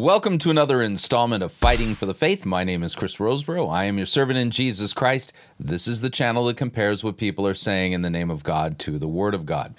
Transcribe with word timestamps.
Welcome 0.00 0.38
to 0.38 0.50
another 0.50 0.80
installment 0.80 1.42
of 1.42 1.52
Fighting 1.52 1.94
for 1.94 2.06
the 2.06 2.14
Faith. 2.14 2.46
My 2.46 2.64
name 2.64 2.82
is 2.82 2.94
Chris 2.94 3.16
Rosebrough. 3.16 3.70
I 3.70 3.84
am 3.84 3.98
your 3.98 4.06
servant 4.06 4.38
in 4.38 4.50
Jesus 4.50 4.94
Christ. 4.94 5.30
This 5.58 5.86
is 5.86 6.00
the 6.00 6.08
channel 6.08 6.46
that 6.46 6.56
compares 6.56 7.04
what 7.04 7.18
people 7.18 7.46
are 7.46 7.52
saying 7.52 7.92
in 7.92 8.00
the 8.00 8.08
name 8.08 8.30
of 8.30 8.42
God 8.42 8.78
to 8.78 8.98
the 8.98 9.06
Word 9.06 9.34
of 9.34 9.44
God. 9.44 9.74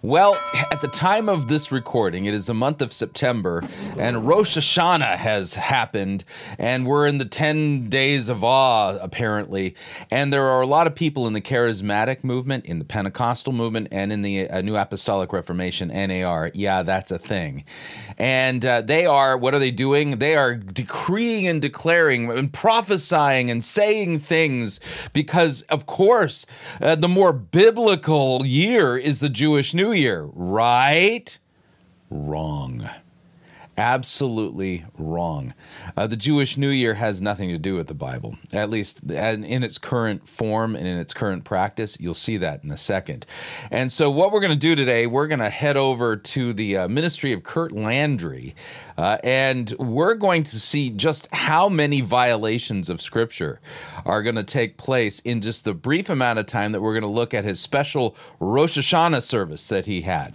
Well, 0.00 0.40
at 0.70 0.80
the 0.80 0.86
time 0.86 1.28
of 1.28 1.48
this 1.48 1.72
recording, 1.72 2.26
it 2.26 2.34
is 2.34 2.46
the 2.46 2.54
month 2.54 2.82
of 2.82 2.92
September, 2.92 3.64
and 3.98 4.28
Rosh 4.28 4.56
Hashanah 4.56 5.16
has 5.16 5.54
happened, 5.54 6.24
and 6.56 6.86
we're 6.86 7.08
in 7.08 7.18
the 7.18 7.24
10 7.24 7.88
days 7.88 8.28
of 8.28 8.44
awe, 8.44 8.96
apparently. 9.00 9.74
And 10.08 10.32
there 10.32 10.46
are 10.46 10.60
a 10.60 10.68
lot 10.68 10.86
of 10.86 10.94
people 10.94 11.26
in 11.26 11.32
the 11.32 11.40
charismatic 11.40 12.22
movement, 12.22 12.64
in 12.66 12.78
the 12.78 12.84
Pentecostal 12.84 13.52
movement, 13.52 13.88
and 13.90 14.12
in 14.12 14.22
the 14.22 14.48
uh, 14.48 14.60
New 14.60 14.76
Apostolic 14.76 15.32
Reformation, 15.32 15.88
NAR. 15.88 16.52
Yeah, 16.54 16.84
that's 16.84 17.10
a 17.10 17.18
thing. 17.18 17.64
And 18.18 18.64
uh, 18.64 18.80
they 18.80 19.04
are 19.04 19.36
what 19.36 19.52
are 19.52 19.63
they 19.63 19.63
doing? 19.70 20.18
They 20.18 20.36
are 20.36 20.54
decreeing 20.54 21.46
and 21.46 21.60
declaring 21.60 22.30
and 22.30 22.52
prophesying 22.52 23.50
and 23.50 23.64
saying 23.64 24.20
things 24.20 24.80
because, 25.12 25.62
of 25.62 25.86
course, 25.86 26.46
uh, 26.80 26.94
the 26.94 27.08
more 27.08 27.32
biblical 27.32 28.44
year 28.44 28.96
is 28.96 29.20
the 29.20 29.28
Jewish 29.28 29.74
New 29.74 29.92
Year, 29.92 30.28
right? 30.32 31.38
Wrong 32.10 32.88
absolutely 33.76 34.84
wrong. 34.98 35.54
Uh, 35.96 36.06
the 36.06 36.16
Jewish 36.16 36.56
New 36.56 36.68
Year 36.68 36.94
has 36.94 37.20
nothing 37.22 37.48
to 37.50 37.58
do 37.58 37.74
with 37.74 37.86
the 37.86 37.94
Bible, 37.94 38.36
at 38.52 38.70
least 38.70 39.00
in 39.10 39.62
its 39.62 39.78
current 39.78 40.28
form 40.28 40.76
and 40.76 40.86
in 40.86 40.96
its 40.96 41.12
current 41.12 41.44
practice. 41.44 41.98
You'll 42.00 42.14
see 42.14 42.36
that 42.38 42.64
in 42.64 42.70
a 42.70 42.76
second. 42.76 43.26
And 43.70 43.90
so, 43.90 44.10
what 44.10 44.32
we're 44.32 44.40
going 44.40 44.52
to 44.52 44.56
do 44.56 44.74
today, 44.74 45.06
we're 45.06 45.26
going 45.26 45.40
to 45.40 45.50
head 45.50 45.76
over 45.76 46.16
to 46.16 46.52
the 46.52 46.76
uh, 46.76 46.88
ministry 46.88 47.32
of 47.32 47.42
Curt 47.42 47.72
Landry, 47.72 48.54
uh, 48.96 49.18
and 49.24 49.70
we're 49.78 50.14
going 50.14 50.44
to 50.44 50.60
see 50.60 50.90
just 50.90 51.28
how 51.32 51.68
many 51.68 52.00
violations 52.00 52.88
of 52.88 53.02
Scripture 53.02 53.60
are 54.04 54.22
going 54.22 54.36
to 54.36 54.44
take 54.44 54.76
place 54.76 55.20
in 55.20 55.40
just 55.40 55.64
the 55.64 55.74
brief 55.74 56.08
amount 56.08 56.38
of 56.38 56.46
time 56.46 56.72
that 56.72 56.80
we're 56.80 56.92
going 56.92 57.02
to 57.02 57.08
look 57.08 57.34
at 57.34 57.44
his 57.44 57.60
special 57.60 58.16
Rosh 58.40 58.78
Hashanah 58.78 59.22
service 59.22 59.66
that 59.68 59.86
he 59.86 60.02
had. 60.02 60.34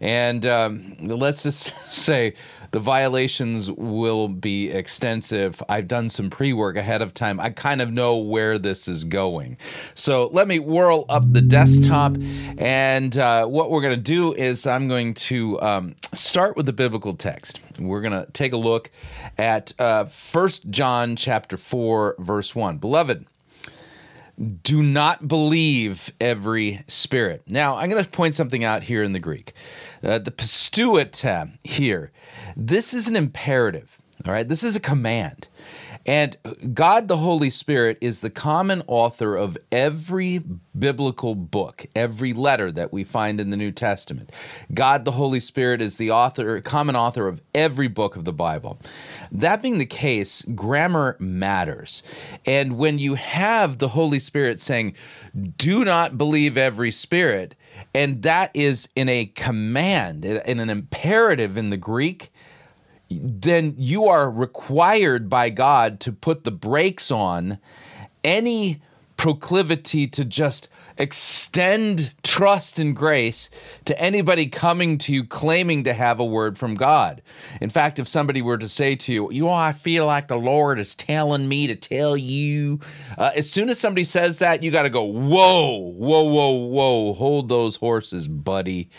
And 0.00 0.44
um, 0.46 0.96
let's 1.00 1.44
just 1.44 1.72
say 1.92 2.34
the 2.72 2.80
violations 2.80 3.70
will 3.70 4.28
be 4.28 4.70
extensive. 4.70 5.62
I've 5.68 5.86
done 5.86 6.08
some 6.08 6.30
pre 6.30 6.52
work 6.52 6.76
ahead 6.76 7.02
of 7.02 7.14
time. 7.14 7.38
I 7.38 7.50
kind 7.50 7.82
of 7.82 7.92
know 7.92 8.16
where 8.16 8.58
this 8.58 8.88
is 8.88 9.04
going. 9.04 9.58
So 9.94 10.28
let 10.32 10.48
me 10.48 10.58
whirl 10.58 11.04
up 11.08 11.30
the 11.30 11.42
desktop. 11.42 12.16
And 12.58 13.16
uh, 13.16 13.46
what 13.46 13.70
we're 13.70 13.82
going 13.82 13.94
to 13.94 14.00
do 14.00 14.32
is 14.32 14.66
I'm 14.66 14.88
going 14.88 15.14
to 15.14 15.60
um, 15.60 15.94
start 16.14 16.56
with 16.56 16.66
the 16.66 16.72
biblical 16.72 17.14
text. 17.14 17.60
We're 17.78 18.00
going 18.00 18.24
to 18.24 18.30
take 18.32 18.52
a 18.54 18.56
look 18.56 18.90
at 19.36 19.78
uh, 19.78 20.06
1 20.32 20.50
John 20.70 21.14
chapter 21.14 21.58
4, 21.58 22.16
verse 22.18 22.54
1. 22.54 22.78
Beloved, 22.78 23.26
do 24.62 24.82
not 24.82 25.28
believe 25.28 26.12
every 26.20 26.84
spirit. 26.88 27.42
Now, 27.46 27.76
I'm 27.76 27.90
going 27.90 28.02
to 28.02 28.10
point 28.10 28.34
something 28.34 28.64
out 28.64 28.84
here 28.84 29.02
in 29.02 29.12
the 29.12 29.18
Greek. 29.18 29.52
Uh, 30.02 30.18
the 30.18 30.30
pisteuete 30.30 31.24
here, 31.62 32.10
this 32.56 32.94
is 32.94 33.08
an 33.08 33.16
imperative. 33.16 33.98
All 34.26 34.32
right, 34.32 34.48
this 34.48 34.62
is 34.62 34.76
a 34.76 34.80
command. 34.80 35.48
And 36.04 36.36
God 36.74 37.08
the 37.08 37.18
Holy 37.18 37.50
Spirit 37.50 37.98
is 38.00 38.20
the 38.20 38.30
common 38.30 38.82
author 38.86 39.36
of 39.36 39.56
every 39.70 40.40
biblical 40.76 41.34
book, 41.34 41.86
every 41.94 42.32
letter 42.32 42.72
that 42.72 42.92
we 42.92 43.04
find 43.04 43.40
in 43.40 43.50
the 43.50 43.56
New 43.56 43.70
Testament. 43.70 44.30
God 44.74 45.04
the 45.04 45.12
Holy 45.12 45.40
Spirit 45.40 45.80
is 45.80 45.96
the 45.96 46.10
author, 46.10 46.60
common 46.60 46.96
author 46.96 47.28
of 47.28 47.40
every 47.54 47.88
book 47.88 48.16
of 48.16 48.24
the 48.24 48.32
Bible. 48.32 48.80
That 49.30 49.62
being 49.62 49.78
the 49.78 49.86
case, 49.86 50.42
grammar 50.42 51.16
matters. 51.18 52.02
And 52.46 52.78
when 52.78 52.98
you 52.98 53.14
have 53.14 53.78
the 53.78 53.88
Holy 53.88 54.18
Spirit 54.18 54.60
saying, 54.60 54.94
do 55.56 55.84
not 55.84 56.18
believe 56.18 56.56
every 56.56 56.90
spirit, 56.90 57.54
and 57.94 58.22
that 58.22 58.50
is 58.54 58.88
in 58.96 59.08
a 59.08 59.26
command, 59.26 60.24
in 60.24 60.58
an 60.58 60.70
imperative 60.70 61.56
in 61.56 61.70
the 61.70 61.76
Greek, 61.76 62.32
then 63.20 63.74
you 63.76 64.06
are 64.06 64.30
required 64.30 65.28
by 65.28 65.50
God 65.50 66.00
to 66.00 66.12
put 66.12 66.44
the 66.44 66.50
brakes 66.50 67.10
on 67.10 67.58
any 68.24 68.80
proclivity 69.16 70.06
to 70.08 70.24
just 70.24 70.68
extend 70.98 72.14
trust 72.22 72.78
and 72.78 72.94
grace 72.94 73.50
to 73.84 73.98
anybody 74.00 74.46
coming 74.46 74.98
to 74.98 75.12
you 75.12 75.24
claiming 75.24 75.84
to 75.84 75.92
have 75.92 76.20
a 76.20 76.24
word 76.24 76.58
from 76.58 76.74
God. 76.74 77.22
In 77.60 77.70
fact, 77.70 77.98
if 77.98 78.08
somebody 78.08 78.42
were 78.42 78.58
to 78.58 78.68
say 78.68 78.94
to 78.96 79.12
you, 79.12 79.32
you 79.32 79.44
know, 79.44 79.52
I 79.52 79.72
feel 79.72 80.06
like 80.06 80.28
the 80.28 80.36
Lord 80.36 80.78
is 80.78 80.94
telling 80.94 81.48
me 81.48 81.66
to 81.66 81.76
tell 81.76 82.16
you, 82.16 82.80
uh, 83.16 83.30
as 83.34 83.50
soon 83.50 83.68
as 83.68 83.78
somebody 83.78 84.04
says 84.04 84.38
that, 84.40 84.62
you 84.62 84.70
got 84.70 84.82
to 84.82 84.90
go, 84.90 85.04
whoa, 85.04 85.78
whoa, 85.78 86.22
whoa, 86.24 86.50
whoa, 86.50 87.14
hold 87.14 87.48
those 87.48 87.76
horses, 87.76 88.28
buddy. 88.28 88.90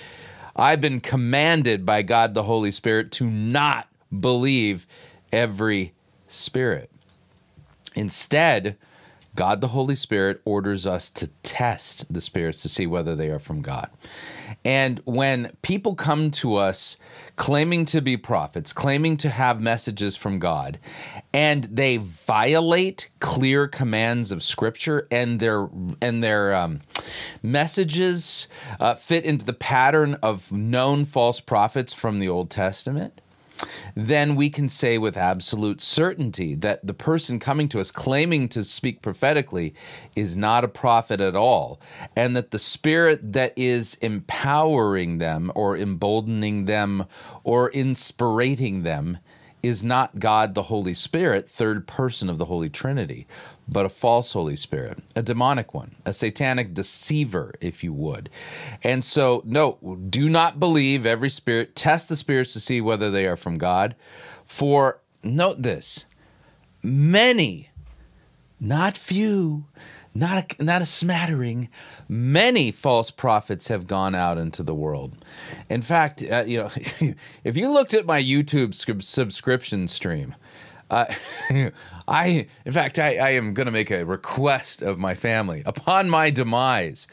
I've 0.56 0.82
been 0.82 1.00
commanded 1.00 1.86
by 1.86 2.04
God 2.04 2.34
the 2.34 2.44
Holy 2.44 2.72
Spirit 2.72 3.12
to 3.14 3.30
not 3.30 3.88
believe 4.20 4.88
every 5.32 5.94
spirit. 6.28 6.90
Instead, 7.96 8.78
God 9.36 9.62
the 9.62 9.70
Holy 9.70 9.96
Spirit 9.96 10.42
orders 10.46 10.86
us 10.86 11.10
to 11.12 11.28
test 11.42 12.12
the 12.14 12.22
spirits 12.22 12.62
to 12.62 12.70
see 12.70 12.86
whether 12.86 13.16
they 13.16 13.30
are 13.30 13.40
from 13.40 13.62
God. 13.62 13.90
And 14.64 15.02
when 15.06 15.52
people 15.64 15.96
come 15.96 16.30
to 16.32 16.56
us 16.56 16.98
claiming 17.36 17.86
to 17.86 18.02
be 18.02 18.16
prophets, 18.16 18.72
claiming 18.72 19.18
to 19.18 19.30
have 19.30 19.60
messages 19.60 20.16
from 20.16 20.38
God, 20.38 20.80
and 21.34 21.64
they 21.64 21.98
violate 21.98 23.10
clear 23.20 23.68
commands 23.68 24.32
of 24.32 24.44
Scripture, 24.44 25.08
and 25.10 25.40
their 25.40 25.68
and 26.00 26.24
their 26.24 26.54
um, 26.54 26.82
messages 27.42 28.48
uh, 28.80 28.94
fit 28.94 29.26
into 29.26 29.46
the 29.46 29.54
pattern 29.54 30.16
of 30.22 30.52
known 30.52 31.06
false 31.06 31.40
prophets 31.40 31.92
from 31.92 32.20
the 32.20 32.30
Old 32.30 32.52
Testament, 32.52 33.20
then 33.96 34.36
we 34.36 34.50
can 34.50 34.70
say 34.70 34.98
with 34.98 35.18
absolute 35.18 35.82
certainty 35.82 36.56
that 36.56 36.86
the 36.86 36.94
person 36.94 37.40
coming 37.40 37.70
to 37.70 37.80
us 37.80 37.92
claiming 37.92 38.48
to 38.50 38.64
speak 38.64 39.02
prophetically 39.02 39.74
is 40.16 40.36
not 40.38 40.64
a 40.64 40.68
prophet 40.68 41.20
at 41.20 41.36
all, 41.36 41.80
and 42.16 42.36
that 42.36 42.52
the 42.52 42.60
spirit 42.60 43.34
that 43.34 43.54
is 43.56 43.96
empowering 43.96 45.18
them 45.18 45.52
or 45.56 45.78
emboldening 45.78 46.66
them 46.66 47.06
or 47.44 47.70
inspirating 47.72 48.84
them 48.84 49.18
is 49.64 49.82
not 49.82 50.20
God 50.20 50.54
the 50.54 50.64
Holy 50.64 50.94
Spirit, 50.94 51.48
third 51.48 51.88
person 51.88 52.30
of 52.30 52.38
the 52.38 52.46
Holy 52.46 52.70
Trinity, 52.70 53.26
but 53.68 53.86
a 53.86 53.90
false 53.90 54.34
Holy 54.34 54.56
Spirit, 54.56 55.00
a 55.16 55.22
demonic 55.22 55.74
one, 55.74 55.96
a 56.06 56.14
satanic 56.14 56.74
deceiver, 56.74 57.54
if 57.62 57.84
you 57.84 57.94
would. 57.94 58.30
And 58.84 59.04
so, 59.04 59.42
no, 59.46 59.98
do 60.10 60.30
not 60.30 60.60
believe 60.60 61.06
every 61.06 61.30
spirit. 61.30 61.76
Test 61.76 62.10
the 62.10 62.16
spirits 62.16 62.54
to 62.54 62.60
see 62.60 62.82
whether 62.82 63.10
they 63.10 63.26
are 63.26 63.38
from 63.38 63.58
God. 63.58 63.96
For, 64.46 65.00
note 65.24 65.62
this, 65.62 66.06
many, 66.82 67.70
not 68.60 68.98
few, 68.98 69.66
not 70.14 70.54
a, 70.60 70.64
not 70.64 70.82
a 70.82 70.86
smattering, 70.86 71.70
many 72.08 72.72
false 72.72 73.10
prophets 73.10 73.70
have 73.70 73.88
gone 73.88 74.14
out 74.14 74.38
into 74.38 74.62
the 74.62 74.76
world. 74.76 75.16
In 75.70 75.82
fact, 75.82 76.24
uh, 76.24 76.44
you 76.46 76.58
know, 76.60 76.70
if 77.44 77.58
you 77.58 77.72
looked 77.72 77.94
at 77.94 78.06
my 78.06 78.22
YouTube 78.22 78.76
subscription 79.04 79.88
stream, 79.88 80.36
uh, 80.90 81.06
I, 82.08 82.48
in 82.66 82.74
fact, 82.74 83.00
I, 83.00 83.16
I 83.16 83.30
am 83.32 83.54
going 83.54 83.66
to 83.66 83.72
make 83.72 83.90
a 83.90 84.04
request 84.04 84.82
of 84.82 85.00
my 85.00 85.16
family 85.16 85.64
upon 85.66 86.10
my 86.10 86.30
demise, 86.30 87.08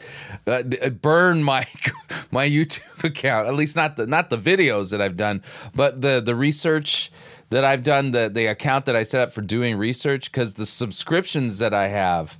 uh, 0.45 0.63
burn 0.63 1.43
my 1.43 1.65
my 2.31 2.47
YouTube 2.47 3.03
account. 3.03 3.47
At 3.47 3.55
least 3.55 3.75
not 3.75 3.95
the 3.95 4.05
not 4.05 4.29
the 4.29 4.37
videos 4.37 4.91
that 4.91 5.01
I've 5.01 5.17
done, 5.17 5.43
but 5.73 6.01
the 6.01 6.21
the 6.21 6.35
research 6.35 7.11
that 7.49 7.63
I've 7.63 7.83
done, 7.83 8.11
the 8.11 8.29
the 8.29 8.47
account 8.47 8.85
that 8.85 8.95
I 8.95 9.03
set 9.03 9.21
up 9.21 9.33
for 9.33 9.41
doing 9.41 9.77
research, 9.77 10.31
because 10.31 10.55
the 10.55 10.65
subscriptions 10.65 11.57
that 11.59 11.73
I 11.73 11.87
have 11.87 12.37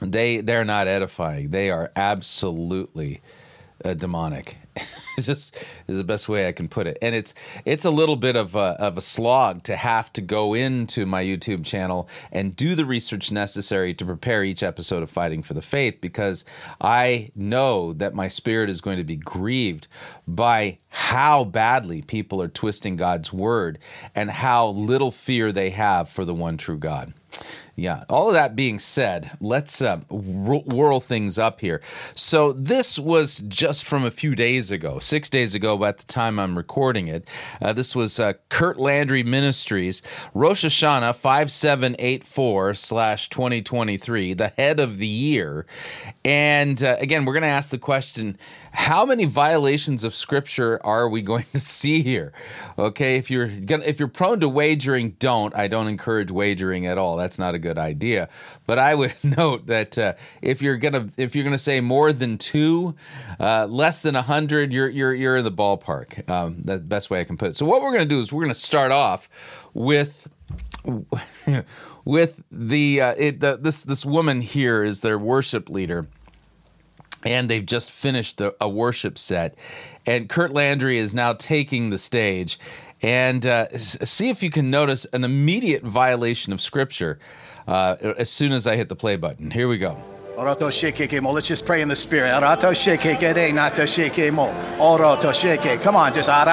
they 0.00 0.40
they're 0.40 0.64
not 0.64 0.88
edifying. 0.88 1.50
They 1.50 1.70
are 1.70 1.90
absolutely 1.96 3.20
uh, 3.84 3.94
demonic. 3.94 4.56
just 5.20 5.56
is 5.86 5.98
the 5.98 6.04
best 6.04 6.28
way 6.28 6.48
I 6.48 6.52
can 6.52 6.68
put 6.68 6.86
it. 6.86 6.98
And 7.00 7.14
it's 7.14 7.34
it's 7.64 7.84
a 7.84 7.90
little 7.90 8.16
bit 8.16 8.36
of 8.36 8.54
a, 8.54 8.76
of 8.80 8.98
a 8.98 9.00
slog 9.00 9.62
to 9.64 9.76
have 9.76 10.12
to 10.14 10.20
go 10.20 10.54
into 10.54 11.06
my 11.06 11.22
YouTube 11.22 11.64
channel 11.64 12.08
and 12.32 12.54
do 12.56 12.74
the 12.74 12.84
research 12.84 13.30
necessary 13.30 13.94
to 13.94 14.04
prepare 14.04 14.44
each 14.44 14.62
episode 14.62 15.02
of 15.02 15.10
Fighting 15.10 15.42
for 15.42 15.54
the 15.54 15.62
Faith 15.62 16.00
because 16.00 16.44
I 16.80 17.30
know 17.34 17.92
that 17.94 18.14
my 18.14 18.28
spirit 18.28 18.70
is 18.70 18.80
going 18.80 18.98
to 18.98 19.04
be 19.04 19.16
grieved 19.16 19.86
by 20.26 20.78
how 20.88 21.44
badly 21.44 22.02
people 22.02 22.40
are 22.40 22.48
twisting 22.48 22.96
God's 22.96 23.32
word 23.32 23.78
and 24.14 24.30
how 24.30 24.68
little 24.68 25.10
fear 25.10 25.52
they 25.52 25.70
have 25.70 26.08
for 26.08 26.24
the 26.24 26.34
one 26.34 26.56
true 26.56 26.78
God. 26.78 27.12
Yeah. 27.76 28.04
All 28.08 28.28
of 28.28 28.34
that 28.34 28.54
being 28.54 28.78
said, 28.78 29.32
let's 29.40 29.82
uh, 29.82 29.96
whirl 30.08 31.00
things 31.00 31.38
up 31.38 31.60
here. 31.60 31.80
So 32.14 32.52
this 32.52 32.98
was 32.98 33.38
just 33.48 33.84
from 33.84 34.04
a 34.04 34.12
few 34.12 34.36
days 34.36 34.70
ago. 34.70 35.00
six 35.00 35.28
days 35.28 35.54
ago 35.54 35.84
at 35.84 35.98
the 35.98 36.04
time 36.04 36.38
I'm 36.38 36.56
recording 36.56 37.08
it. 37.08 37.28
Uh, 37.60 37.72
this 37.72 37.96
was 37.96 38.20
uh, 38.20 38.34
Curt 38.48 38.78
Landry 38.78 39.24
Ministries, 39.24 40.02
Rosh 40.34 40.64
Hashanah 40.64 41.16
5784 41.16 42.74
slash 42.74 43.28
2023, 43.28 44.34
the 44.34 44.48
head 44.56 44.78
of 44.78 44.98
the 44.98 45.06
year. 45.06 45.66
And 46.24 46.82
uh, 46.82 46.96
again, 47.00 47.24
we're 47.24 47.34
going 47.34 47.42
to 47.42 47.48
ask 47.48 47.70
the 47.70 47.78
question 47.78 48.38
how 48.74 49.06
many 49.06 49.24
violations 49.24 50.02
of 50.02 50.12
scripture 50.14 50.84
are 50.84 51.08
we 51.08 51.22
going 51.34 51.46
to 51.52 51.60
see 51.60 52.02
here 52.02 52.32
okay 52.78 53.16
if 53.16 53.30
you're 53.30 53.46
gonna 53.46 53.84
if 53.84 53.98
you're 53.98 54.08
prone 54.08 54.40
to 54.40 54.48
wagering 54.48 55.10
don't 55.20 55.54
i 55.54 55.68
don't 55.68 55.86
encourage 55.86 56.30
wagering 56.30 56.86
at 56.86 56.98
all 56.98 57.16
that's 57.16 57.38
not 57.38 57.54
a 57.54 57.58
good 57.64 57.78
idea. 57.78 58.28
But 58.66 58.78
i 58.78 58.94
would 58.94 59.14
note 59.22 59.66
that 59.66 59.98
uh, 59.98 60.14
if 60.42 60.62
you're 60.62 60.76
gonna 60.76 61.08
if 61.16 61.34
you're 61.34 61.44
gonna 61.44 61.66
say 61.70 61.80
more 61.80 62.12
than 62.12 62.38
two 62.38 62.94
uh, 63.40 63.66
less 63.66 64.02
than 64.02 64.14
hundred 64.14 64.72
you're 64.72 64.88
you're 64.88 65.14
you're 65.14 65.36
in 65.38 65.44
the 65.44 65.52
ballpark. 65.52 66.28
Um, 66.28 66.62
the 66.62 66.78
best 66.78 67.10
way 67.10 67.20
i 67.20 67.24
can 67.24 67.36
put 67.36 67.50
it. 67.50 67.56
So 67.56 67.66
what 67.66 67.82
we're 67.82 67.92
gonna 67.92 68.14
do 68.16 68.20
is 68.20 68.32
we're 68.32 68.44
gonna 68.44 68.54
start 68.54 68.92
off 68.92 69.28
with 69.72 70.28
with 72.04 72.42
the, 72.50 73.00
uh, 73.00 73.14
it, 73.16 73.40
the 73.40 73.58
this 73.60 73.82
this 73.84 74.04
woman 74.04 74.40
here 74.40 74.84
is 74.84 75.00
their 75.00 75.18
worship 75.18 75.68
leader. 75.68 76.06
And 77.26 77.48
they've 77.48 77.64
just 77.64 77.90
finished 77.90 78.38
a, 78.42 78.54
a, 78.60 78.68
worship 78.68 79.16
set. 79.16 79.56
And 80.04 80.28
Curt 80.28 80.52
Landry 80.52 80.98
is 80.98 81.14
now 81.14 81.32
taking 81.32 81.88
the 81.88 81.96
stage. 81.96 82.58
And 83.00 83.46
uh, 83.46 83.78
see 83.78 84.28
if 84.28 84.42
you 84.42 84.50
can 84.50 84.70
notice 84.70 85.06
an 85.06 85.24
immediate 85.24 85.82
violation 85.82 86.52
of 86.52 86.60
scripture 86.60 87.18
uh, 87.66 87.96
as 88.18 88.30
soon 88.30 88.52
as 88.52 88.66
I 88.66 88.76
hit 88.76 88.88
the 88.88 88.96
play 88.96 89.16
button. 89.16 89.50
Here 89.50 89.68
we 89.68 89.78
go. 89.78 89.96
Let's 90.36 91.48
just 91.48 91.64
pray 91.66 91.80
in 91.80 91.88
the 91.88 91.94
spirit. 91.96 92.32
Eh, 92.32 92.56
Come 95.76 95.96
on, 95.96 96.12
just 96.12 96.28
ah, 96.28 96.44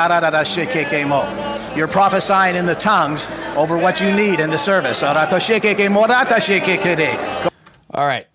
eh, 0.73 1.75
You're 1.75 1.87
prophesying 1.87 2.55
in 2.55 2.65
the 2.67 2.75
tongues 2.75 3.27
over 3.55 3.77
what 3.77 3.99
you 3.99 4.13
need 4.13 4.39
in 4.39 4.51
the 4.51 4.57
service. 4.57 5.01
Eh, 5.01 5.07
All 7.93 8.05
right 8.05 8.27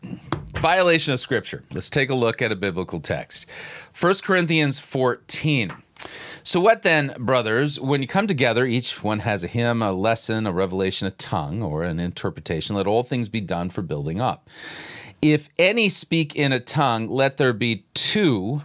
violation 0.66 1.12
of 1.12 1.20
scripture. 1.20 1.62
Let's 1.72 1.90
take 1.90 2.10
a 2.10 2.14
look 2.14 2.42
at 2.42 2.50
a 2.50 2.56
biblical 2.56 2.98
text. 3.00 3.46
1 3.98 4.14
Corinthians 4.24 4.80
14. 4.80 5.72
So, 6.46 6.60
what 6.60 6.84
then, 6.84 7.12
brothers, 7.18 7.80
when 7.80 8.02
you 8.02 8.06
come 8.06 8.28
together, 8.28 8.64
each 8.64 9.02
one 9.02 9.18
has 9.18 9.42
a 9.42 9.48
hymn, 9.48 9.82
a 9.82 9.90
lesson, 9.90 10.46
a 10.46 10.52
revelation, 10.52 11.08
a 11.08 11.10
tongue, 11.10 11.60
or 11.60 11.82
an 11.82 11.98
interpretation, 11.98 12.76
let 12.76 12.86
all 12.86 13.02
things 13.02 13.28
be 13.28 13.40
done 13.40 13.68
for 13.68 13.82
building 13.82 14.20
up. 14.20 14.48
If 15.20 15.48
any 15.58 15.88
speak 15.88 16.36
in 16.36 16.52
a 16.52 16.60
tongue, 16.60 17.08
let 17.08 17.38
there 17.38 17.52
be 17.52 17.84
two, 17.94 18.62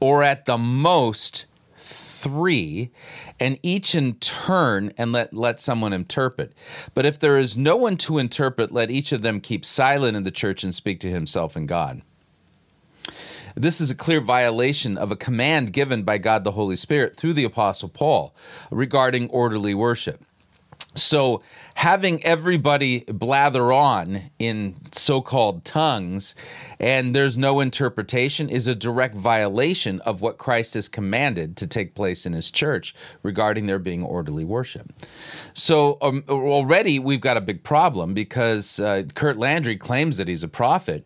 or 0.00 0.24
at 0.24 0.46
the 0.46 0.58
most 0.58 1.46
three, 1.78 2.90
and 3.38 3.60
each 3.62 3.94
in 3.94 4.14
turn, 4.14 4.92
and 4.98 5.12
let, 5.12 5.32
let 5.32 5.60
someone 5.60 5.92
interpret. 5.92 6.52
But 6.94 7.06
if 7.06 7.20
there 7.20 7.38
is 7.38 7.56
no 7.56 7.76
one 7.76 7.96
to 7.98 8.18
interpret, 8.18 8.72
let 8.72 8.90
each 8.90 9.12
of 9.12 9.22
them 9.22 9.40
keep 9.40 9.64
silent 9.64 10.16
in 10.16 10.24
the 10.24 10.32
church 10.32 10.64
and 10.64 10.74
speak 10.74 10.98
to 10.98 11.10
himself 11.10 11.54
and 11.54 11.68
God. 11.68 12.02
This 13.54 13.80
is 13.80 13.90
a 13.90 13.94
clear 13.94 14.20
violation 14.20 14.98
of 14.98 15.12
a 15.12 15.16
command 15.16 15.72
given 15.72 16.02
by 16.02 16.18
God 16.18 16.42
the 16.42 16.52
Holy 16.52 16.76
Spirit 16.76 17.14
through 17.14 17.34
the 17.34 17.44
Apostle 17.44 17.88
Paul 17.88 18.34
regarding 18.70 19.28
orderly 19.30 19.74
worship. 19.74 20.24
So, 20.96 21.42
having 21.74 22.24
everybody 22.24 23.00
blather 23.00 23.72
on 23.72 24.30
in 24.38 24.76
so 24.92 25.20
called 25.20 25.64
tongues 25.64 26.36
and 26.78 27.14
there's 27.14 27.36
no 27.36 27.58
interpretation 27.58 28.48
is 28.48 28.68
a 28.68 28.76
direct 28.76 29.16
violation 29.16 30.00
of 30.00 30.20
what 30.20 30.38
Christ 30.38 30.74
has 30.74 30.86
commanded 30.86 31.56
to 31.56 31.66
take 31.66 31.96
place 31.96 32.26
in 32.26 32.32
his 32.32 32.48
church 32.50 32.94
regarding 33.24 33.66
there 33.66 33.80
being 33.80 34.04
orderly 34.04 34.44
worship. 34.44 34.92
So, 35.52 35.98
um, 36.00 36.24
already 36.28 37.00
we've 37.00 37.20
got 37.20 37.36
a 37.36 37.40
big 37.40 37.64
problem 37.64 38.14
because 38.14 38.78
uh, 38.78 39.02
Curt 39.14 39.36
Landry 39.36 39.76
claims 39.76 40.16
that 40.18 40.28
he's 40.28 40.44
a 40.44 40.48
prophet. 40.48 41.04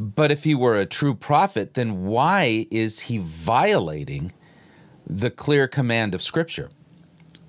But 0.00 0.32
if 0.32 0.44
he 0.44 0.54
were 0.54 0.76
a 0.76 0.86
true 0.86 1.14
prophet, 1.14 1.74
then 1.74 2.06
why 2.06 2.66
is 2.70 3.00
he 3.00 3.18
violating 3.18 4.30
the 5.06 5.30
clear 5.30 5.68
command 5.68 6.14
of 6.14 6.22
Scripture? 6.22 6.70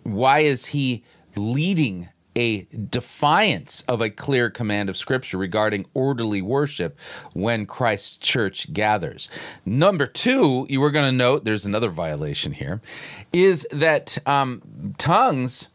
Why 0.04 0.40
is 0.40 0.66
he 0.68 1.06
leading 1.38 2.10
a 2.36 2.68
defiance 2.90 3.84
of 3.88 4.02
a 4.02 4.10
clear 4.10 4.50
command 4.50 4.90
of 4.90 4.98
Scripture 4.98 5.38
regarding 5.38 5.86
orderly 5.94 6.42
worship 6.42 6.98
when 7.34 7.66
Christ's 7.66 8.18
church 8.18 8.72
gathers. 8.72 9.30
Number 9.66 10.06
two, 10.06 10.66
you 10.70 10.80
were 10.80 10.92
going 10.92 11.10
to 11.10 11.18
note 11.18 11.44
there's 11.44 11.66
another 11.66 11.90
violation 11.90 12.54
here, 12.54 12.82
is 13.34 13.68
that 13.72 14.18
um, 14.26 14.94
tongues 14.98 15.68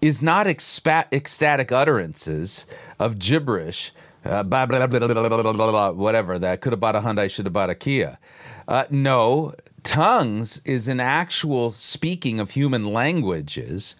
is 0.00 0.20
not 0.20 0.46
ecstatic 0.46 1.72
utterances 1.72 2.66
of 2.98 3.18
gibberish. 3.18 3.92
Uh, 4.26 4.42
blah, 4.42 4.66
blah, 4.66 4.86
blah, 4.86 5.90
whatever 5.90 6.38
that 6.38 6.60
could 6.60 6.72
have 6.72 6.80
bought 6.80 6.96
a 6.96 7.00
Hyundai, 7.00 7.30
should 7.30 7.46
have 7.46 7.52
bought 7.52 7.70
a 7.70 7.74
Kia. 7.74 8.18
Uh, 8.66 8.84
no, 8.90 9.54
tongues 9.86 10.60
is 10.64 10.88
an 10.88 10.98
actual 10.98 11.70
speaking 11.70 12.40
of 12.40 12.50
human 12.50 12.92
languages 12.92 13.94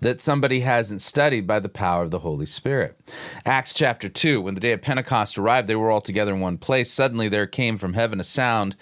that 0.00 0.20
somebody 0.20 0.60
hasn't 0.60 1.02
studied 1.02 1.46
by 1.46 1.58
the 1.58 1.68
power 1.68 2.04
of 2.04 2.12
the 2.12 2.20
Holy 2.20 2.46
Spirit. 2.46 2.96
Acts 3.44 3.74
chapter 3.74 4.08
2, 4.08 4.40
when 4.40 4.54
the 4.54 4.60
day 4.60 4.72
of 4.72 4.82
Pentecost 4.82 5.36
arrived, 5.36 5.66
they 5.66 5.74
were 5.74 5.90
all 5.90 6.00
together 6.00 6.32
in 6.34 6.40
one 6.40 6.58
place. 6.58 6.90
Suddenly 6.90 7.28
there 7.28 7.48
came 7.48 7.76
from 7.76 7.94
heaven 7.94 8.20
a 8.20 8.24
sound 8.24 8.76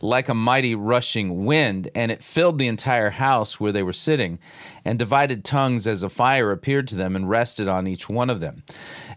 like 0.00 0.28
a 0.28 0.34
mighty 0.34 0.74
rushing 0.74 1.44
wind, 1.44 1.90
and 1.94 2.10
it 2.10 2.24
filled 2.24 2.56
the 2.56 2.66
entire 2.66 3.10
house 3.10 3.60
where 3.60 3.72
they 3.72 3.82
were 3.82 3.92
sitting, 3.92 4.38
and 4.86 5.00
divided 5.00 5.44
tongues 5.44 5.84
as 5.84 6.04
a 6.04 6.08
fire 6.08 6.52
appeared 6.52 6.86
to 6.86 6.94
them 6.94 7.16
and 7.16 7.28
rested 7.28 7.66
on 7.66 7.88
each 7.88 8.08
one 8.08 8.30
of 8.30 8.38
them. 8.38 8.62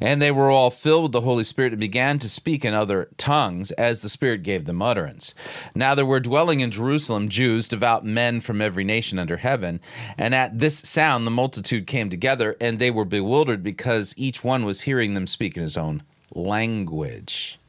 And 0.01 0.19
they 0.19 0.31
were 0.31 0.49
all 0.49 0.71
filled 0.71 1.03
with 1.03 1.11
the 1.11 1.21
Holy 1.21 1.43
Spirit 1.43 1.73
and 1.73 1.79
began 1.79 2.17
to 2.19 2.27
speak 2.27 2.65
in 2.65 2.73
other 2.73 3.09
tongues 3.17 3.69
as 3.73 4.01
the 4.01 4.09
Spirit 4.09 4.41
gave 4.41 4.65
them 4.65 4.81
utterance. 4.81 5.35
Now 5.75 5.93
there 5.93 6.07
were 6.07 6.19
dwelling 6.19 6.61
in 6.61 6.71
Jerusalem 6.71 7.29
Jews, 7.29 7.67
devout 7.67 8.03
men 8.03 8.41
from 8.41 8.61
every 8.61 8.83
nation 8.83 9.19
under 9.19 9.37
heaven, 9.37 9.79
and 10.17 10.33
at 10.33 10.57
this 10.57 10.79
sound 10.79 11.27
the 11.27 11.31
multitude 11.31 11.85
came 11.85 12.09
together, 12.09 12.57
and 12.59 12.79
they 12.79 12.89
were 12.89 13.05
bewildered 13.05 13.61
because 13.61 14.15
each 14.17 14.43
one 14.43 14.65
was 14.65 14.81
hearing 14.81 15.13
them 15.13 15.27
speak 15.27 15.55
in 15.55 15.61
his 15.61 15.77
own 15.77 16.01
language. 16.33 17.59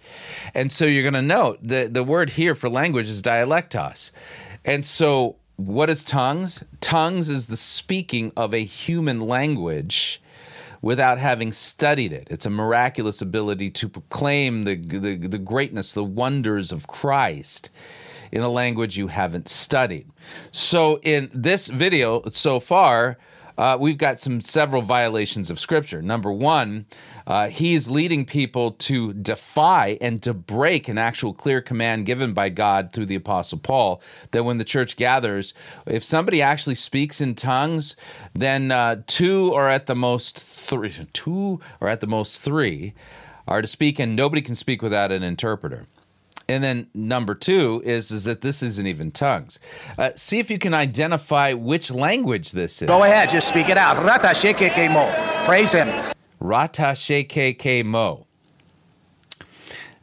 And 0.54 0.72
so 0.72 0.86
you're 0.86 1.02
going 1.02 1.12
to 1.12 1.22
note 1.22 1.58
the, 1.62 1.86
the 1.92 2.02
word 2.02 2.30
here 2.30 2.54
for 2.54 2.70
language 2.70 3.10
is 3.10 3.20
dialectos. 3.20 4.10
And 4.64 4.84
so 4.86 5.36
what 5.66 5.90
is 5.90 6.04
tongues? 6.04 6.64
Tongues 6.80 7.28
is 7.28 7.46
the 7.46 7.56
speaking 7.56 8.32
of 8.36 8.54
a 8.54 8.64
human 8.64 9.20
language 9.20 10.22
without 10.82 11.18
having 11.18 11.52
studied 11.52 12.12
it. 12.12 12.26
It's 12.30 12.46
a 12.46 12.50
miraculous 12.50 13.20
ability 13.20 13.70
to 13.70 13.88
proclaim 13.88 14.64
the, 14.64 14.76
the, 14.76 15.16
the 15.16 15.38
greatness, 15.38 15.92
the 15.92 16.04
wonders 16.04 16.72
of 16.72 16.86
Christ 16.86 17.68
in 18.32 18.42
a 18.42 18.48
language 18.48 18.96
you 18.96 19.08
haven't 19.08 19.48
studied. 19.48 20.06
So 20.50 20.98
in 21.02 21.30
this 21.34 21.68
video 21.68 22.22
so 22.30 22.60
far, 22.60 23.18
uh, 23.60 23.76
we've 23.78 23.98
got 23.98 24.18
some 24.18 24.40
several 24.40 24.80
violations 24.80 25.50
of 25.50 25.60
scripture. 25.60 26.00
Number 26.00 26.32
one, 26.32 26.86
uh, 27.26 27.48
he's 27.48 27.90
leading 27.90 28.24
people 28.24 28.72
to 28.72 29.12
defy 29.12 29.98
and 30.00 30.22
to 30.22 30.32
break 30.32 30.88
an 30.88 30.96
actual 30.96 31.34
clear 31.34 31.60
command 31.60 32.06
given 32.06 32.32
by 32.32 32.48
God 32.48 32.90
through 32.94 33.04
the 33.04 33.16
Apostle 33.16 33.58
Paul 33.58 34.00
that 34.30 34.44
when 34.44 34.56
the 34.56 34.64
church 34.64 34.96
gathers, 34.96 35.52
if 35.84 36.02
somebody 36.02 36.40
actually 36.40 36.74
speaks 36.74 37.20
in 37.20 37.34
tongues, 37.34 37.96
then 38.34 38.70
uh, 38.70 39.02
two 39.06 39.52
or 39.52 39.68
at 39.68 39.84
the 39.84 39.94
most 39.94 40.40
three, 40.42 41.06
two 41.12 41.60
or 41.82 41.88
at 41.88 42.00
the 42.00 42.06
most 42.06 42.42
three 42.42 42.94
are 43.46 43.60
to 43.60 43.68
speak, 43.68 43.98
and 43.98 44.16
nobody 44.16 44.40
can 44.40 44.54
speak 44.54 44.80
without 44.80 45.12
an 45.12 45.22
interpreter. 45.22 45.84
And 46.50 46.64
then 46.64 46.88
number 46.94 47.36
two 47.36 47.80
is 47.84 48.10
is 48.10 48.24
that 48.24 48.40
this 48.40 48.60
isn't 48.60 48.84
even 48.84 49.12
tongues. 49.12 49.60
Uh, 49.96 50.10
see 50.16 50.40
if 50.40 50.50
you 50.50 50.58
can 50.58 50.74
identify 50.74 51.52
which 51.52 51.92
language 51.92 52.50
this 52.50 52.82
is. 52.82 52.88
Go 52.88 53.04
ahead, 53.04 53.28
just 53.28 53.46
speak 53.46 53.68
it 53.68 53.76
out. 53.76 54.04
Rata 54.04 54.34
mo. 54.92 55.14
Praise 55.44 55.72
him. 55.72 55.88
Rata 56.40 56.96
mo. 57.84 58.26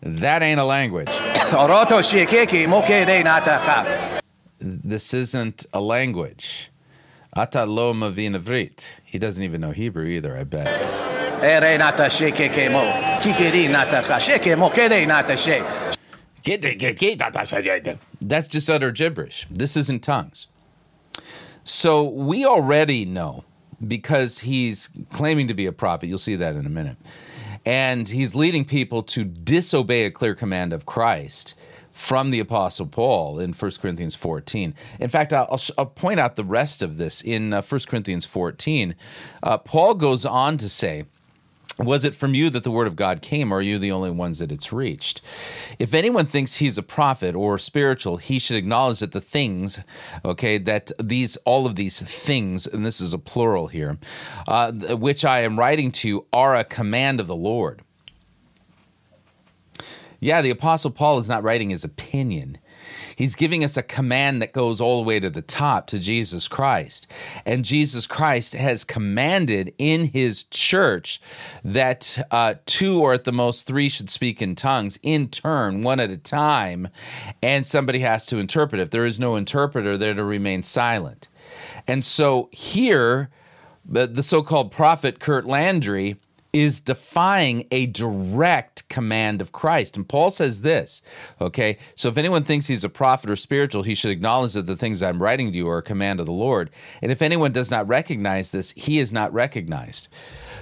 That 0.01 0.41
ain't 0.41 0.61
a 0.61 0.63
language. 0.63 1.09
this 4.59 5.13
isn't 5.13 5.65
a 5.73 5.81
language. 5.81 6.71
Ata 7.35 7.65
lo 7.65 7.93
mavinavrit. 7.93 8.85
He 9.03 9.19
doesn't 9.19 9.43
even 9.43 9.59
know 9.59 9.71
Hebrew 9.71 10.05
either, 10.05 10.37
I 10.37 10.45
bet. 10.45 10.67
That's 18.21 18.47
just 18.47 18.69
utter 18.69 18.91
gibberish. 18.91 19.45
This 19.49 19.75
isn't 19.75 20.03
tongues. 20.03 20.47
So 21.63 22.03
we 22.03 22.45
already 22.45 23.05
know 23.05 23.43
because 23.85 24.39
he's 24.39 24.89
claiming 25.11 25.47
to 25.47 25.53
be 25.53 25.65
a 25.65 25.71
prophet. 25.71 26.07
You'll 26.07 26.17
see 26.17 26.35
that 26.37 26.55
in 26.55 26.65
a 26.65 26.69
minute. 26.69 26.97
And 27.65 28.07
he's 28.07 28.33
leading 28.33 28.63
people 28.63 29.03
to 29.03 29.25
disobey 29.25 30.05
a 30.05 30.11
clear 30.11 30.33
command 30.33 30.71
of 30.71 30.85
Christ 30.85 31.55
from 31.91 32.31
the 32.31 32.39
Apostle 32.39 32.85
Paul 32.85 33.39
in 33.39 33.53
1 33.53 33.71
Corinthians 33.81 34.15
14. 34.15 34.73
In 34.99 35.09
fact, 35.09 35.33
I'll, 35.33 35.59
I'll 35.77 35.87
point 35.87 36.19
out 36.19 36.35
the 36.35 36.45
rest 36.45 36.81
of 36.81 36.97
this 36.97 37.21
in 37.21 37.53
uh, 37.53 37.61
1 37.61 37.81
Corinthians 37.87 38.25
14. 38.25 38.95
Uh, 39.41 39.57
Paul 39.57 39.95
goes 39.95 40.25
on 40.25 40.57
to 40.57 40.69
say, 40.69 41.05
was 41.79 42.03
it 42.03 42.15
from 42.15 42.33
you 42.33 42.49
that 42.49 42.63
the 42.63 42.71
word 42.71 42.87
of 42.87 42.95
God 42.95 43.21
came, 43.21 43.51
or 43.51 43.57
are 43.57 43.61
you 43.61 43.77
the 43.77 43.91
only 43.91 44.09
ones 44.09 44.39
that 44.39 44.51
it's 44.51 44.73
reached? 44.73 45.21
If 45.77 45.93
anyone 45.93 46.25
thinks 46.25 46.55
he's 46.55 46.77
a 46.77 46.83
prophet 46.83 47.35
or 47.35 47.57
spiritual, 47.57 48.17
he 48.17 48.39
should 48.39 48.57
acknowledge 48.57 48.99
that 48.99 49.11
the 49.11 49.21
things, 49.21 49.79
okay, 50.25 50.57
that 50.57 50.91
these, 50.99 51.37
all 51.37 51.65
of 51.65 51.75
these 51.75 52.01
things, 52.01 52.65
and 52.65 52.85
this 52.85 52.99
is 52.99 53.13
a 53.13 53.19
plural 53.19 53.67
here, 53.67 53.97
uh, 54.47 54.71
which 54.71 55.23
I 55.23 55.41
am 55.41 55.59
writing 55.59 55.91
to, 55.93 56.25
are 56.33 56.55
a 56.55 56.63
command 56.63 57.19
of 57.19 57.27
the 57.27 57.35
Lord. 57.35 57.81
Yeah, 60.19 60.41
the 60.41 60.49
Apostle 60.49 60.91
Paul 60.91 61.19
is 61.19 61.29
not 61.29 61.43
writing 61.43 61.69
his 61.69 61.83
opinion. 61.83 62.57
He's 63.17 63.33
giving 63.33 63.63
us 63.63 63.75
a 63.75 63.81
command 63.81 64.43
that 64.43 64.53
goes 64.53 64.79
all 64.79 65.01
the 65.01 65.07
way 65.07 65.19
to 65.19 65.31
the 65.31 65.41
top 65.41 65.87
to 65.87 65.97
Jesus 65.97 66.47
Christ. 66.47 67.11
And 67.47 67.65
Jesus 67.65 68.05
Christ 68.05 68.53
has 68.53 68.83
commanded 68.83 69.73
in 69.79 70.09
his 70.09 70.43
church 70.43 71.19
that 71.63 72.27
uh, 72.29 72.53
two 72.67 73.01
or 73.01 73.13
at 73.13 73.23
the 73.23 73.31
most 73.31 73.65
three 73.65 73.89
should 73.89 74.11
speak 74.11 74.39
in 74.39 74.53
tongues 74.53 74.99
in 75.01 75.29
turn, 75.29 75.81
one 75.81 75.99
at 75.99 76.11
a 76.11 76.17
time, 76.17 76.89
and 77.41 77.65
somebody 77.65 77.99
has 77.99 78.23
to 78.27 78.37
interpret. 78.37 78.79
If 78.79 78.91
there 78.91 79.05
is 79.05 79.19
no 79.19 79.35
interpreter, 79.35 79.97
they're 79.97 80.13
to 80.13 80.23
remain 80.23 80.61
silent. 80.61 81.27
And 81.87 82.05
so 82.05 82.49
here, 82.51 83.31
the 83.83 84.21
so 84.21 84.43
called 84.43 84.71
prophet 84.71 85.19
Curt 85.19 85.45
Landry 85.45 86.17
is 86.57 86.79
defying 86.79 87.67
a 87.69 87.85
direct 87.85 88.89
command 88.89 89.41
of 89.41 89.51
Christ. 89.51 89.95
And 89.95 90.07
Paul 90.07 90.31
says 90.31 90.61
this, 90.61 91.03
okay? 91.39 91.77
So 91.95 92.09
if 92.09 92.17
anyone 92.17 92.43
thinks 92.43 92.65
he's 92.65 92.83
a 92.83 92.89
prophet 92.89 93.29
or 93.29 93.35
spiritual, 93.35 93.83
he 93.83 93.93
should 93.93 94.09
acknowledge 94.09 94.53
that 94.53 94.65
the 94.65 94.75
things 94.75 95.03
I'm 95.03 95.21
writing 95.21 95.51
to 95.51 95.57
you 95.57 95.69
are 95.69 95.77
a 95.77 95.83
command 95.83 96.19
of 96.19 96.25
the 96.25 96.31
Lord. 96.31 96.71
And 97.01 97.11
if 97.11 97.21
anyone 97.21 97.51
does 97.51 97.69
not 97.69 97.87
recognize 97.87 98.51
this, 98.51 98.71
he 98.71 98.97
is 98.97 99.13
not 99.13 99.31
recognized. 99.33 100.07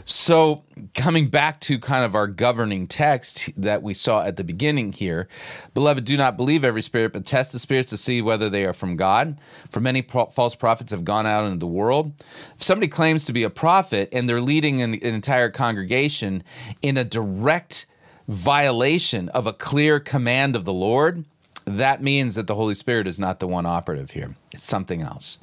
So, 0.07 0.63
coming 0.93 1.29
back 1.29 1.59
to 1.61 1.79
kind 1.79 2.05
of 2.05 2.13
our 2.13 2.27
governing 2.27 2.85
text 2.85 3.49
that 3.57 3.81
we 3.81 3.95
saw 3.95 4.23
at 4.23 4.37
the 4.37 4.43
beginning 4.43 4.93
here, 4.93 5.27
beloved, 5.73 6.05
do 6.05 6.15
not 6.15 6.37
believe 6.37 6.63
every 6.63 6.83
spirit, 6.83 7.11
but 7.11 7.25
test 7.25 7.51
the 7.51 7.57
spirits 7.57 7.89
to 7.89 7.97
see 7.97 8.21
whether 8.21 8.47
they 8.47 8.65
are 8.65 8.73
from 8.73 8.97
God. 8.97 9.39
For 9.71 9.79
many 9.79 10.03
pro- 10.03 10.27
false 10.27 10.53
prophets 10.53 10.91
have 10.91 11.05
gone 11.05 11.25
out 11.25 11.45
into 11.45 11.57
the 11.57 11.65
world. 11.65 12.13
If 12.55 12.61
somebody 12.61 12.87
claims 12.87 13.25
to 13.25 13.33
be 13.33 13.41
a 13.41 13.49
prophet 13.49 14.09
and 14.11 14.29
they're 14.29 14.41
leading 14.41 14.79
an, 14.79 14.93
an 14.93 15.15
entire 15.15 15.49
congregation 15.49 16.43
in 16.83 16.97
a 16.97 17.03
direct 17.03 17.87
violation 18.27 19.29
of 19.29 19.47
a 19.47 19.53
clear 19.53 19.99
command 19.99 20.55
of 20.55 20.65
the 20.65 20.73
Lord, 20.73 21.25
that 21.65 22.01
means 22.01 22.35
that 22.35 22.47
the 22.47 22.55
Holy 22.55 22.75
Spirit 22.75 23.07
is 23.07 23.19
not 23.19 23.39
the 23.39 23.47
one 23.47 23.65
operative 23.65 24.11
here. 24.11 24.35
It's 24.53 24.65
something 24.65 25.01
else. 25.01 25.39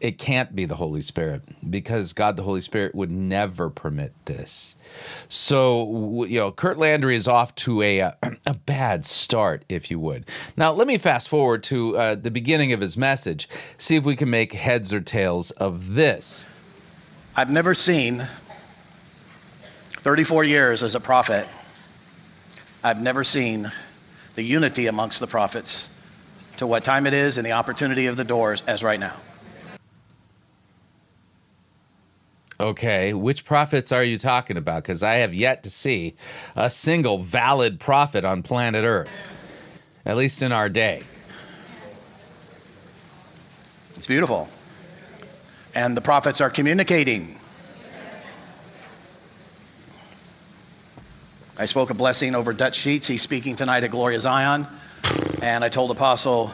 It 0.00 0.16
can't 0.16 0.54
be 0.54 0.64
the 0.64 0.76
Holy 0.76 1.02
Spirit 1.02 1.42
because 1.68 2.12
God 2.12 2.36
the 2.36 2.42
Holy 2.42 2.60
Spirit 2.60 2.94
would 2.94 3.10
never 3.10 3.68
permit 3.68 4.12
this. 4.24 4.76
So, 5.28 6.24
you 6.24 6.38
know, 6.38 6.52
Curt 6.52 6.78
Landry 6.78 7.16
is 7.16 7.28
off 7.28 7.54
to 7.56 7.82
a, 7.82 8.00
uh, 8.00 8.12
a 8.46 8.54
bad 8.54 9.04
start, 9.04 9.64
if 9.68 9.90
you 9.90 10.00
would. 10.00 10.24
Now, 10.56 10.72
let 10.72 10.86
me 10.86 10.96
fast 10.96 11.28
forward 11.28 11.62
to 11.64 11.96
uh, 11.96 12.14
the 12.14 12.30
beginning 12.30 12.72
of 12.72 12.80
his 12.80 12.96
message, 12.96 13.48
see 13.76 13.96
if 13.96 14.04
we 14.04 14.16
can 14.16 14.30
make 14.30 14.52
heads 14.52 14.92
or 14.94 15.00
tails 15.00 15.50
of 15.52 15.94
this. 15.94 16.46
I've 17.36 17.50
never 17.50 17.74
seen 17.74 18.20
34 20.00 20.44
years 20.44 20.82
as 20.82 20.94
a 20.94 21.00
prophet, 21.00 21.46
I've 22.82 23.02
never 23.02 23.22
seen 23.24 23.70
the 24.38 24.44
unity 24.44 24.86
amongst 24.86 25.18
the 25.18 25.26
prophets 25.26 25.90
to 26.56 26.64
what 26.64 26.84
time 26.84 27.08
it 27.08 27.12
is 27.12 27.38
and 27.38 27.44
the 27.44 27.50
opportunity 27.50 28.06
of 28.06 28.16
the 28.16 28.22
doors 28.22 28.62
as 28.68 28.84
right 28.84 29.00
now. 29.00 29.16
Okay, 32.60 33.12
which 33.14 33.44
prophets 33.44 33.90
are 33.90 34.04
you 34.04 34.16
talking 34.16 34.56
about? 34.56 34.84
Because 34.84 35.02
I 35.02 35.14
have 35.14 35.34
yet 35.34 35.64
to 35.64 35.70
see 35.70 36.14
a 36.54 36.70
single 36.70 37.18
valid 37.18 37.80
prophet 37.80 38.24
on 38.24 38.44
planet 38.44 38.84
Earth, 38.84 39.10
at 40.06 40.16
least 40.16 40.40
in 40.40 40.52
our 40.52 40.68
day. 40.68 41.02
It's 43.96 44.06
beautiful. 44.06 44.48
And 45.74 45.96
the 45.96 46.00
prophets 46.00 46.40
are 46.40 46.48
communicating. 46.48 47.37
I 51.60 51.64
spoke 51.64 51.90
a 51.90 51.94
blessing 51.94 52.36
over 52.36 52.52
Dutch 52.52 52.76
Sheets. 52.76 53.08
He's 53.08 53.22
speaking 53.22 53.56
tonight 53.56 53.82
at 53.82 53.90
Glory 53.90 54.14
of 54.14 54.22
Zion. 54.22 54.66
And 55.42 55.64
I 55.64 55.68
told 55.68 55.90
Apostle 55.90 56.52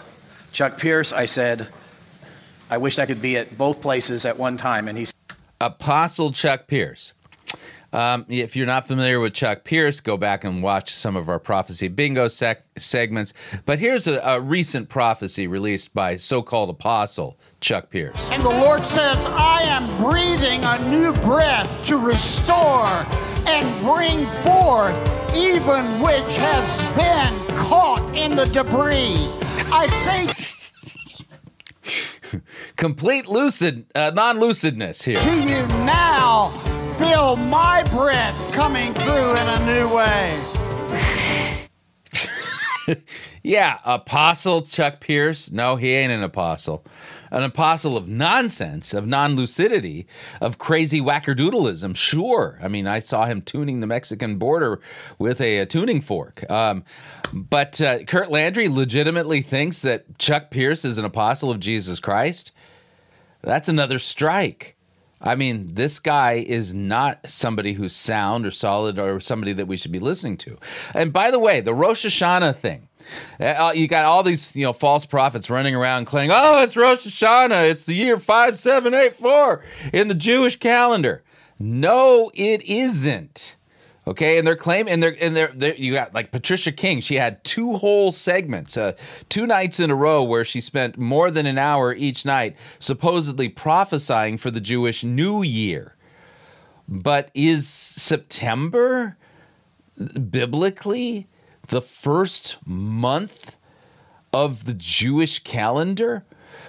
Chuck 0.53 0.79
Pierce, 0.79 1.13
I 1.13 1.27
said, 1.27 1.69
I 2.71 2.79
wish 2.79 2.99
I 2.99 3.05
could 3.05 3.21
be 3.21 3.37
at 3.37 3.59
both 3.59 3.83
places 3.83 4.25
at 4.25 4.39
one 4.39 4.57
time. 4.57 4.89
And 4.89 4.97
he 4.97 5.07
Apostle 5.61 6.33
Chuck 6.33 6.67
Pierce. 6.69 7.13
Um, 7.93 8.25
if 8.29 8.57
you're 8.57 8.67
not 8.67 8.89
familiar 8.89 9.21
with 9.21 9.35
Chuck 9.35 9.63
Pierce, 9.63 10.01
go 10.01 10.17
back 10.17 10.43
and 10.43 10.63
watch 10.63 10.93
some 10.93 11.17
of 11.17 11.29
our 11.29 11.39
prophecy 11.39 11.89
bingo 11.89 12.27
sec- 12.27 12.65
segments. 12.77 13.35
But 13.67 13.79
here's 13.79 14.07
a, 14.09 14.15
a 14.21 14.41
recent 14.41 14.89
prophecy 14.89 15.47
released 15.47 15.95
by 15.95 16.17
so 16.17 16.43
called 16.43 16.71
apostle 16.71 17.39
Chuck 17.61 17.91
Pierce. 17.91 18.31
And 18.31 18.43
the 18.43 18.49
Lord 18.49 18.83
says, 18.85 19.25
I 19.27 19.63
am 19.63 19.85
breathing 20.03 20.65
a 20.65 20.91
new 20.91 21.13
breath 21.23 21.87
to 21.87 21.99
restore 21.99 23.07
and 23.47 23.83
bring 23.83 24.27
forth 24.43 24.97
even 25.35 25.85
which 26.01 26.37
has 26.37 26.83
been 26.97 27.57
caught 27.57 28.03
in 28.15 28.35
the 28.37 28.47
debris. 28.47 29.29
I 29.73 29.87
say 29.89 30.29
complete 32.77 33.27
lucid, 33.27 33.87
uh, 33.95 34.13
non-lucidness 34.15 35.03
here. 35.03 35.17
to 35.17 35.41
you 35.43 35.67
now, 35.85 36.49
feel 36.99 37.37
my 37.37 37.83
breath 37.85 38.53
coming 38.53 38.95
through 38.95 39.33
in 39.33 39.49
a 39.49 39.67
new 39.67 39.95
way. 39.95 40.41
Yeah, 43.47 43.79
apostle 43.85 44.63
Chuck 44.63 45.01
Pierce. 45.01 45.51
No, 45.51 45.77
he 45.77 45.93
ain't 45.93 46.11
an 46.11 46.23
apostle. 46.23 46.83
An 47.35 47.43
apostle 47.43 47.97
of 47.97 48.07
nonsense, 48.07 48.95
of 48.95 49.09
non-lucidity, 49.09 50.07
of 50.41 50.57
crazy 50.57 51.00
wackerdoodleism. 51.00 51.97
Sure, 51.97 52.61
I 52.62 52.69
mean, 52.69 52.87
I 52.87 53.00
saw 53.00 53.26
him 53.26 53.43
tuning 53.43 53.81
the 53.81 53.88
Mexican 53.88 54.37
border 54.38 54.81
with 55.19 55.41
a, 55.41 55.59
a 55.59 55.67
tuning 55.67 56.00
fork. 56.00 56.49
Um, 56.49 56.85
but 57.33 57.81
uh, 57.81 58.05
Curt 58.05 58.31
Landry 58.31 58.69
legitimately 58.69 59.43
thinks 59.43 59.81
that 59.81 60.17
Chuck 60.19 60.53
Pierce 60.53 60.85
is 60.85 60.97
an 60.97 61.05
apostle 61.05 61.50
of 61.50 61.59
Jesus 61.59 61.99
Christ. 61.99 62.53
That's 63.43 63.69
another 63.69 63.99
strike. 63.99 64.76
I 65.21 65.35
mean, 65.35 65.75
this 65.75 65.99
guy 65.99 66.35
is 66.35 66.73
not 66.73 67.29
somebody 67.29 67.73
who's 67.73 67.97
sound 67.97 68.47
or 68.47 68.53
solid 68.53 68.97
or 68.97 69.19
somebody 69.19 69.55
that 69.55 69.67
we 69.67 69.76
should 69.76 69.91
be 69.91 69.99
listening 69.99 70.37
to. 70.38 70.57
And 70.95 71.12
by 71.12 71.33
the 71.33 71.41
way, 71.41 71.61
the 71.61 71.75
Rosh 71.75 72.07
Hashanah 72.07 72.55
thing. 72.55 72.88
Uh, 73.41 73.73
you 73.75 73.89
got 73.89 74.05
all 74.05 74.23
these, 74.23 74.55
you 74.55 74.65
know, 74.65 74.73
false 74.73 75.05
prophets 75.07 75.51
running 75.51 75.75
around 75.75 76.07
claiming, 76.07 76.35
"Oh, 76.35 76.63
it's 76.63 76.77
Rosh 76.77 77.07
Hashanah. 77.07 77.69
It's 77.71 77.87
the 77.87 77.95
year 77.95 78.19
5784 78.19 79.63
in 79.93 80.09
the 80.09 80.15
Jewish 80.15 80.57
calendar." 80.57 81.23
No, 81.59 82.31
it 82.35 82.63
isn't. 82.63 83.57
Okay, 84.07 84.37
and 84.37 84.47
they're 84.47 84.57
claiming, 84.57 84.93
and 84.93 85.03
they're, 85.03 85.17
and 85.19 85.35
they're, 85.35 85.53
they're, 85.55 85.75
you 85.77 85.95
got 85.95 86.13
like 86.13 86.31
Patricia 86.31 86.73
King. 86.73 87.01
She 87.01 87.15
had 87.15 87.43
two 87.43 87.75
whole 87.75 88.13
segments, 88.13 88.77
uh, 88.77 88.93
two 89.31 89.47
nights 89.47 89.81
in 89.81 89.91
a 89.91 89.95
row, 89.95 90.23
where 90.23 90.45
she 90.45 90.61
spent 90.61 90.99
more 90.99 91.31
than 91.31 91.47
an 91.47 91.57
hour 91.57 91.95
each 91.95 92.27
night 92.27 92.55
supposedly 92.79 93.49
prophesying 93.49 94.37
for 94.37 94.51
the 94.51 94.61
Jewish 94.61 95.05
New 95.05 95.43
Year. 95.43 95.97
But 96.87 97.31
is 97.33 97.67
September 97.67 99.17
biblically 100.31 101.27
the 101.68 101.80
first 101.80 102.59
month 102.64 103.56
of 104.33 104.64
the 104.64 104.75
Jewish 104.75 105.40
calendar? 105.40 106.25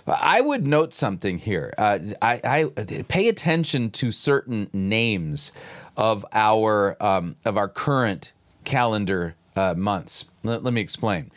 I 0.07 0.41
would 0.41 0.67
note 0.67 0.93
something 0.93 1.39
here. 1.39 1.73
Uh, 1.77 1.99
I, 2.21 2.39
I 2.43 3.03
pay 3.07 3.27
attention 3.27 3.89
to 3.91 4.11
certain 4.11 4.69
names 4.71 5.51
of 5.97 6.25
our 6.31 6.95
um, 6.99 7.37
of 7.45 7.57
our 7.57 7.67
current 7.67 8.33
calendar 8.65 9.35
uh, 9.55 9.73
months. 9.75 10.25
Let, 10.43 10.63
let 10.63 10.73
me 10.73 10.81
explain. 10.81 11.31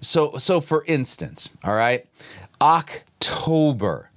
So, 0.00 0.36
so 0.38 0.60
for 0.60 0.84
instance, 0.86 1.50
all 1.64 1.74
right, 1.74 2.06
October, 2.60 4.10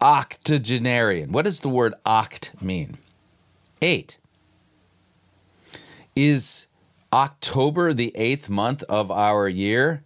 octogenarian. 0.00 1.32
What 1.32 1.44
does 1.44 1.60
the 1.60 1.68
word 1.68 1.94
oct 2.06 2.60
mean? 2.62 2.98
Eight. 3.80 4.18
Is 6.14 6.66
October 7.12 7.92
the 7.92 8.12
eighth 8.16 8.48
month 8.48 8.82
of 8.84 9.10
our 9.10 9.48
year? 9.48 10.02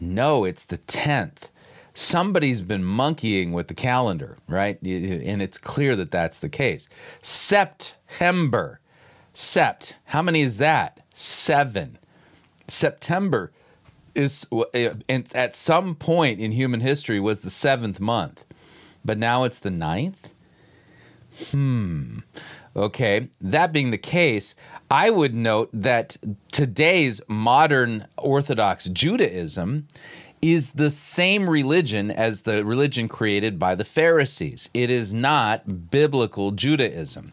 No, 0.00 0.44
it's 0.44 0.64
the 0.64 0.76
tenth 0.76 1.50
somebody's 1.96 2.60
been 2.60 2.84
monkeying 2.84 3.52
with 3.52 3.68
the 3.68 3.74
calendar, 3.74 4.36
right? 4.46 4.80
And 4.82 5.42
it's 5.42 5.58
clear 5.58 5.96
that 5.96 6.10
that's 6.10 6.38
the 6.38 6.48
case. 6.48 6.88
September. 7.22 8.80
Sept. 9.34 9.94
How 10.06 10.22
many 10.22 10.42
is 10.42 10.58
that? 10.58 11.00
Seven. 11.14 11.98
September 12.68 13.52
is 14.14 14.46
and 14.72 15.28
at 15.34 15.54
some 15.54 15.94
point 15.94 16.40
in 16.40 16.52
human 16.52 16.80
history 16.80 17.20
was 17.20 17.40
the 17.40 17.50
seventh 17.50 18.00
month, 18.00 18.44
but 19.04 19.18
now 19.18 19.44
it's 19.44 19.58
the 19.58 19.70
ninth. 19.70 20.32
Hmm. 21.50 22.20
Okay. 22.76 23.28
That 23.40 23.72
being 23.72 23.90
the 23.90 23.98
case, 23.98 24.54
I 24.90 25.08
would 25.08 25.34
note 25.34 25.70
that 25.72 26.18
today's 26.52 27.22
modern 27.26 28.06
Orthodox 28.18 28.84
Judaism 28.86 29.88
is 30.42 30.72
the 30.72 30.90
same 30.90 31.48
religion 31.48 32.10
as 32.10 32.42
the 32.42 32.64
religion 32.64 33.08
created 33.08 33.58
by 33.58 33.74
the 33.74 33.84
Pharisees. 33.84 34.68
It 34.74 34.90
is 34.90 35.14
not 35.14 35.90
biblical 35.90 36.50
Judaism. 36.50 37.32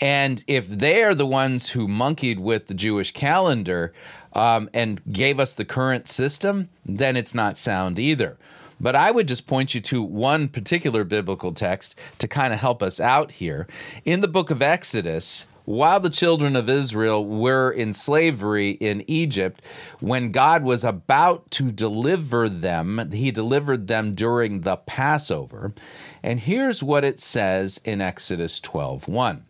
And 0.00 0.42
if 0.48 0.68
they 0.68 1.04
are 1.04 1.14
the 1.14 1.26
ones 1.26 1.70
who 1.70 1.86
monkeyed 1.86 2.40
with 2.40 2.66
the 2.66 2.74
Jewish 2.74 3.12
calendar 3.12 3.94
um, 4.32 4.68
and 4.74 5.00
gave 5.12 5.38
us 5.38 5.54
the 5.54 5.64
current 5.64 6.08
system, 6.08 6.68
then 6.84 7.16
it's 7.16 7.34
not 7.34 7.56
sound 7.56 8.00
either. 8.00 8.36
But 8.82 8.96
I 8.96 9.12
would 9.12 9.28
just 9.28 9.46
point 9.46 9.74
you 9.74 9.80
to 9.82 10.02
one 10.02 10.48
particular 10.48 11.04
biblical 11.04 11.52
text 11.52 11.94
to 12.18 12.26
kind 12.26 12.52
of 12.52 12.58
help 12.58 12.82
us 12.82 12.98
out 12.98 13.30
here. 13.30 13.68
In 14.04 14.20
the 14.20 14.28
book 14.28 14.50
of 14.50 14.60
Exodus, 14.60 15.46
while 15.64 16.00
the 16.00 16.10
children 16.10 16.56
of 16.56 16.68
Israel 16.68 17.24
were 17.24 17.70
in 17.70 17.92
slavery 17.92 18.70
in 18.70 19.04
Egypt, 19.06 19.62
when 20.00 20.32
God 20.32 20.64
was 20.64 20.82
about 20.82 21.48
to 21.52 21.70
deliver 21.70 22.48
them, 22.48 23.10
he 23.12 23.30
delivered 23.30 23.86
them 23.86 24.16
during 24.16 24.62
the 24.62 24.76
Passover. 24.76 25.72
And 26.20 26.40
here's 26.40 26.82
what 26.82 27.04
it 27.04 27.20
says 27.20 27.80
in 27.84 28.00
Exodus 28.00 28.58
12 28.58 29.06
1. 29.06 29.44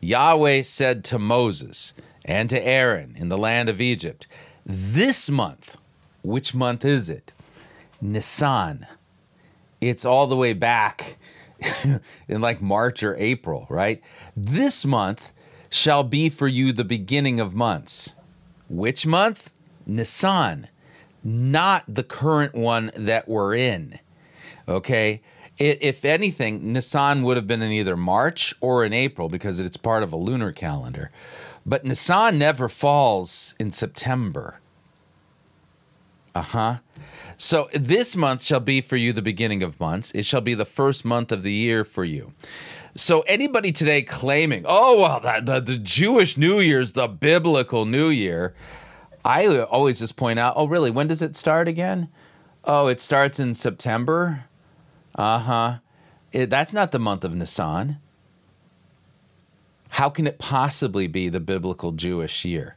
Yahweh 0.00 0.60
said 0.62 1.04
to 1.04 1.18
Moses 1.18 1.94
and 2.26 2.50
to 2.50 2.62
Aaron 2.62 3.14
in 3.16 3.30
the 3.30 3.38
land 3.38 3.70
of 3.70 3.80
Egypt, 3.80 4.26
This 4.66 5.30
month, 5.30 5.78
which 6.22 6.54
month 6.54 6.84
is 6.84 7.08
it? 7.08 7.32
Nisan. 8.00 8.86
It's 9.80 10.04
all 10.04 10.26
the 10.26 10.36
way 10.36 10.52
back 10.52 11.16
in 12.28 12.40
like 12.40 12.60
March 12.60 13.02
or 13.02 13.16
April, 13.18 13.66
right? 13.68 14.02
This 14.36 14.84
month 14.84 15.32
shall 15.70 16.02
be 16.02 16.28
for 16.28 16.48
you 16.48 16.72
the 16.72 16.84
beginning 16.84 17.40
of 17.40 17.54
months. 17.54 18.14
Which 18.68 19.06
month? 19.06 19.50
Nisan, 19.86 20.68
not 21.24 21.84
the 21.88 22.04
current 22.04 22.54
one 22.54 22.90
that 22.96 23.28
we're 23.28 23.54
in. 23.54 23.98
Okay? 24.68 25.22
It, 25.58 25.78
if 25.82 26.04
anything, 26.04 26.72
Nisan 26.72 27.22
would 27.22 27.36
have 27.36 27.46
been 27.46 27.62
in 27.62 27.72
either 27.72 27.96
March 27.96 28.54
or 28.60 28.84
in 28.84 28.92
April 28.92 29.28
because 29.28 29.60
it's 29.60 29.76
part 29.76 30.02
of 30.02 30.12
a 30.12 30.16
lunar 30.16 30.52
calendar. 30.52 31.10
But 31.66 31.84
Nisan 31.84 32.38
never 32.38 32.68
falls 32.68 33.54
in 33.58 33.72
September. 33.72 34.60
Uh 36.34 36.42
huh. 36.42 36.78
So 37.36 37.68
this 37.72 38.14
month 38.14 38.42
shall 38.44 38.60
be 38.60 38.80
for 38.80 38.96
you 38.96 39.12
the 39.12 39.22
beginning 39.22 39.62
of 39.62 39.80
months. 39.80 40.10
It 40.12 40.24
shall 40.24 40.40
be 40.40 40.54
the 40.54 40.64
first 40.64 41.04
month 41.04 41.32
of 41.32 41.42
the 41.42 41.52
year 41.52 41.84
for 41.84 42.04
you. 42.04 42.32
So 42.94 43.20
anybody 43.22 43.72
today 43.72 44.02
claiming, 44.02 44.64
oh 44.66 45.00
well, 45.00 45.20
the, 45.20 45.40
the, 45.40 45.60
the 45.60 45.78
Jewish 45.78 46.36
New 46.36 46.60
Year's 46.60 46.92
the 46.92 47.08
biblical 47.08 47.86
New 47.86 48.08
Year, 48.08 48.54
I 49.24 49.58
always 49.58 49.98
just 50.00 50.16
point 50.16 50.38
out, 50.38 50.54
oh 50.56 50.66
really, 50.66 50.90
when 50.90 51.06
does 51.06 51.22
it 51.22 51.36
start 51.36 51.68
again? 51.68 52.08
Oh, 52.64 52.88
it 52.88 53.00
starts 53.00 53.40
in 53.40 53.54
September. 53.54 54.44
Uh 55.14 55.38
huh. 55.38 55.78
That's 56.32 56.72
not 56.72 56.92
the 56.92 56.98
month 56.98 57.24
of 57.24 57.34
Nisan. 57.34 57.98
How 59.90 60.08
can 60.10 60.26
it 60.26 60.38
possibly 60.38 61.06
be 61.06 61.28
the 61.28 61.40
biblical 61.40 61.92
Jewish 61.92 62.44
year? 62.44 62.76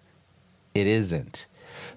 It 0.74 0.88
isn't. 0.88 1.46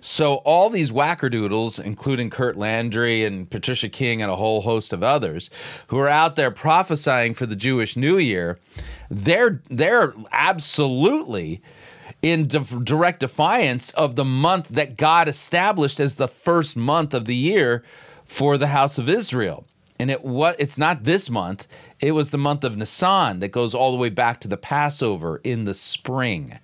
So 0.01 0.37
all 0.37 0.71
these 0.71 0.91
wackerdoodles, 0.91 1.83
including 1.83 2.31
Curt 2.31 2.57
Landry 2.57 3.25
and 3.25 3.49
Patricia 3.51 3.89
King 3.89 4.23
and 4.23 4.31
a 4.31 4.37
whole 4.37 4.63
host 4.63 4.93
of 4.93 5.03
others, 5.03 5.51
who 5.89 5.99
are 5.99 6.09
out 6.09 6.37
there 6.37 6.51
prophesying 6.51 7.35
for 7.35 7.47
the 7.47 7.57
Jewish 7.57 7.97
New 7.97 8.19
Year, 8.19 8.59
they're 9.11 9.63
they're 9.69 10.15
absolutely 10.33 11.63
in 12.23 12.49
direct 12.49 13.21
defiance 13.21 13.91
of 13.93 14.17
the 14.17 14.25
month 14.25 14.69
that 14.69 14.97
God 14.97 15.29
established 15.29 16.01
as 16.01 16.15
the 16.15 16.29
first 16.29 16.77
month 16.77 17.15
of 17.15 17.27
the 17.27 17.35
year 17.35 17.85
for 18.25 18.59
the 18.59 18.69
house 18.69 18.99
of 18.99 19.09
Israel. 19.09 19.67
And 19.99 20.11
it 20.11 20.25
what 20.25 20.57
it's 20.59 20.79
not 20.79 21.05
this 21.05 21.31
month, 21.31 21.67
it 22.01 22.13
was 22.13 22.31
the 22.31 22.39
month 22.39 22.65
of 22.65 22.77
Nisan 22.77 23.41
that 23.41 23.49
goes 23.49 23.75
all 23.75 23.93
the 23.93 23.99
way 23.99 24.11
back 24.11 24.41
to 24.41 24.49
the 24.49 24.57
Passover 24.57 25.41
in 25.43 25.65
the 25.65 25.75
spring. 25.75 26.59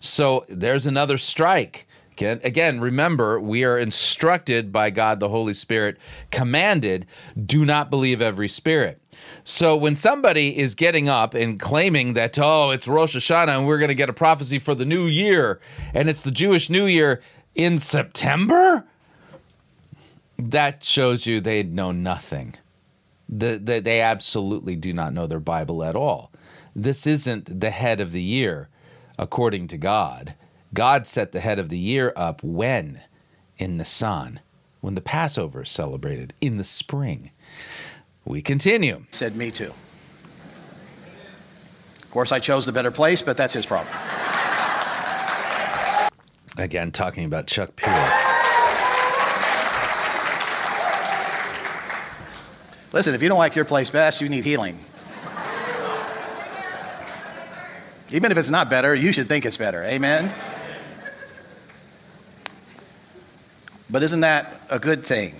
So 0.00 0.44
there's 0.48 0.86
another 0.86 1.18
strike 1.18 1.87
Again, 2.18 2.40
again, 2.42 2.80
remember, 2.80 3.38
we 3.38 3.62
are 3.62 3.78
instructed 3.78 4.72
by 4.72 4.90
God 4.90 5.20
the 5.20 5.28
Holy 5.28 5.52
Spirit, 5.52 5.98
commanded, 6.32 7.06
do 7.46 7.64
not 7.64 7.90
believe 7.90 8.20
every 8.20 8.48
spirit. 8.48 9.00
So 9.44 9.76
when 9.76 9.94
somebody 9.94 10.58
is 10.58 10.74
getting 10.74 11.08
up 11.08 11.34
and 11.34 11.60
claiming 11.60 12.14
that, 12.14 12.36
oh, 12.36 12.70
it's 12.70 12.88
Rosh 12.88 13.14
Hashanah 13.14 13.58
and 13.58 13.68
we're 13.68 13.78
going 13.78 13.86
to 13.88 13.94
get 13.94 14.10
a 14.10 14.12
prophecy 14.12 14.58
for 14.58 14.74
the 14.74 14.84
new 14.84 15.06
year, 15.06 15.60
and 15.94 16.10
it's 16.10 16.22
the 16.22 16.32
Jewish 16.32 16.68
New 16.68 16.86
Year 16.86 17.22
in 17.54 17.78
September, 17.78 18.84
that 20.36 20.82
shows 20.82 21.24
you 21.24 21.40
they 21.40 21.62
know 21.62 21.92
nothing. 21.92 22.54
The, 23.28 23.60
the, 23.62 23.78
they 23.78 24.00
absolutely 24.00 24.74
do 24.74 24.92
not 24.92 25.12
know 25.12 25.28
their 25.28 25.38
Bible 25.38 25.84
at 25.84 25.94
all. 25.94 26.32
This 26.74 27.06
isn't 27.06 27.60
the 27.60 27.70
head 27.70 28.00
of 28.00 28.10
the 28.10 28.22
year, 28.22 28.68
according 29.16 29.68
to 29.68 29.78
God. 29.78 30.34
God 30.74 31.06
set 31.06 31.32
the 31.32 31.40
head 31.40 31.58
of 31.58 31.68
the 31.68 31.78
year 31.78 32.12
up 32.16 32.42
when? 32.42 33.00
In 33.56 33.76
Nisan, 33.76 34.40
when 34.80 34.94
the 34.94 35.00
Passover 35.00 35.62
is 35.62 35.70
celebrated 35.70 36.34
in 36.40 36.58
the 36.58 36.64
spring. 36.64 37.30
We 38.24 38.42
continue. 38.42 39.04
Said 39.10 39.34
me 39.34 39.50
too. 39.50 39.72
Of 42.02 42.10
course, 42.10 42.30
I 42.30 42.38
chose 42.38 42.66
the 42.66 42.72
better 42.72 42.90
place, 42.90 43.20
but 43.20 43.36
that's 43.36 43.54
his 43.54 43.66
problem. 43.66 43.94
Again, 46.56 46.90
talking 46.92 47.24
about 47.24 47.46
Chuck 47.46 47.76
Pierce. 47.76 48.24
Listen, 52.92 53.14
if 53.14 53.22
you 53.22 53.28
don't 53.28 53.38
like 53.38 53.54
your 53.54 53.64
place 53.64 53.90
best, 53.90 54.20
you 54.20 54.28
need 54.28 54.44
healing. 54.44 54.78
Even 58.10 58.32
if 58.32 58.38
it's 58.38 58.50
not 58.50 58.70
better, 58.70 58.94
you 58.94 59.12
should 59.12 59.26
think 59.26 59.44
it's 59.44 59.58
better. 59.58 59.84
Amen? 59.84 60.32
But 63.90 64.02
isn't 64.02 64.20
that 64.20 64.60
a 64.70 64.78
good 64.78 65.04
thing? 65.04 65.34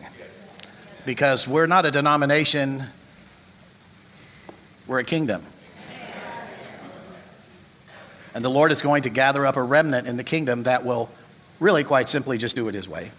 Because 1.05 1.47
we're 1.47 1.67
not 1.67 1.85
a 1.85 1.91
denomination, 1.91 2.83
we're 4.87 5.01
a 5.01 5.05
kingdom. 5.05 5.43
And 8.35 8.45
the 8.45 8.51
Lord 8.51 8.73
is 8.73 8.83
going 8.83 9.03
to 9.03 9.11
gather 9.11 9.45
up 9.45 9.57
a 9.57 9.63
remnant 9.63 10.07
in 10.07 10.17
the 10.17 10.25
kingdom 10.25 10.63
that 10.63 10.85
will 10.85 11.11
really, 11.61 11.85
quite 11.85 12.09
simply, 12.09 12.39
just 12.39 12.57
do 12.57 12.69
it 12.69 12.75
His 12.75 12.89
way. 12.89 13.11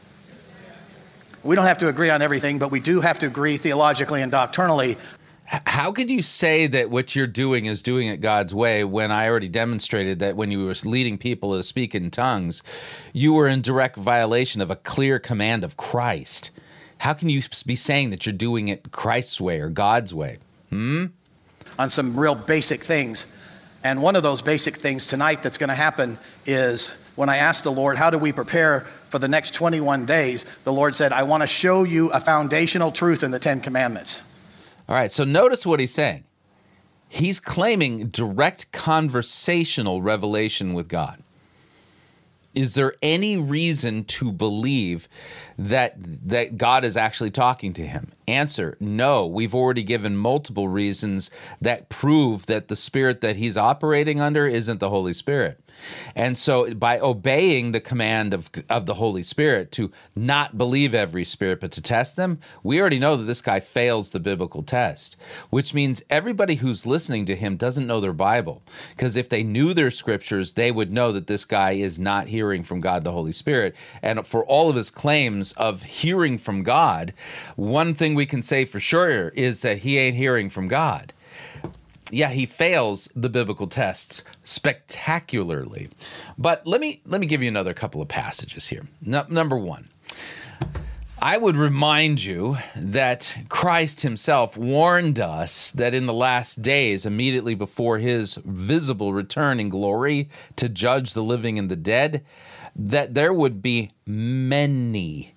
We 1.44 1.56
don't 1.56 1.66
have 1.66 1.80
to 1.80 1.90
agree 1.90 2.10
on 2.10 2.22
everything, 2.22 2.60
but 2.60 2.72
we 2.72 2.80
do 2.80 3.02
have 3.02 3.20
to 3.20 3.28
agree 3.28 3.58
theologically 3.58 4.22
and 4.22 4.32
doctrinally 4.32 4.98
how 5.50 5.92
could 5.92 6.12
you 6.12 6.22
say 6.22 6.68
that 6.68 6.92
what 6.92 7.16
you're 7.16 7.26
doing 7.26 7.66
is 7.66 7.82
doing 7.82 8.08
it 8.08 8.22
God's 8.22 8.54
way 8.54 8.84
when 8.84 9.12
I 9.12 9.28
already 9.28 9.48
demonstrated 9.48 10.20
that 10.20 10.36
when 10.36 10.52
you 10.52 10.66
were 10.66 10.76
leading 10.86 11.18
people 11.18 11.56
to 11.56 11.64
speak 11.64 11.96
in 11.96 12.12
tongues, 12.12 12.62
you 13.14 13.34
were 13.34 13.48
in 13.48 13.62
direct 13.62 13.98
violation 13.98 14.62
of 14.62 14.70
a 14.70 14.76
clear 14.76 15.18
command 15.18 15.64
of 15.64 15.76
Christ? 15.76 16.52
How 17.00 17.14
can 17.14 17.30
you 17.30 17.42
be 17.66 17.76
saying 17.76 18.12
that 18.12 18.26
you're 18.26 18.34
doing 18.34 18.68
it 18.68 18.92
Christ's 18.92 19.42
way 19.42 19.60
or 19.60 19.70
God's 19.70 20.14
way? 20.14 20.38
Hmm? 20.70 21.06
On 21.80 21.90
some 21.90 22.20
real 22.20 22.36
basic 22.36 22.84
things. 22.84 23.26
And 23.84 24.04
one 24.04 24.16
of 24.16 24.22
those 24.22 24.44
basic 24.44 24.76
things 24.76 25.08
tonight 25.08 25.42
that's 25.42 25.58
going 25.58 25.70
to 25.70 25.76
happen 25.76 26.20
is 26.46 26.90
when 27.16 27.30
I 27.30 27.38
asked 27.38 27.64
the 27.64 27.72
Lord, 27.72 27.98
How 27.98 28.12
do 28.12 28.20
we 28.20 28.32
prepare 28.32 28.82
for 28.82 29.18
the 29.18 29.28
next 29.28 29.56
21 29.56 30.06
days? 30.06 30.44
The 30.64 30.74
Lord 30.74 30.96
said, 30.96 31.12
I 31.12 31.24
want 31.24 31.42
to 31.42 31.48
show 31.48 31.84
you 31.84 32.12
a 32.12 32.20
foundational 32.20 32.92
truth 32.92 33.24
in 33.24 33.32
the 33.32 33.40
Ten 33.40 33.62
Commandments. 33.62 34.29
All 34.90 34.96
right, 34.96 35.12
so 35.12 35.24
notice 35.24 35.68
what 35.68 35.80
he's 35.80 35.94
saying. 35.94 36.24
He's 37.08 37.40
claiming 37.40 38.08
direct 38.08 38.72
conversational 38.72 40.02
revelation 40.02 40.74
with 40.74 40.88
God. 40.88 41.22
Is 42.56 42.74
there 42.74 42.96
any 43.04 43.38
reason 43.38 44.04
to 44.06 44.32
believe 44.32 45.08
that 45.60 45.94
that 46.28 46.58
God 46.58 46.84
is 46.84 46.98
actually 46.98 47.30
talking 47.30 47.74
to 47.74 47.86
him? 47.86 48.12
Answer: 48.28 48.76
No. 48.80 49.28
We've 49.28 49.54
already 49.54 49.84
given 49.84 50.18
multiple 50.18 50.68
reasons 50.68 51.30
that 51.62 51.90
prove 51.90 52.48
that 52.48 52.68
the 52.68 52.76
spirit 52.76 53.22
that 53.22 53.36
he's 53.36 53.56
operating 53.56 54.20
under 54.20 54.48
isn't 54.48 54.80
the 54.80 54.90
Holy 54.90 55.14
Spirit. 55.14 55.62
And 56.16 56.38
so 56.38 56.74
by 56.74 57.00
obeying 57.00 57.72
the 57.72 57.80
command 57.80 58.34
of, 58.34 58.50
of 58.70 58.86
the 58.86 58.96
Holy 58.96 59.24
Spirit 59.24 59.72
to 59.74 59.92
not 60.16 60.58
believe 60.58 60.94
every 60.94 61.26
spirit, 61.26 61.60
but 61.60 61.72
to 61.74 61.82
test 61.82 62.16
them, 62.16 62.40
we 62.64 62.80
already 62.80 63.00
know 63.00 63.16
that 63.16 63.24
this 63.24 63.42
guy 63.42 63.60
fails 63.60 64.10
the 64.10 64.20
biblical 64.20 64.64
test, 64.64 65.16
which 65.50 65.74
means 65.74 66.04
everybody 66.10 66.56
who's 66.56 66.86
listening 66.86 67.26
to 67.26 67.36
him 67.36 67.56
doesn't 67.56 67.88
know 67.88 68.00
their 68.00 68.14
Bible. 68.14 68.62
Because 68.92 69.16
if 69.16 69.30
they 69.30 69.44
knew 69.44 69.74
their 69.74 69.92
scriptures, 69.92 70.54
they 70.54 70.72
would 70.72 70.92
know 70.92 71.12
that 71.12 71.28
this 71.28 71.46
guy 71.46 71.72
is 71.72 72.00
not 72.00 72.28
hearing 72.28 72.64
from 72.64 72.82
God 72.82 73.04
the 73.04 73.12
Holy 73.12 73.32
Spirit. 73.32 73.76
And 74.02 74.26
for 74.26 74.46
all 74.46 74.70
of 74.70 74.76
his 74.76 74.90
claims 74.90 75.54
of 75.54 75.84
hearing 75.84 76.38
from 76.38 76.64
God, 76.64 77.14
one 77.56 77.94
thing 77.94 78.16
we 78.16 78.26
can 78.26 78.42
say 78.42 78.66
for 78.66 78.80
sure 78.80 79.30
is 79.30 79.62
that 79.62 79.80
he 79.80 79.98
ain't 79.98 80.18
hearing 80.18 80.50
from 80.50 80.68
God 80.68 81.14
yeah, 82.12 82.30
he 82.30 82.46
fails 82.46 83.10
the 83.16 83.30
biblical 83.30 83.68
tests 83.68 84.24
spectacularly. 84.44 85.90
But 86.38 86.66
let 86.66 86.82
me 86.82 87.02
let 87.06 87.22
me 87.22 87.28
give 87.28 87.42
you 87.42 87.50
another 87.50 87.74
couple 87.74 88.02
of 88.02 88.08
passages 88.08 88.68
here. 88.68 88.86
No, 89.02 89.26
number 89.30 89.58
1. 89.58 89.90
I 91.22 91.38
would 91.38 91.58
remind 91.58 92.24
you 92.24 92.58
that 92.78 93.38
Christ 93.50 94.02
himself 94.02 94.56
warned 94.56 95.20
us 95.20 95.70
that 95.72 95.94
in 95.94 96.06
the 96.06 96.14
last 96.14 96.62
days, 96.62 97.06
immediately 97.06 97.56
before 97.56 97.98
his 97.98 98.36
visible 98.36 99.12
return 99.12 99.60
in 99.60 99.68
glory 99.68 100.30
to 100.56 100.70
judge 100.70 101.14
the 101.14 101.24
living 101.24 101.60
and 101.60 101.70
the 101.70 101.76
dead, 101.76 102.24
that 102.74 103.16
there 103.16 103.34
would 103.34 103.62
be 103.62 103.92
many 104.06 105.34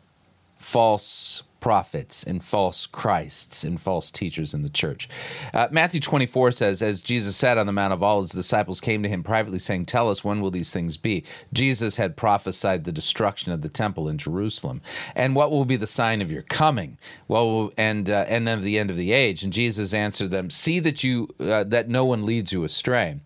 false 0.56 1.42
prophets 1.62 2.25
and 2.25 2.44
false 2.44 2.87
Christs 2.87 3.62
and 3.62 3.81
false 3.81 4.11
teachers 4.11 4.53
in 4.53 4.62
the 4.62 4.68
church. 4.68 5.09
Uh, 5.55 5.68
Matthew 5.70 6.01
24 6.01 6.51
says, 6.51 6.83
As 6.83 7.01
Jesus 7.01 7.37
sat 7.37 7.57
on 7.57 7.66
the 7.66 7.72
Mount 7.72 7.92
of 7.92 8.03
Olives, 8.03 8.33
the 8.33 8.38
disciples 8.38 8.81
came 8.81 9.03
to 9.05 9.09
him 9.09 9.22
privately, 9.22 9.61
saying, 9.61 9.87
Tell 9.87 10.11
us, 10.11 10.25
when 10.25 10.40
will 10.40 10.51
these 10.51 10.72
things 10.72 10.96
be? 10.96 11.25
Jesus 11.53 11.96
had 11.96 12.16
prophesied 12.16 12.85
the 12.85 12.92
destruction 12.92 13.53
of 13.53 13.62
the 13.62 13.68
temple 13.68 14.09
in 14.09 14.18
Jerusalem. 14.18 14.83
And 15.14 15.37
what 15.37 15.53
will 15.53 15.64
be 15.64 15.77
the 15.77 15.87
sign 15.87 16.20
of 16.20 16.33
your 16.33 16.42
coming? 16.42 16.98
Well, 17.29 17.72
and, 17.77 18.11
uh, 18.11 18.27
and 18.29 18.46
then 18.46 18.59
of 18.59 18.64
the 18.64 18.79
end 18.79 18.90
of 18.90 18.96
the 18.96 19.12
age. 19.12 19.44
And 19.44 19.53
Jesus 19.53 19.94
answered 19.94 20.33
them, 20.33 20.51
See 20.51 20.81
that, 20.81 21.05
you, 21.05 21.29
uh, 21.38 21.64
that 21.64 21.88
no 21.88 22.05
one 22.05 22.27
leads 22.27 22.53
you 22.53 22.64
astray. 22.64 23.20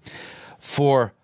For 0.61 1.15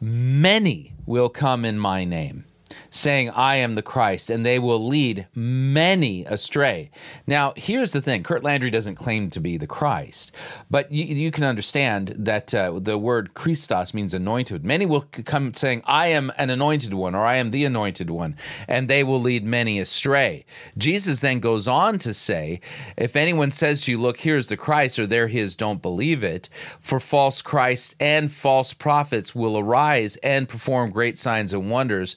many 0.00 0.94
will 1.04 1.28
come 1.28 1.64
in 1.64 1.80
my 1.80 2.04
name 2.04 2.44
saying, 2.90 3.30
I 3.30 3.56
am 3.56 3.74
the 3.74 3.82
Christ, 3.82 4.30
and 4.30 4.44
they 4.44 4.58
will 4.58 4.86
lead 4.86 5.26
many 5.34 6.24
astray. 6.24 6.90
Now, 7.26 7.52
here's 7.56 7.92
the 7.92 8.00
thing 8.00 8.22
Curt 8.22 8.42
Landry 8.42 8.70
doesn't 8.70 8.96
claim 8.96 9.30
to 9.30 9.40
be 9.40 9.56
the 9.56 9.66
Christ, 9.66 10.32
but 10.70 10.90
you, 10.90 11.04
you 11.04 11.30
can 11.30 11.44
understand 11.44 12.14
that 12.18 12.54
uh, 12.54 12.78
the 12.78 12.98
word 12.98 13.34
Christos 13.34 13.94
means 13.94 14.14
anointed. 14.14 14.64
Many 14.64 14.86
will 14.86 15.02
come 15.02 15.54
saying, 15.54 15.82
I 15.86 16.08
am 16.08 16.32
an 16.36 16.50
anointed 16.50 16.94
one, 16.94 17.14
or 17.14 17.24
I 17.24 17.36
am 17.36 17.50
the 17.50 17.64
anointed 17.64 18.10
one, 18.10 18.36
and 18.66 18.88
they 18.88 19.04
will 19.04 19.20
lead 19.20 19.44
many 19.44 19.78
astray. 19.78 20.44
Jesus 20.76 21.20
then 21.20 21.40
goes 21.40 21.68
on 21.68 21.98
to 21.98 22.14
say, 22.14 22.60
If 22.96 23.16
anyone 23.16 23.50
says 23.50 23.82
to 23.82 23.92
you, 23.92 23.98
Look, 23.98 24.20
here's 24.20 24.48
the 24.48 24.56
Christ, 24.56 24.98
or 24.98 25.06
there 25.06 25.28
he 25.28 25.38
is, 25.38 25.56
don't 25.56 25.82
believe 25.82 26.22
it, 26.22 26.48
for 26.80 27.00
false 27.00 27.42
Christ 27.42 27.94
and 28.00 28.30
false 28.30 28.72
prophets 28.72 29.34
will 29.34 29.58
arise 29.58 30.16
and 30.16 30.48
perform 30.48 30.90
great 30.90 31.18
signs 31.18 31.52
and 31.52 31.70
wonders. 31.70 32.16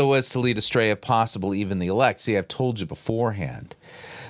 So 0.00 0.14
as 0.14 0.30
to 0.30 0.40
lead 0.40 0.56
astray, 0.56 0.90
if 0.90 1.02
possible, 1.02 1.54
even 1.54 1.78
the 1.78 1.88
elect. 1.88 2.22
See, 2.22 2.38
I've 2.38 2.48
told 2.48 2.80
you 2.80 2.86
beforehand. 2.86 3.76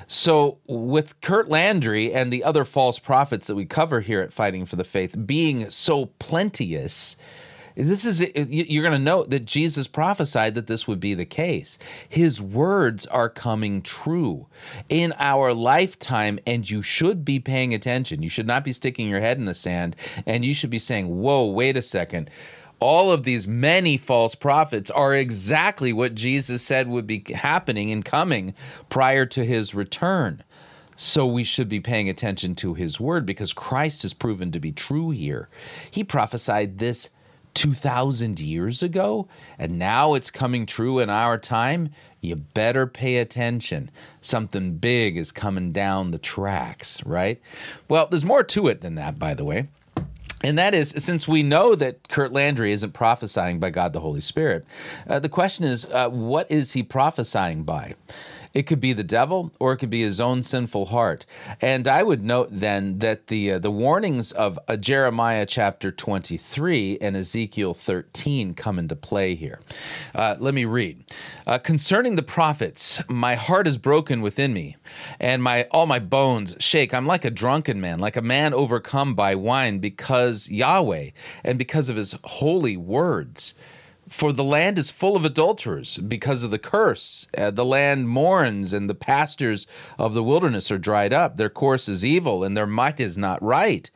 So, 0.09 0.59
with 0.67 1.21
Curt 1.21 1.49
Landry 1.49 2.13
and 2.13 2.33
the 2.33 2.43
other 2.43 2.65
false 2.65 2.99
prophets 2.99 3.47
that 3.47 3.55
we 3.55 3.67
cover 3.67 4.01
here 4.01 4.21
at 4.21 4.33
Fighting 4.33 4.67
for 4.67 4.75
the 4.75 4.83
Faith 4.83 5.15
being 5.27 5.71
so 5.71 6.07
plenteous, 6.19 7.15
this 7.77 8.05
is 8.05 8.21
you're 8.35 8.83
going 8.83 8.99
to 8.99 8.99
note 8.99 9.31
that 9.31 9.45
Jesus 9.45 9.87
prophesied 9.87 10.57
that 10.57 10.67
this 10.67 10.89
would 10.89 10.99
be 10.99 11.15
the 11.15 11.25
case. 11.25 11.79
His 12.09 12.43
words 12.43 13.07
are 13.07 13.29
coming 13.29 13.81
true 13.81 14.49
in 14.89 15.15
our 15.21 15.55
lifetime, 15.55 16.41
and 16.49 16.69
you 16.69 16.83
should 16.83 17.25
be 17.25 17.39
paying 17.39 17.73
attention. 17.73 18.25
You 18.25 18.29
should 18.29 18.49
not 18.49 18.65
be 18.65 18.73
sticking 18.73 19.09
your 19.09 19.21
head 19.21 19.39
in 19.39 19.45
the 19.45 19.55
sand, 19.55 19.95
and 20.27 20.45
you 20.45 20.53
should 20.53 20.71
be 20.71 20.81
saying, 20.81 21.21
Whoa, 21.21 21.47
wait 21.47 21.77
a 21.77 21.83
second 21.83 22.29
all 22.81 23.13
of 23.13 23.25
these 23.25 23.47
many 23.47 23.97
false 23.97 24.35
prophets 24.35 24.91
are 24.91 25.15
exactly 25.15 25.93
what 25.93 26.15
Jesus 26.15 26.63
said 26.63 26.89
would 26.89 27.07
be 27.07 27.25
happening 27.35 27.91
and 27.91 28.05
coming 28.05 28.55
prior 28.89 29.27
to 29.27 29.45
his 29.45 29.75
return. 29.75 30.43
So 30.97 31.27
we 31.27 31.45
should 31.45 31.69
be 31.69 31.81
paying 31.81 32.09
attention 32.09 32.55
to 32.57 32.75
his 32.75 33.01
word 33.01 33.25
because 33.25 33.53
Christ 33.53 34.05
is 34.05 34.13
proven 34.13 34.51
to 34.53 34.61
be 34.61 34.73
true 34.73 35.11
here. 35.11 35.49
He 35.91 36.05
prophesied 36.05 36.79
this 36.79 37.09
2,000 37.55 38.39
years 38.39 38.83
ago, 38.83 39.27
and 39.59 39.79
now 39.79 40.15
it's 40.15 40.31
coming 40.31 40.67
true 40.67 40.99
in 40.99 41.11
our 41.11 41.39
time. 41.39 41.91
You 42.21 42.37
better 42.37 42.87
pay 42.87 43.17
attention. 43.17 43.91
Something 44.21 44.77
big 44.77 45.17
is 45.17 45.33
coming 45.33 45.73
down 45.73 46.11
the 46.11 46.19
tracks, 46.19 47.05
right? 47.05 47.41
Well, 47.89 48.07
there's 48.07 48.25
more 48.25 48.45
to 48.45 48.69
it 48.69 48.83
than 48.83 48.95
that, 48.97 49.19
by 49.19 49.35
the 49.35 49.45
way. 49.45 49.69
And 50.43 50.59
that 50.59 50.75
is, 50.75 50.95
since 50.97 51.29
we 51.29 51.43
know 51.43 51.75
that 51.75 52.09
Curt 52.09 52.33
Landry 52.33 52.73
isn't 52.73 52.93
prophesying 52.93 53.61
by 53.61 53.71
God 53.71 53.93
the 53.93 54.01
Holy 54.01 54.23
Spirit, 54.23 54.65
uh, 55.07 55.19
the 55.19 55.29
question 55.29 55.67
is, 55.67 55.85
uh, 55.87 56.09
what 56.09 56.51
is 56.51 56.73
he 56.73 56.83
prophesying 56.83 57.65
by? 57.65 57.95
It 58.53 58.65
could 58.65 58.81
be 58.81 58.93
the 58.93 59.05
devil, 59.05 59.53
or 59.59 59.73
it 59.73 59.79
could 59.79 59.91
be 59.91 60.03
his 60.03 60.21
own 60.21 60.43
sinful 60.43 60.87
heart. 60.87 61.25
And 61.61 61.87
I 61.87 62.03
would 62.03 62.25
note 62.25 62.49
then 62.51 62.99
that 62.99 63.29
the 63.29 63.53
uh, 63.53 63.59
the 63.59 63.71
warnings 63.71 64.33
of 64.33 64.59
uh, 64.67 64.77
Jeremiah 64.77 65.47
chapter 65.47 65.93
23 65.93 66.99
and 67.01 67.17
Ezekiel 67.17 67.75
13 67.75 68.55
come 68.55 68.79
into 68.79 68.97
play 68.97 69.35
here. 69.35 69.61
Uh, 70.15 70.37
let 70.39 70.55
me 70.55 70.65
read. 70.65 71.05
Uh, 71.47 71.59
Concerning 71.59 72.17
the 72.17 72.23
prophets, 72.23 73.01
my 73.09 73.37
heart 73.37 73.67
is 73.67 73.79
broken 73.79 74.21
within 74.21 74.53
me, 74.53 74.77
and 75.21 75.43
my 75.43 75.65
all 75.71 75.87
my 75.87 75.99
bones 76.01 76.57
shake. 76.59 76.93
I'm 76.93 77.07
like 77.07 77.25
a 77.25 77.31
drunken 77.31 77.81
man, 77.81 77.99
like 78.01 78.17
a 78.17 78.23
man 78.23 78.53
overcome 78.53 79.15
by 79.15 79.35
wine, 79.35 79.79
because 79.79 80.49
Yahweh 80.49 81.11
and 81.45 81.59
because 81.59 81.89
of 81.89 81.97
His 81.97 82.17
holy 82.25 82.77
words. 82.77 83.55
For 84.11 84.33
the 84.33 84.45
land 84.45 84.77
is 84.77 84.91
full 84.91 85.15
of 85.15 85.25
adulterers 85.25 85.97
because 85.97 86.43
of 86.43 86.51
the 86.51 86.59
curse. 86.59 87.29
Uh, 87.39 87.53
the 87.53 87.65
land 87.65 88.09
mourns, 88.09 88.73
and 88.73 88.91
the 88.91 88.95
pastures 88.95 89.69
of 89.99 90.15
the 90.15 90.23
wilderness 90.25 90.71
are 90.73 90.79
dried 90.79 91.13
up. 91.13 91.37
Their 91.37 91.49
course 91.49 91.89
is 91.89 92.05
evil, 92.05 92.43
and 92.43 92.57
their 92.57 92.67
might 92.67 92.99
is 92.99 93.17
not 93.17 93.41
right. 93.41 93.89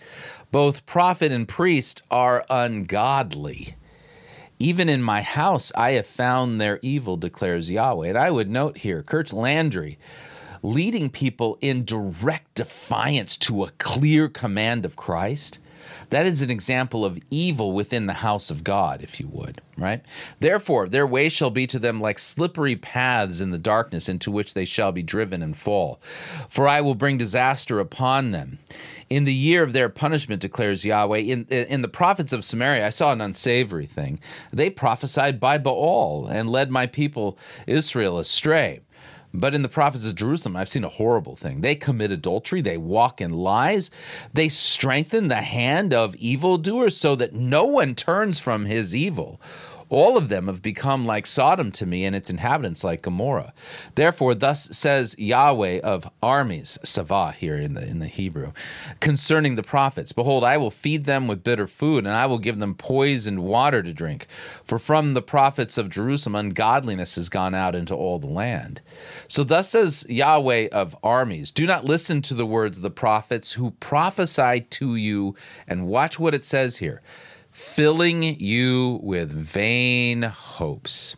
Both 0.53 0.87
prophet 0.87 1.33
and 1.33 1.49
priest 1.49 2.01
are 2.13 2.47
ungodly. 2.49 3.75
Even 4.61 4.89
in 4.89 5.03
my 5.03 5.21
house 5.21 5.73
I 5.75 5.91
have 5.93 6.07
found 6.07 6.61
their 6.61 6.79
evil, 6.81 7.17
declares 7.17 7.69
Yahweh. 7.69 8.09
And 8.11 8.17
I 8.17 8.31
would 8.31 8.49
note 8.49 8.79
here, 8.79 9.03
Curt 9.03 9.33
Landry 9.33 9.99
leading 10.63 11.11
people 11.11 11.59
in 11.61 11.85
direct 11.85 12.55
defiance 12.55 13.37
to 13.37 13.65
a 13.65 13.71
clear 13.79 14.29
command 14.29 14.87
of 14.87 14.97
Christ 14.97 15.59
that 16.15 16.27
is 16.27 16.43
an 16.43 16.51
example 16.51 17.05
of 17.05 17.19
evil 17.29 17.73
within 17.73 18.07
the 18.07 18.13
house 18.13 18.49
of 18.49 18.63
God, 18.63 19.03
if 19.03 19.19
you 19.19 19.27
would, 19.27 19.61
right? 19.77 20.01
Therefore, 20.39 20.89
their 20.89 21.09
way 21.09 21.29
shall 21.29 21.51
be 21.51 21.67
to 21.67 21.79
them 21.81 22.01
like 22.01 22.21
slippery 22.21 22.77
paths 22.77 23.41
in 23.41 23.51
the 23.51 23.59
darkness 23.59 24.09
into 24.09 24.31
which 24.31 24.55
they 24.55 24.65
shall 24.65 24.93
be 24.93 25.03
driven 25.03 25.43
and 25.43 25.57
fall. 25.57 26.01
For 26.49 26.69
I 26.69 26.81
will 26.83 26.95
bring 26.95 27.19
disaster 27.19 27.81
upon 27.81 28.31
them. 28.31 28.61
In 29.11 29.25
the 29.25 29.35
year 29.35 29.65
of 29.65 29.73
their 29.73 29.89
punishment, 29.89 30.41
declares 30.41 30.85
Yahweh, 30.85 31.19
in, 31.19 31.47
in 31.47 31.83
the 31.83 31.89
prophets 31.89 32.33
of 32.33 32.45
Samaria, 32.45 32.87
I 32.87 32.91
saw 32.91 33.11
an 33.11 33.21
unsavory 33.21 33.87
thing. 33.87 34.21
They 34.53 34.71
prophesied 34.71 35.41
by 35.41 35.59
Baal 35.59 36.29
and 36.29 36.49
led 36.49 36.71
my 36.71 36.87
people 36.87 37.37
Israel 37.67 38.21
astray. 38.21 38.83
But 39.37 39.53
in 39.53 39.63
the 39.63 39.69
prophets 39.69 40.07
of 40.07 40.15
Jerusalem, 40.15 40.55
I've 40.55 40.69
seen 40.69 40.85
a 40.85 40.89
horrible 40.89 41.35
thing. 41.35 41.61
They 41.61 41.75
commit 41.75 42.13
adultery, 42.13 42.61
they 42.61 42.79
walk 42.79 43.21
in 43.21 43.31
lies, 43.31 43.91
they 44.33 44.49
strengthen 44.49 45.27
the 45.27 45.43
hand 45.43 45.93
of 45.93 46.15
evildoers 46.15 46.97
so 46.97 47.17
that 47.17 47.35
no 47.35 47.65
one 47.65 47.97
turns 47.97 48.39
from 48.39 48.65
his 48.65 48.95
evil. 48.95 49.41
All 49.89 50.17
of 50.17 50.29
them 50.29 50.47
have 50.47 50.63
become 50.63 51.07
like 51.07 51.27
Sodom 51.27 51.71
to 51.73 51.87
me, 51.87 52.05
and 52.05 52.17
its 52.17 52.31
inhabitants 52.31 52.85
like 52.85 53.03
Gomorrah. 53.03 53.53
Therefore, 53.95 54.35
thus 54.35 54.69
says 54.77 55.15
Yahweh 55.19 55.81
of 55.81 56.09
armies, 56.23 56.79
Savah 56.85 57.35
here 57.35 57.57
in 57.57 57.75
the 57.75 57.87
in 57.87 57.99
the 57.99 58.07
Hebrew, 58.07 58.53
concerning 59.01 59.57
the 59.57 59.63
prophets: 59.63 60.13
Behold, 60.13 60.45
I 60.45 60.57
will 60.57 60.71
feed 60.71 61.05
them 61.05 61.29
with 61.29 61.45
bitter 61.45 61.67
food, 61.67 62.05
and 62.05 62.15
I 62.15 62.27
will 62.27 62.39
give 62.39 62.59
them 62.59 62.75
poisoned 62.75 63.43
water 63.43 63.83
to 63.83 63.93
drink. 63.93 64.27
For 64.65 64.79
from 64.79 65.15
the 65.15 65.23
prophets 65.23 65.79
of 65.79 65.91
Jerusalem, 65.91 66.35
ungodliness 66.35 67.17
has 67.17 67.29
gone 67.29 67.55
out 67.55 67.75
into 67.75 67.95
all 67.95 68.19
the 68.19 68.27
land. 68.27 68.81
So 69.29 69.45
thus 69.45 69.71
says 69.71 70.05
Yahweh 70.09 70.69
of 70.73 70.97
armies: 71.03 71.51
Do 71.51 71.67
not 71.67 71.85
listen 71.85 72.23
to 72.23 72.35
the 72.35 72.47
words 72.47 72.79
of 72.79 72.83
the 72.83 72.91
prophets 72.91 73.53
who 73.53 73.73
prophesy 73.73 74.63
to 74.71 74.97
you, 74.97 75.35
and 75.69 75.87
watch 75.87 76.19
what 76.19 76.35
it 76.35 76.45
says 76.45 76.79
here 76.79 77.03
filling 77.55 78.39
you 78.41 78.99
with 79.01 79.33
vain 79.33 80.23
hopes. 80.23 81.15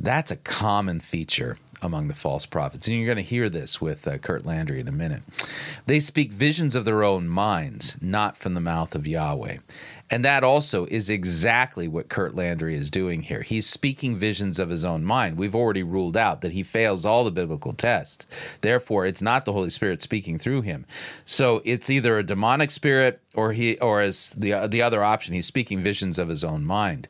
That's 0.00 0.30
a 0.30 0.36
common 0.36 0.98
feature 0.98 1.58
among 1.82 2.08
the 2.08 2.14
false 2.14 2.46
prophets. 2.46 2.88
And 2.88 2.96
you're 2.96 3.06
going 3.06 3.16
to 3.16 3.22
hear 3.22 3.50
this 3.50 3.82
with 3.82 4.08
uh, 4.08 4.16
Curt 4.16 4.46
Landry 4.46 4.80
in 4.80 4.88
a 4.88 4.92
minute. 4.92 5.22
They 5.84 6.00
speak 6.00 6.32
visions 6.32 6.74
of 6.74 6.86
their 6.86 7.04
own 7.04 7.28
minds, 7.28 7.98
not 8.00 8.38
from 8.38 8.54
the 8.54 8.60
mouth 8.60 8.94
of 8.94 9.06
Yahweh. 9.06 9.58
And 10.10 10.24
that 10.24 10.44
also 10.44 10.84
is 10.86 11.08
exactly 11.08 11.88
what 11.88 12.10
Curt 12.10 12.34
Landry 12.34 12.74
is 12.74 12.90
doing 12.90 13.22
here. 13.22 13.42
He's 13.42 13.66
speaking 13.66 14.18
visions 14.18 14.58
of 14.58 14.68
his 14.68 14.84
own 14.84 15.02
mind. 15.02 15.38
We've 15.38 15.54
already 15.54 15.82
ruled 15.82 16.16
out 16.16 16.42
that 16.42 16.52
he 16.52 16.62
fails 16.62 17.06
all 17.06 17.24
the 17.24 17.30
biblical 17.30 17.72
tests. 17.72 18.26
Therefore, 18.60 19.06
it's 19.06 19.22
not 19.22 19.44
the 19.44 19.52
Holy 19.52 19.70
Spirit 19.70 20.02
speaking 20.02 20.38
through 20.38 20.60
him. 20.62 20.84
So 21.24 21.62
it's 21.64 21.88
either 21.88 22.18
a 22.18 22.22
demonic 22.22 22.70
spirit 22.70 23.22
or 23.34 23.52
he 23.52 23.78
or 23.78 24.02
as 24.02 24.30
the 24.30 24.68
the 24.68 24.82
other 24.82 25.02
option 25.02 25.34
he's 25.34 25.46
speaking 25.46 25.82
visions 25.82 26.18
of 26.18 26.28
his 26.28 26.44
own 26.44 26.64
mind. 26.64 27.08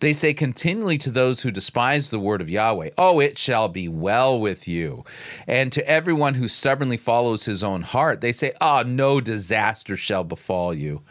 They 0.00 0.14
say 0.14 0.32
continually 0.32 0.98
to 0.98 1.10
those 1.10 1.42
who 1.42 1.50
despise 1.50 2.10
the 2.10 2.18
word 2.18 2.40
of 2.40 2.50
Yahweh, 2.50 2.90
"Oh, 2.96 3.20
it 3.20 3.38
shall 3.38 3.68
be 3.68 3.86
well 3.86 4.40
with 4.40 4.66
you." 4.66 5.04
And 5.46 5.70
to 5.72 5.86
everyone 5.88 6.34
who 6.34 6.48
stubbornly 6.48 6.96
follows 6.96 7.44
his 7.44 7.62
own 7.62 7.82
heart, 7.82 8.22
they 8.22 8.32
say, 8.32 8.54
"Ah, 8.60 8.80
oh, 8.80 8.88
no 8.88 9.20
disaster 9.20 9.96
shall 9.96 10.24
befall 10.24 10.74
you." 10.74 11.02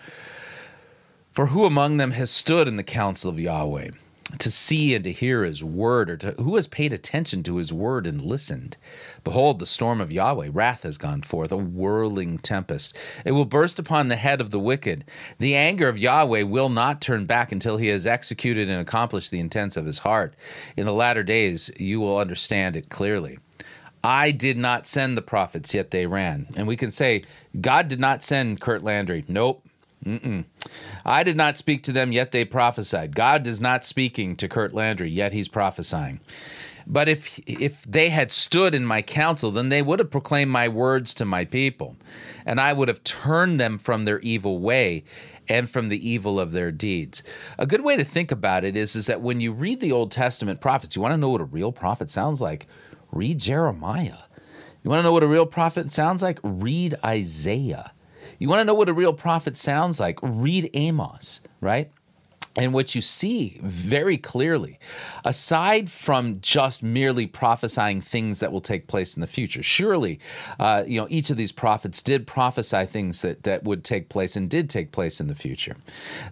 For 1.32 1.48
who 1.48 1.66
among 1.66 1.98
them 1.98 2.12
has 2.12 2.32
stood 2.32 2.68
in 2.68 2.76
the 2.76 2.84
counsel 2.84 3.30
of 3.30 3.40
Yahweh? 3.40 3.92
to 4.38 4.52
see 4.52 4.94
and 4.94 5.04
to 5.04 5.12
hear 5.12 5.44
his 5.44 5.64
word, 5.64 6.10
or 6.10 6.18
to, 6.18 6.32
who 6.34 6.56
has 6.56 6.68
paid 6.68 6.94
attention 6.94 7.42
to 7.44 7.58
his 7.58 7.74
word 7.74 8.06
and 8.06 8.22
listened? 8.22 8.78
Behold, 9.24 9.58
the 9.58 9.66
storm 9.66 10.00
of 10.00 10.12
Yahweh, 10.12 10.50
wrath 10.54 10.84
has 10.84 10.98
gone 10.98 11.22
forth, 11.22 11.52
a 11.52 11.58
whirling 11.58 12.38
tempest. 12.38 12.96
It 13.26 13.32
will 13.32 13.46
burst 13.46 13.80
upon 13.80 14.08
the 14.08 14.16
head 14.16 14.40
of 14.40 14.52
the 14.52 14.60
wicked. 14.60 15.04
The 15.40 15.56
anger 15.56 15.88
of 15.88 15.98
Yahweh 15.98 16.44
will 16.44 16.70
not 16.70 17.02
turn 17.02 17.26
back 17.26 17.52
until 17.52 17.78
he 17.78 17.88
has 17.88 18.06
executed 18.06 18.70
and 18.70 18.80
accomplished 18.80 19.32
the 19.32 19.40
intents 19.40 19.78
of 19.78 19.86
his 19.86 20.00
heart. 20.00 20.36
In 20.78 20.86
the 20.86 20.94
latter 20.94 21.24
days, 21.24 21.72
you 21.78 22.00
will 22.00 22.18
understand 22.18 22.76
it 22.76 22.90
clearly. 22.90 23.40
I 24.04 24.32
did 24.32 24.58
not 24.58 24.88
send 24.88 25.18
the 25.18 25.22
prophets, 25.22 25.74
yet 25.74 25.92
they 25.92 26.06
ran. 26.06 26.48
And 26.56 26.68
we 26.68 26.78
can 26.78 26.92
say, 26.92 27.24
God 27.60 27.88
did 27.90 28.00
not 28.00 28.24
send 28.24 28.62
Curt 28.62 28.82
Landry. 28.82 29.26
Nope. 29.28 29.66
Mm-mm. 30.06 30.46
I 31.06 31.24
did 31.24 31.36
not 31.36 31.58
speak 31.58 31.84
to 31.84 31.92
them, 31.92 32.12
yet 32.12 32.32
they 32.32 32.46
prophesied. 32.46 33.16
God 33.16 33.46
is 33.46 33.60
not 33.60 33.84
speaking 33.84 34.36
to 34.38 34.48
Curt 34.48 34.74
Landry, 34.74 35.10
yet 35.10 35.34
he's 35.34 35.50
prophesying. 35.50 36.22
But 36.88 37.08
if 37.08 37.38
if 37.48 37.84
they 37.84 38.10
had 38.10 38.32
stood 38.32 38.74
in 38.74 38.86
my 38.86 39.02
counsel, 39.02 39.52
then 39.52 39.70
they 39.70 39.82
would 39.82 40.00
have 40.00 40.10
proclaimed 40.10 40.52
my 40.52 40.68
words 40.68 41.14
to 41.16 41.26
my 41.26 41.46
people, 41.46 41.98
and 42.46 42.60
I 42.60 42.74
would 42.74 42.88
have 42.88 43.04
turned 43.04 43.60
them 43.60 43.78
from 43.78 44.06
their 44.06 44.20
evil 44.22 44.60
way 44.60 45.04
and 45.48 45.70
from 45.70 45.90
the 45.90 46.10
evil 46.10 46.40
of 46.40 46.52
their 46.52 46.72
deeds. 46.72 47.22
A 47.58 47.68
good 47.68 47.82
way 47.82 47.98
to 47.98 48.04
think 48.04 48.32
about 48.32 48.64
it 48.64 48.76
is, 48.76 48.96
is 48.96 49.08
that 49.08 49.22
when 49.22 49.40
you 49.40 49.52
read 49.52 49.82
the 49.82 49.92
Old 49.92 50.12
Testament 50.12 50.62
prophets, 50.62 50.96
you 50.96 51.02
want 51.02 51.12
to 51.14 51.18
know 51.18 51.30
what 51.30 51.42
a 51.42 51.46
real 51.46 51.72
prophet 51.72 52.10
sounds 52.10 52.40
like? 52.40 52.68
Read 53.12 53.40
Jeremiah. 53.40 54.20
You 54.84 54.90
want 54.90 55.00
to 55.00 55.04
know 55.04 55.12
what 55.12 55.24
a 55.24 55.28
real 55.28 55.46
prophet 55.46 55.92
sounds 55.92 56.22
like? 56.22 56.40
Read 56.44 56.96
Isaiah. 57.04 57.92
You 58.40 58.48
want 58.48 58.62
to 58.62 58.66
know 58.66 58.74
what 58.74 58.90
a 58.90 58.94
real 58.94 59.14
prophet 59.14 59.58
sounds 59.58 60.00
like? 60.00 60.18
Read 60.24 60.70
Amos, 60.74 61.42
right? 61.60 61.92
And 62.56 62.74
what 62.74 62.96
you 62.96 63.02
see 63.02 63.60
very 63.62 64.18
clearly, 64.18 64.80
aside 65.24 65.92
from 65.92 66.42
just 66.42 66.82
merely 66.82 67.28
prophesying 67.28 68.02
things 68.02 68.40
that 68.40 68.52
will 68.52 68.62
take 68.62 68.88
place 68.88 69.16
in 69.16 69.22
the 69.22 69.28
future, 69.28 69.62
surely, 69.62 70.20
uh, 70.60 70.84
you 70.88 71.00
know, 71.00 71.08
each 71.10 71.30
of 71.30 71.38
these 71.38 71.52
prophets 71.52 72.02
did 72.02 72.26
prophesy 72.26 72.86
things 72.86 73.22
that, 73.22 73.44
that 73.44 73.64
would 73.64 73.84
take 73.84 74.10
place 74.10 74.36
and 74.36 74.50
did 74.50 74.70
take 74.70 74.92
place 74.92 75.22
in 75.22 75.28
the 75.28 75.36
future. 75.36 75.78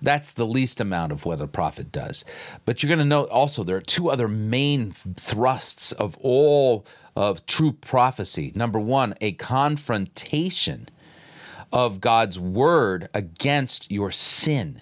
That's 0.02 0.32
the 0.32 0.46
least 0.46 0.82
amount 0.82 1.12
of 1.12 1.26
what 1.26 1.39
a 1.39 1.48
prophet 1.48 1.91
does. 1.91 2.26
But 2.65 2.82
you're 2.82 2.89
going 2.89 3.00
to 3.00 3.06
note 3.06 3.30
also 3.30 3.63
there 3.63 3.78
are 3.78 3.82
two 3.82 4.10
other 4.10 4.28
main 4.28 4.93
thrusts 5.15 5.91
of 5.91 6.17
all 6.22 6.86
of 7.15 7.46
true 7.46 7.74
prophecy. 7.74 8.52
Number 8.56 8.80
one, 8.80 9.13
a 9.22 9.34
confrontation 9.34 10.89
of 11.72 12.02
God's 12.02 12.40
word 12.40 13.10
against 13.14 13.92
your 13.92 14.12
sin 14.12 14.82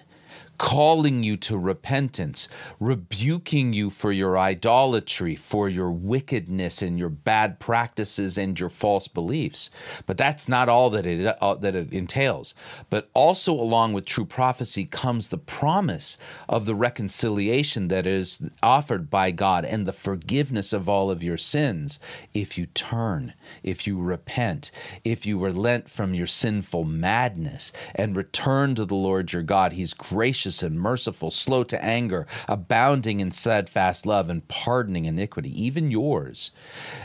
calling 0.58 1.22
you 1.22 1.36
to 1.36 1.56
repentance, 1.56 2.48
rebuking 2.80 3.72
you 3.72 3.90
for 3.90 4.12
your 4.12 4.38
idolatry, 4.38 5.36
for 5.36 5.68
your 5.68 5.90
wickedness 5.90 6.82
and 6.82 6.98
your 6.98 7.08
bad 7.08 7.60
practices 7.60 8.38
and 8.38 8.58
your 8.58 8.70
false 8.70 9.08
beliefs. 9.08 9.70
But 10.06 10.16
that's 10.16 10.48
not 10.48 10.68
all 10.68 10.90
that 10.90 11.06
it 11.06 11.36
uh, 11.40 11.54
that 11.56 11.74
it 11.74 11.92
entails. 11.92 12.54
But 12.90 13.08
also 13.14 13.52
along 13.52 13.92
with 13.92 14.04
true 14.04 14.24
prophecy 14.24 14.84
comes 14.84 15.28
the 15.28 15.38
promise 15.38 16.16
of 16.48 16.66
the 16.66 16.74
reconciliation 16.74 17.88
that 17.88 18.06
is 18.06 18.42
offered 18.62 19.10
by 19.10 19.30
God 19.30 19.64
and 19.64 19.86
the 19.86 19.92
forgiveness 19.92 20.72
of 20.72 20.88
all 20.88 21.10
of 21.10 21.22
your 21.22 21.38
sins 21.38 22.00
if 22.34 22.56
you 22.58 22.66
turn, 22.66 23.34
if 23.62 23.86
you 23.86 24.00
repent, 24.00 24.70
if 25.04 25.26
you 25.26 25.38
relent 25.38 25.90
from 25.90 26.14
your 26.14 26.26
sinful 26.26 26.84
madness 26.84 27.72
and 27.94 28.16
return 28.16 28.74
to 28.74 28.84
the 28.84 28.94
Lord 28.94 29.32
your 29.32 29.42
God. 29.42 29.72
He's 29.72 29.94
gracious 29.94 30.45
gracious 30.46 30.62
and 30.62 30.80
merciful, 30.80 31.30
slow 31.32 31.64
to 31.64 31.84
anger, 31.84 32.24
abounding 32.48 33.18
in 33.18 33.32
steadfast 33.32 34.06
love, 34.06 34.30
and 34.30 34.46
pardoning 34.46 35.04
iniquity, 35.04 35.50
even 35.60 35.90
yours. 35.90 36.52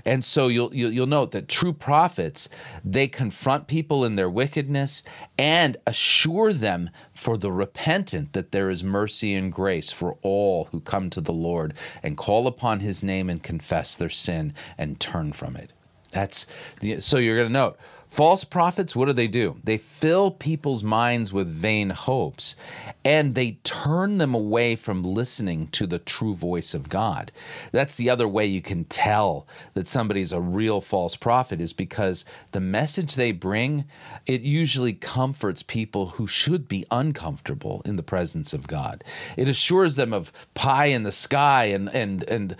And 0.05 0.23
so 0.23 0.47
you'll, 0.47 0.71
you'll, 0.75 0.91
you'll 0.91 1.07
note 1.07 1.31
that 1.31 1.47
true 1.47 1.73
prophets, 1.73 2.47
they 2.85 3.07
confront 3.07 3.65
people 3.65 4.05
in 4.05 4.15
their 4.15 4.29
wickedness 4.29 5.01
and 5.39 5.75
assure 5.87 6.53
them 6.53 6.91
for 7.15 7.35
the 7.35 7.51
repentant 7.51 8.33
that 8.33 8.51
there 8.51 8.69
is 8.69 8.83
mercy 8.83 9.33
and 9.33 9.51
grace 9.51 9.89
for 9.89 10.17
all 10.21 10.65
who 10.65 10.79
come 10.79 11.09
to 11.09 11.21
the 11.21 11.33
Lord 11.33 11.73
and 12.03 12.17
call 12.17 12.45
upon 12.45 12.81
his 12.81 13.01
name 13.01 13.27
and 13.27 13.41
confess 13.41 13.95
their 13.95 14.11
sin 14.11 14.53
and 14.77 14.99
turn 14.99 15.33
from 15.33 15.55
it. 15.55 15.73
That's 16.11 16.45
the, 16.79 17.01
so 17.01 17.17
you're 17.17 17.37
going 17.37 17.47
to 17.47 17.53
note 17.53 17.79
False 18.11 18.43
prophets, 18.43 18.93
what 18.93 19.05
do 19.05 19.13
they 19.13 19.29
do? 19.29 19.55
They 19.63 19.77
fill 19.77 20.31
people's 20.31 20.83
minds 20.83 21.31
with 21.31 21.47
vain 21.47 21.91
hopes 21.91 22.57
and 23.05 23.35
they 23.35 23.51
turn 23.63 24.17
them 24.17 24.35
away 24.35 24.75
from 24.75 25.01
listening 25.01 25.67
to 25.67 25.87
the 25.87 25.97
true 25.97 26.35
voice 26.35 26.73
of 26.73 26.89
God. 26.89 27.31
That's 27.71 27.95
the 27.95 28.09
other 28.09 28.27
way 28.27 28.45
you 28.45 28.61
can 28.61 28.83
tell 28.83 29.47
that 29.75 29.87
somebody's 29.87 30.33
a 30.33 30.41
real 30.41 30.81
false 30.81 31.15
prophet 31.15 31.61
is 31.61 31.71
because 31.71 32.25
the 32.51 32.59
message 32.59 33.15
they 33.15 33.31
bring, 33.31 33.85
it 34.25 34.41
usually 34.41 34.91
comforts 34.91 35.63
people 35.63 36.07
who 36.07 36.27
should 36.27 36.67
be 36.67 36.85
uncomfortable 36.91 37.81
in 37.85 37.95
the 37.95 38.03
presence 38.03 38.53
of 38.53 38.67
God. 38.67 39.05
It 39.37 39.47
assures 39.47 39.95
them 39.95 40.11
of 40.11 40.33
pie 40.53 40.87
in 40.87 41.03
the 41.03 41.13
sky 41.13 41.65
and 41.65 41.87
and 41.87 42.23
and 42.23 42.57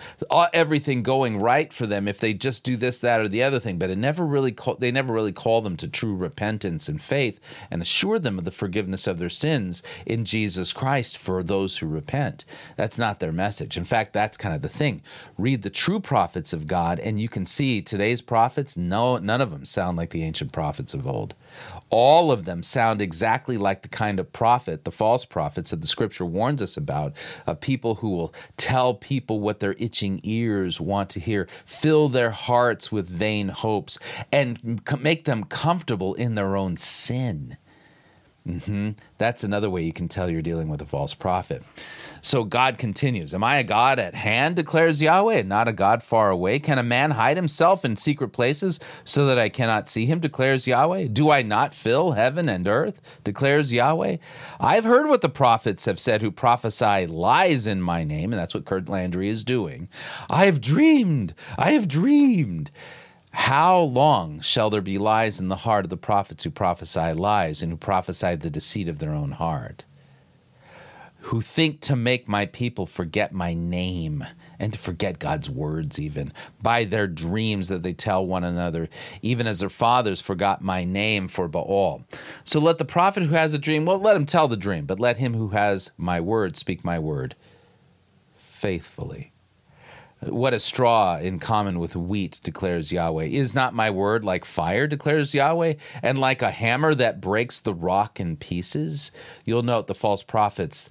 everything 0.54 1.02
going 1.02 1.38
right 1.38 1.74
for 1.74 1.86
them 1.86 2.08
if 2.08 2.20
they 2.20 2.32
just 2.32 2.64
do 2.64 2.78
this 2.78 2.98
that 3.00 3.20
or 3.20 3.28
the 3.28 3.42
other 3.42 3.60
thing, 3.60 3.76
but 3.76 3.90
it 3.90 3.98
never 3.98 4.24
really 4.24 4.56
they 4.78 4.90
never 4.90 5.12
really 5.12 5.32
call 5.42 5.60
them 5.60 5.76
to 5.76 5.88
true 5.88 6.14
repentance 6.14 6.88
and 6.88 7.02
faith 7.02 7.40
and 7.68 7.82
assure 7.82 8.20
them 8.20 8.38
of 8.38 8.44
the 8.44 8.52
forgiveness 8.52 9.08
of 9.08 9.18
their 9.18 9.28
sins 9.28 9.82
in 10.06 10.24
Jesus 10.24 10.72
Christ 10.72 11.18
for 11.18 11.42
those 11.42 11.78
who 11.78 11.86
repent. 11.88 12.44
That's 12.76 12.96
not 12.96 13.18
their 13.18 13.32
message. 13.32 13.76
In 13.76 13.82
fact, 13.82 14.12
that's 14.12 14.36
kind 14.36 14.54
of 14.54 14.62
the 14.62 14.68
thing. 14.68 15.02
Read 15.36 15.62
the 15.62 15.70
true 15.70 15.98
prophets 15.98 16.52
of 16.52 16.68
God, 16.68 17.00
and 17.00 17.20
you 17.20 17.28
can 17.28 17.44
see 17.44 17.82
today's 17.82 18.20
prophets, 18.20 18.76
no, 18.76 19.16
none 19.18 19.40
of 19.40 19.50
them 19.50 19.64
sound 19.64 19.96
like 19.96 20.10
the 20.10 20.22
ancient 20.22 20.52
prophets 20.52 20.94
of 20.94 21.08
old. 21.08 21.34
All 21.94 22.32
of 22.32 22.46
them 22.46 22.62
sound 22.62 23.02
exactly 23.02 23.58
like 23.58 23.82
the 23.82 23.88
kind 23.88 24.18
of 24.18 24.32
prophet, 24.32 24.84
the 24.84 24.90
false 24.90 25.26
prophets 25.26 25.70
that 25.70 25.82
the 25.82 25.86
scripture 25.86 26.24
warns 26.24 26.62
us 26.62 26.78
about, 26.78 27.12
of 27.46 27.60
people 27.60 27.96
who 27.96 28.10
will 28.10 28.34
tell 28.56 28.94
people 28.94 29.40
what 29.40 29.60
their 29.60 29.76
itching 29.78 30.18
ears 30.22 30.80
want 30.80 31.10
to 31.10 31.20
hear, 31.20 31.46
fill 31.66 32.08
their 32.08 32.30
hearts 32.30 32.90
with 32.90 33.10
vain 33.10 33.48
hopes, 33.48 33.98
and 34.32 34.80
make 35.00 35.24
them 35.24 35.44
comfortable 35.44 36.14
in 36.14 36.34
their 36.34 36.56
own 36.56 36.78
sin. 36.78 37.58
Mm-hmm. 38.48 38.90
That's 39.18 39.44
another 39.44 39.70
way 39.70 39.82
you 39.82 39.92
can 39.92 40.08
tell 40.08 40.30
you're 40.30 40.42
dealing 40.42 40.68
with 40.68 40.80
a 40.80 40.86
false 40.86 41.14
prophet. 41.14 41.62
So 42.24 42.44
God 42.44 42.78
continues 42.78 43.34
Am 43.34 43.42
I 43.42 43.56
a 43.56 43.64
God 43.64 43.98
at 43.98 44.14
hand, 44.14 44.54
declares 44.54 45.02
Yahweh, 45.02 45.38
and 45.38 45.48
not 45.48 45.66
a 45.66 45.72
God 45.72 46.04
far 46.04 46.30
away? 46.30 46.60
Can 46.60 46.78
a 46.78 46.82
man 46.84 47.10
hide 47.10 47.36
himself 47.36 47.84
in 47.84 47.96
secret 47.96 48.28
places 48.28 48.78
so 49.04 49.26
that 49.26 49.40
I 49.40 49.48
cannot 49.48 49.88
see 49.88 50.06
him, 50.06 50.20
declares 50.20 50.68
Yahweh? 50.68 51.08
Do 51.08 51.30
I 51.30 51.42
not 51.42 51.74
fill 51.74 52.12
heaven 52.12 52.48
and 52.48 52.68
earth, 52.68 53.02
declares 53.24 53.72
Yahweh? 53.72 54.18
I've 54.60 54.84
heard 54.84 55.08
what 55.08 55.20
the 55.20 55.28
prophets 55.28 55.84
have 55.86 55.98
said 55.98 56.22
who 56.22 56.30
prophesy 56.30 57.08
lies 57.08 57.66
in 57.66 57.82
my 57.82 58.04
name, 58.04 58.32
and 58.32 58.38
that's 58.38 58.54
what 58.54 58.66
Curt 58.66 58.88
Landry 58.88 59.28
is 59.28 59.42
doing. 59.42 59.88
I 60.30 60.46
have 60.46 60.60
dreamed, 60.60 61.34
I 61.58 61.72
have 61.72 61.88
dreamed. 61.88 62.70
How 63.32 63.80
long 63.80 64.40
shall 64.42 64.70
there 64.70 64.80
be 64.80 64.98
lies 64.98 65.40
in 65.40 65.48
the 65.48 65.56
heart 65.56 65.84
of 65.84 65.90
the 65.90 65.96
prophets 65.96 66.44
who 66.44 66.50
prophesy 66.50 67.14
lies 67.14 67.62
and 67.62 67.72
who 67.72 67.78
prophesy 67.78 68.36
the 68.36 68.50
deceit 68.50 68.86
of 68.86 69.00
their 69.00 69.12
own 69.12 69.32
heart? 69.32 69.86
Who 71.26 71.40
think 71.40 71.80
to 71.82 71.96
make 71.96 72.28
my 72.28 72.46
people 72.46 72.86
forget 72.86 73.32
my 73.32 73.54
name 73.54 74.26
and 74.58 74.72
to 74.72 74.78
forget 74.78 75.18
God's 75.18 75.48
words, 75.48 75.98
even 75.98 76.32
by 76.60 76.84
their 76.84 77.06
dreams 77.06 77.68
that 77.68 77.82
they 77.82 77.92
tell 77.92 78.26
one 78.26 78.44
another, 78.44 78.88
even 79.22 79.46
as 79.46 79.60
their 79.60 79.70
fathers 79.70 80.20
forgot 80.20 80.62
my 80.62 80.84
name 80.84 81.28
for 81.28 81.48
Baal. 81.48 82.04
So 82.44 82.60
let 82.60 82.78
the 82.78 82.84
prophet 82.84 83.22
who 83.22 83.34
has 83.34 83.54
a 83.54 83.58
dream, 83.58 83.86
well, 83.86 83.98
let 83.98 84.16
him 84.16 84.26
tell 84.26 84.48
the 84.48 84.56
dream, 84.56 84.84
but 84.84 85.00
let 85.00 85.16
him 85.16 85.34
who 85.34 85.48
has 85.48 85.92
my 85.96 86.20
word 86.20 86.56
speak 86.56 86.84
my 86.84 86.98
word 86.98 87.34
faithfully. 88.36 89.31
What 90.28 90.54
a 90.54 90.60
straw 90.60 91.18
in 91.18 91.40
common 91.40 91.80
with 91.80 91.96
wheat, 91.96 92.40
declares 92.44 92.92
Yahweh. 92.92 93.24
Is 93.24 93.54
not 93.54 93.74
my 93.74 93.90
word 93.90 94.24
like 94.24 94.44
fire, 94.44 94.86
declares 94.86 95.34
Yahweh, 95.34 95.74
and 96.02 96.18
like 96.18 96.42
a 96.42 96.50
hammer 96.52 96.94
that 96.94 97.20
breaks 97.20 97.58
the 97.58 97.74
rock 97.74 98.20
in 98.20 98.36
pieces? 98.36 99.10
You'll 99.44 99.64
note 99.64 99.88
the 99.88 99.94
false 99.94 100.22
prophets, 100.22 100.88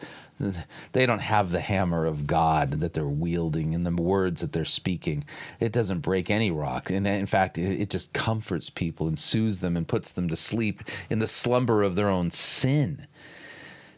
they 0.94 1.06
don't 1.06 1.20
have 1.20 1.52
the 1.52 1.60
hammer 1.60 2.06
of 2.06 2.28
God 2.28 2.72
that 2.82 2.94
they're 2.94 3.06
wielding 3.06 3.74
in 3.74 3.84
the 3.84 3.92
words 3.92 4.42
that 4.42 4.54
they're 4.54 4.66
speaking. 4.66 5.24
It 5.60 5.72
doesn't 5.72 6.00
break 6.00 6.30
any 6.30 6.52
rock. 6.52 6.90
And 6.90 7.08
in 7.08 7.26
fact, 7.26 7.58
it 7.58 7.90
just 7.90 8.14
comforts 8.14 8.70
people 8.70 9.08
and 9.08 9.20
soothes 9.20 9.60
them 9.60 9.78
and 9.78 9.88
puts 9.88 10.12
them 10.12 10.28
to 10.30 10.36
sleep 10.36 10.82
in 11.10 11.20
the 11.20 11.28
slumber 11.28 11.84
of 11.84 11.96
their 11.96 12.10
own 12.10 12.32
sin. 12.32 13.08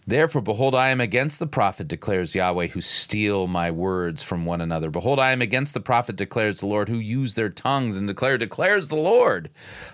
Therefore, 0.05 0.41
behold, 0.41 0.75
I 0.75 0.89
am 0.89 0.99
against 0.99 1.39
the 1.39 1.47
prophet, 1.47 1.87
declares 1.87 2.35
Yahweh, 2.35 2.67
who 2.67 2.81
steal 2.81 3.47
my 3.47 3.71
words 3.71 4.21
from 4.21 4.45
one 4.45 4.59
another. 4.59 4.89
Behold, 4.89 5.17
I 5.17 5.31
am 5.31 5.41
against 5.41 5.73
the 5.73 5.79
prophet, 5.79 6.17
declares 6.17 6.59
the 6.59 6.67
Lord, 6.67 6.89
who 6.89 6.97
use 6.97 7.35
their 7.35 7.49
tongues 7.49 7.95
and 7.95 8.07
declare, 8.07 8.37
declares 8.37 8.89
the 8.89 8.95
Lord. 8.95 9.49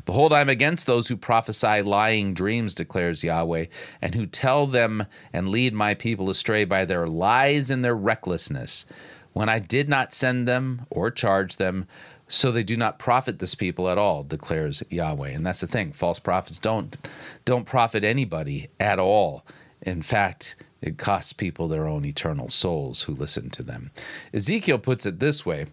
Behold, 0.06 0.34
I 0.34 0.42
am 0.42 0.50
against 0.50 0.88
those 0.88 1.08
who 1.08 1.16
prophesy 1.16 1.84
lying 1.84 2.34
dreams, 2.34 2.74
declares 2.74 3.24
Yahweh, 3.24 3.66
and 4.02 4.16
who 4.16 4.26
tell 4.26 4.66
them 4.66 5.06
and 5.32 5.48
lead 5.48 5.74
my 5.74 5.94
people 5.94 6.30
astray 6.30 6.66
by 6.66 6.86
their 6.86 7.08
lies 7.08 7.70
and 7.70 7.86
their 7.86 7.96
recklessness. 7.96 8.86
When 9.34 9.48
I 9.48 9.60
did 9.60 9.88
not 9.88 10.14
send 10.14 10.48
them 10.48 10.88
or 10.90 11.12
charge 11.12 11.58
them, 11.58 11.86
so 12.28 12.52
they 12.52 12.64
do 12.64 12.78
not 12.78 13.00
profit 13.00 13.40
this 13.40 13.56
people 13.56 13.90
at 13.90 13.98
all 13.98 14.24
declares 14.24 14.84
yahweh 14.92 15.30
and 15.30 15.44
that's 15.44 15.62
the 15.62 15.68
thing 15.68 15.92
false 15.92 16.20
prophets 16.20 16.60
don't 16.60 17.00
don't 17.44 17.66
profit 17.66 18.04
anybody 18.04 18.70
at 18.80 19.00
all 19.00 19.44
in 19.82 20.02
fact, 20.02 20.56
it 20.82 20.98
costs 20.98 21.34
people 21.34 21.68
their 21.68 21.88
own 21.88 22.06
eternal 22.06 22.50
souls 22.50 23.04
who 23.04 23.14
listen 23.14 23.50
to 23.52 23.64
them. 23.64 23.92
Ezekiel 24.34 24.80
puts 24.80 25.06
it 25.06 25.20
this 25.20 25.46
way 25.46 25.68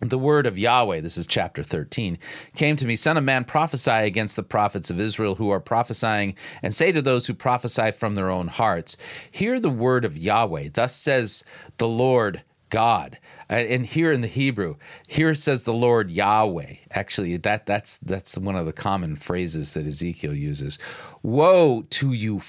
the 0.00 0.18
word 0.18 0.46
of 0.46 0.58
Yahweh, 0.58 1.00
this 1.00 1.18
is 1.18 1.26
chapter 1.26 1.62
13, 1.62 2.18
came 2.56 2.76
to 2.76 2.86
me, 2.86 2.96
Son 2.96 3.18
of 3.18 3.24
man, 3.24 3.44
prophesy 3.44 3.90
against 3.90 4.34
the 4.34 4.42
prophets 4.42 4.88
of 4.88 4.98
Israel 4.98 5.34
who 5.34 5.50
are 5.50 5.60
prophesying, 5.60 6.34
and 6.62 6.74
say 6.74 6.90
to 6.90 7.02
those 7.02 7.26
who 7.26 7.34
prophesy 7.34 7.90
from 7.90 8.14
their 8.14 8.30
own 8.30 8.48
hearts, 8.48 8.96
Hear 9.30 9.60
the 9.60 9.68
word 9.68 10.06
of 10.06 10.16
Yahweh. 10.16 10.70
Thus 10.72 10.94
says 10.94 11.44
the 11.76 11.88
Lord 11.88 12.42
God. 12.70 13.18
Uh, 13.50 13.54
and 13.54 13.84
here 13.84 14.12
in 14.12 14.22
the 14.22 14.28
Hebrew, 14.28 14.76
here 15.06 15.34
says 15.34 15.64
the 15.64 15.74
Lord 15.74 16.10
Yahweh. 16.10 16.76
Actually, 16.92 17.36
that 17.38 17.66
that's 17.66 17.98
that's 17.98 18.38
one 18.38 18.56
of 18.56 18.64
the 18.64 18.72
common 18.72 19.16
phrases 19.16 19.72
that 19.72 19.86
Ezekiel 19.86 20.34
uses. 20.34 20.78
Woe 21.22 21.82
to 21.90 22.12
you 22.12 22.40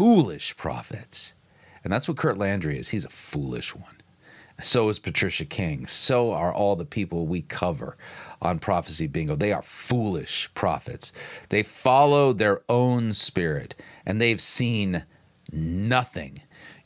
foolish 0.00 0.56
prophets. 0.56 1.34
And 1.84 1.92
that's 1.92 2.08
what 2.08 2.16
Curt 2.16 2.38
Landry 2.38 2.78
is. 2.78 2.88
He's 2.88 3.04
a 3.04 3.10
foolish 3.10 3.76
one. 3.76 3.96
So 4.62 4.88
is 4.88 4.98
Patricia 4.98 5.44
King. 5.44 5.86
So 5.86 6.32
are 6.32 6.54
all 6.54 6.74
the 6.74 6.86
people 6.86 7.26
we 7.26 7.42
cover 7.42 7.98
on 8.40 8.60
Prophecy 8.60 9.06
Bingo. 9.06 9.36
They 9.36 9.52
are 9.52 9.60
foolish 9.60 10.48
prophets. 10.54 11.12
They 11.50 11.62
follow 11.62 12.32
their 12.32 12.62
own 12.66 13.12
spirit 13.12 13.74
and 14.06 14.18
they've 14.18 14.40
seen 14.40 15.04
nothing 15.52 16.38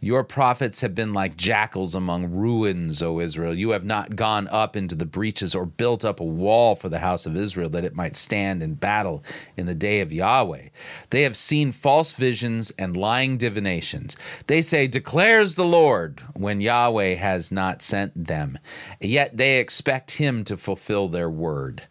your 0.05 0.23
prophets 0.23 0.83
have 0.83 0.95
been 0.95 1.15
like 1.15 1.35
jackals 1.37 1.95
among 1.95 2.31
ruins, 2.31 3.03
O 3.03 3.21
Israel. 3.21 3.55
You 3.55 3.71
have 3.71 3.85
not 3.85 4.17
gone 4.17 4.47
up 4.49 4.77
into 4.77 4.95
the 4.95 5.07
breaches 5.07 5.55
or 5.55 5.65
built 5.65 6.05
up 6.05 6.21
a 6.21 6.25
wall 6.25 6.77
for 6.77 6.91
the 6.91 6.99
house 6.99 7.25
of 7.25 7.37
Israel 7.37 7.71
that 7.71 7.85
it 7.85 7.95
might 7.95 8.15
stand 8.15 8.63
in 8.63 8.75
battle 8.75 9.25
in 9.57 9.65
the 9.65 9.75
day 9.75 10.01
of 10.01 10.13
Yahweh. 10.13 10.69
They 11.09 11.23
have 11.23 11.39
seen 11.39 11.73
false 11.73 12.13
visions 12.13 12.71
and 12.79 12.97
lying 12.97 13.39
divinations. 13.39 14.15
They 14.47 14.61
say, 14.61 14.87
Declares 14.87 15.55
the 15.55 15.65
Lord, 15.65 16.23
when 16.35 16.61
Yahweh 16.61 17.15
has 17.15 17.51
not 17.51 17.81
sent 17.81 18.27
them. 18.27 18.59
Yet 19.01 19.39
they 19.39 19.59
expect 19.59 20.13
him 20.13 20.45
to 20.45 20.59
fulfill 20.59 21.09
their 21.09 21.31
word. 21.31 21.89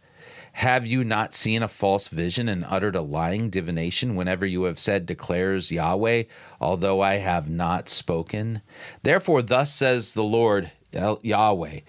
Have 0.58 0.86
you 0.86 1.04
not 1.04 1.34
seen 1.34 1.64
a 1.64 1.68
false 1.68 2.08
vision 2.08 2.48
and 2.48 2.64
uttered 2.68 2.96
a 2.96 3.02
lying 3.02 3.50
divination 3.50 4.16
whenever 4.16 4.46
you 4.46 4.64
have 4.64 4.78
said, 4.80 5.06
declares 5.06 5.72
Yahweh, 5.72 6.24
although 6.62 7.02
I 7.02 7.16
have 7.16 7.50
not 7.50 7.90
spoken? 7.90 8.62
Therefore, 9.02 9.42
thus 9.42 9.74
says 9.74 10.14
the 10.14 10.24
Lord 10.24 10.72
Yahweh 10.94 11.80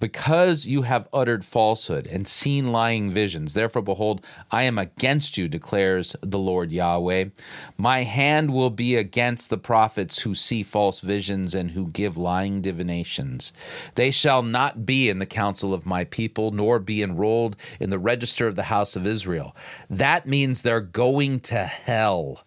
because 0.00 0.66
you 0.66 0.82
have 0.82 1.08
uttered 1.12 1.44
falsehood 1.44 2.06
and 2.06 2.26
seen 2.26 2.72
lying 2.72 3.10
visions. 3.10 3.54
Therefore, 3.54 3.82
behold, 3.82 4.24
I 4.50 4.64
am 4.64 4.78
against 4.78 5.38
you, 5.38 5.46
declares 5.46 6.16
the 6.22 6.38
Lord 6.38 6.72
Yahweh. 6.72 7.26
My 7.76 8.02
hand 8.02 8.52
will 8.52 8.70
be 8.70 8.96
against 8.96 9.50
the 9.50 9.58
prophets 9.58 10.18
who 10.20 10.34
see 10.34 10.62
false 10.62 11.00
visions 11.00 11.54
and 11.54 11.70
who 11.70 11.88
give 11.88 12.16
lying 12.16 12.62
divinations. 12.62 13.52
They 13.94 14.10
shall 14.10 14.42
not 14.42 14.84
be 14.84 15.08
in 15.08 15.18
the 15.18 15.26
council 15.26 15.72
of 15.72 15.86
my 15.86 16.04
people, 16.04 16.50
nor 16.50 16.78
be 16.78 17.02
enrolled 17.02 17.56
in 17.78 17.90
the 17.90 17.98
register 17.98 18.46
of 18.46 18.56
the 18.56 18.64
house 18.64 18.96
of 18.96 19.06
Israel. 19.06 19.54
That 19.88 20.26
means 20.26 20.62
they're 20.62 20.80
going 20.80 21.40
to 21.40 21.64
hell. 21.64 22.44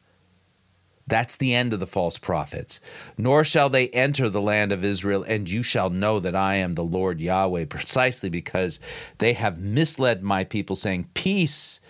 That's 1.05 1.35
the 1.35 1.53
end 1.53 1.73
of 1.73 1.79
the 1.79 1.87
false 1.87 2.17
prophets. 2.17 2.79
Nor 3.17 3.43
shall 3.43 3.69
they 3.69 3.89
enter 3.89 4.29
the 4.29 4.41
land 4.41 4.71
of 4.71 4.85
Israel, 4.85 5.23
and 5.23 5.49
you 5.49 5.61
shall 5.61 5.89
know 5.89 6.19
that 6.19 6.35
I 6.35 6.55
am 6.55 6.73
the 6.73 6.83
Lord 6.83 7.19
Yahweh, 7.19 7.65
precisely 7.65 8.29
because 8.29 8.79
they 9.17 9.33
have 9.33 9.59
misled 9.59 10.23
my 10.23 10.43
people, 10.43 10.75
saying, 10.75 11.09
Peace, 11.13 11.81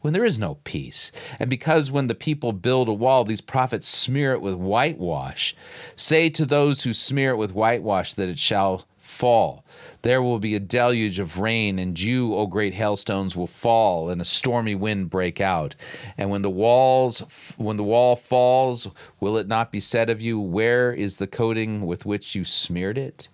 when 0.00 0.12
there 0.12 0.24
is 0.24 0.38
no 0.38 0.58
peace. 0.64 1.12
And 1.38 1.48
because 1.48 1.90
when 1.90 2.08
the 2.08 2.14
people 2.14 2.52
build 2.52 2.88
a 2.88 2.92
wall, 2.92 3.24
these 3.24 3.40
prophets 3.40 3.88
smear 3.88 4.32
it 4.32 4.42
with 4.42 4.54
whitewash. 4.54 5.54
Say 5.96 6.28
to 6.30 6.44
those 6.44 6.82
who 6.82 6.92
smear 6.92 7.30
it 7.30 7.36
with 7.36 7.54
whitewash 7.54 8.12
that 8.14 8.28
it 8.28 8.38
shall 8.38 8.84
fall. 8.98 9.63
There 10.04 10.22
will 10.22 10.38
be 10.38 10.54
a 10.54 10.60
deluge 10.60 11.18
of 11.18 11.38
rain, 11.38 11.78
and 11.78 11.98
you, 11.98 12.34
O 12.34 12.46
great 12.46 12.74
hailstones, 12.74 13.34
will 13.34 13.46
fall, 13.46 14.10
and 14.10 14.20
a 14.20 14.24
stormy 14.26 14.74
wind 14.74 15.08
break 15.08 15.40
out. 15.40 15.74
And 16.18 16.28
when 16.28 16.42
the 16.42 16.50
walls, 16.50 17.20
when 17.56 17.78
the 17.78 17.84
wall 17.84 18.14
falls, 18.14 18.86
will 19.18 19.38
it 19.38 19.48
not 19.48 19.72
be 19.72 19.80
said 19.80 20.10
of 20.10 20.20
you, 20.20 20.38
Where 20.38 20.92
is 20.92 21.16
the 21.16 21.26
coating 21.26 21.86
with 21.86 22.04
which 22.04 22.34
you 22.34 22.44
smeared 22.44 22.98
it? 22.98 23.30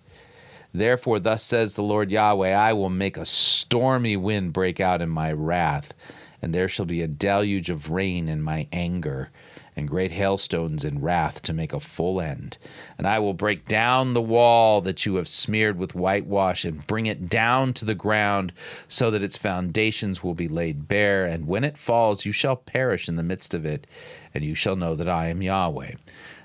Therefore, 0.73 1.19
thus 1.19 1.43
says 1.43 1.75
the 1.75 1.83
Lord 1.83 2.09
Yahweh, 2.09 2.53
I 2.53 2.71
will 2.71 2.89
make 2.89 3.17
a 3.17 3.25
stormy 3.25 4.15
wind 4.15 4.53
break 4.53 4.79
out 4.79 5.01
in 5.01 5.09
my 5.09 5.33
wrath, 5.33 5.93
and 6.41 6.55
there 6.55 6.69
shall 6.69 6.85
be 6.85 7.01
a 7.01 7.07
deluge 7.07 7.69
of 7.69 7.91
rain 7.91 8.29
in 8.29 8.41
my 8.41 8.69
anger 8.71 9.29
and 9.75 9.87
great 9.87 10.11
hailstones 10.11 10.83
in 10.83 11.01
wrath 11.01 11.41
to 11.43 11.53
make 11.53 11.73
a 11.73 11.79
full 11.79 12.19
end. 12.19 12.57
And 12.97 13.07
I 13.07 13.19
will 13.19 13.33
break 13.33 13.67
down 13.67 14.13
the 14.13 14.21
wall 14.21 14.81
that 14.81 15.05
you 15.05 15.15
have 15.15 15.27
smeared 15.27 15.77
with 15.77 15.95
whitewash 15.95 16.65
and 16.65 16.85
bring 16.87 17.05
it 17.05 17.29
down 17.29 17.73
to 17.73 17.85
the 17.85 17.95
ground 17.95 18.53
so 18.87 19.09
that 19.11 19.23
its 19.23 19.37
foundations 19.37 20.23
will 20.23 20.33
be 20.33 20.47
laid 20.47 20.87
bare. 20.87 21.25
And 21.25 21.47
when 21.47 21.63
it 21.63 21.77
falls, 21.77 22.25
you 22.25 22.31
shall 22.31 22.55
perish 22.55 23.07
in 23.07 23.15
the 23.15 23.23
midst 23.23 23.53
of 23.53 23.65
it, 23.65 23.87
and 24.33 24.43
you 24.43 24.55
shall 24.55 24.75
know 24.75 24.95
that 24.95 25.09
I 25.09 25.27
am 25.27 25.41
Yahweh. 25.41 25.93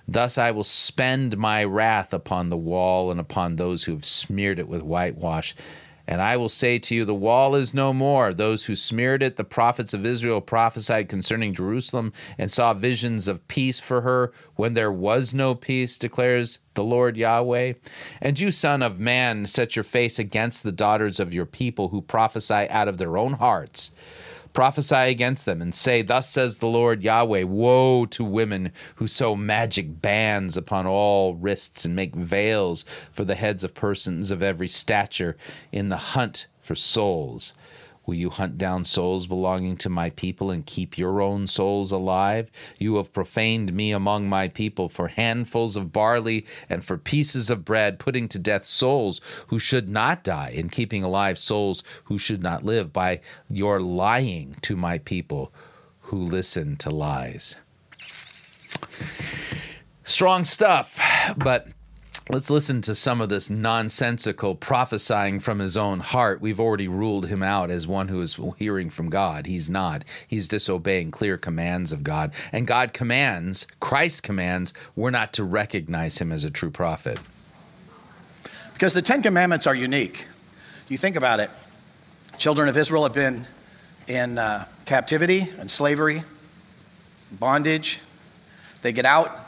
Thus 0.09 0.39
I 0.39 0.53
will 0.53 0.65
spend 0.65 1.37
my 1.37 1.65
wrath 1.65 2.15
upon 2.15 2.49
the 2.49 2.57
wall 2.57 3.11
and 3.11 3.19
upon 3.19 3.57
those 3.57 3.85
who 3.85 3.93
have 3.93 4.05
smeared 4.05 4.61
it 4.61 4.69
with 4.69 4.83
whitewash 4.83 5.55
and 6.07 6.23
I 6.23 6.37
will 6.37 6.49
say 6.49 6.79
to 6.79 6.95
you, 6.95 7.05
the 7.05 7.14
wall 7.14 7.55
is 7.55 7.75
no 7.75 7.92
more. 7.92 8.33
Those 8.33 8.64
who 8.64 8.77
smeared 8.77 9.23
it, 9.23 9.37
the 9.37 9.45
prophets 9.45 9.92
of 9.92 10.07
Israel 10.07 10.40
prophesied 10.40 11.09
concerning 11.09 11.53
Jerusalem 11.53 12.12
and 12.38 12.51
saw 12.51 12.75
visions 12.75 13.27
of 13.29 13.47
peace 13.49 13.81
for 13.81 14.03
her 14.03 14.33
when 14.55 14.75
there 14.75 14.92
was 14.92 15.35
no 15.35 15.55
peace, 15.55 15.99
declares 15.99 16.61
the 16.75 16.85
Lord 16.85 17.16
Yahweh. 17.16 17.75
And 18.21 18.38
you, 18.38 18.51
son 18.51 18.83
of 18.83 19.01
man, 19.01 19.47
set 19.47 19.75
your 19.75 19.83
face 19.85 20.19
against 20.19 20.62
the 20.62 20.73
daughters 20.73 21.19
of 21.19 21.35
your 21.35 21.47
people 21.47 21.88
who 21.88 22.03
prophesy 22.03 22.69
out 22.69 22.88
of 22.88 22.99
their 22.99 23.16
own 23.16 23.35
hearts 23.35 23.90
Prophesy 24.57 24.95
against 24.95 25.45
them 25.45 25.61
and 25.61 25.75
say, 25.75 26.01
Thus 26.01 26.31
says 26.31 26.57
the 26.57 26.66
Lord 26.66 27.03
Yahweh 27.05 27.42
Woe 27.42 28.07
to 28.07 28.25
women 28.25 28.73
who 28.95 29.07
sew 29.07 29.37
magic 29.37 30.01
bands 30.01 30.57
upon 30.57 30.87
all 30.87 31.35
wrists 31.35 31.85
and 31.85 31.95
make 31.95 32.14
veils 32.14 32.87
for 33.12 33.23
the 33.23 33.35
heads 33.35 33.64
of 33.64 33.75
persons 33.75 34.31
of 34.31 34.42
every 34.42 34.66
stature 34.66 35.37
in 35.73 35.90
the 35.90 35.99
hunt 35.99 36.47
for 36.59 36.75
souls. 36.75 37.53
Will 38.07 38.14
you 38.14 38.31
hunt 38.31 38.57
down 38.57 38.85
souls 38.85 39.27
belonging 39.27 39.77
to 39.79 39.88
my 39.88 40.11
people 40.11 40.51
and 40.51 40.64
keep 40.64 40.97
your 40.97 41.21
own 41.21 41.49
souls 41.49 41.90
alive? 41.90 42.51
You 42.79 42.97
have 42.97 43.12
profaned 43.12 43.73
me 43.73 43.90
among 43.90 44.29
my 44.29 44.47
people 44.47 44.88
for 44.88 45.09
handfuls 45.09 45.77
of 45.77 45.92
barley 45.92 46.47
and 46.71 46.85
for 46.85 46.97
pieces 46.97 47.51
of 47.51 47.64
bread, 47.64 47.99
putting 47.99 48.29
to 48.29 48.38
death 48.38 48.64
souls 48.64 49.21
who 49.49 49.59
should 49.59 49.88
not 49.88 50.23
die 50.23 50.55
and 50.57 50.71
keeping 50.71 51.03
alive 51.03 51.39
souls 51.39 51.83
who 52.05 52.16
should 52.16 52.43
not 52.43 52.64
live 52.64 52.93
by 52.93 53.20
your 53.51 53.81
lying 53.81 54.57
to 54.62 54.76
my 54.76 54.99
people 54.99 55.53
who 56.03 56.18
listen 56.18 56.76
to 56.76 56.91
lies. 56.91 57.57
Strong 60.05 60.45
stuff, 60.45 61.01
but 61.37 61.66
Let's 62.29 62.51
listen 62.51 62.83
to 62.83 62.97
some 62.97 63.20
of 63.20 63.29
this 63.29 63.49
nonsensical 63.49 64.57
prophesying 64.57 65.39
from 65.39 65.61
his 65.61 65.77
own 65.77 66.01
heart. 66.01 66.41
We've 66.41 66.59
already 66.59 66.89
ruled 66.89 67.29
him 67.29 67.41
out 67.41 67.70
as 67.70 67.87
one 67.87 68.09
who 68.09 68.20
is 68.20 68.37
hearing 68.59 68.91
from 68.91 69.11
God. 69.11 69.47
He's 69.47 69.68
not. 69.68 70.03
He's 70.27 70.49
disobeying 70.49 71.12
clear 71.12 71.37
commands 71.39 71.93
of 71.93 72.03
God. 72.03 72.33
And 72.51 72.66
God 72.66 72.93
commands, 72.93 73.68
Christ 73.79 74.24
commands, 74.24 74.74
we're 74.97 75.12
not 75.12 75.33
to 75.35 75.45
recognize 75.45 76.18
him 76.18 76.33
as 76.33 76.43
a 76.43 76.51
true 76.51 76.70
prophet. 76.70 77.20
Because 78.72 78.93
the 78.93 79.03
Ten 79.03 79.22
Commandments 79.22 79.68
are 79.68 79.74
unique. 79.77 80.27
You 80.89 80.99
think 80.99 81.14
about 81.14 81.39
it. 81.39 81.49
Children 82.39 82.68
of 82.68 82.77
Israel 82.77 83.05
have 83.05 83.14
been 83.14 83.47
in 84.09 84.37
uh, 84.37 84.64
captivity 84.85 85.47
and 85.61 85.70
slavery, 85.70 86.24
bondage. 87.31 88.01
They 88.83 88.91
get 88.91 89.07
out. 89.07 89.45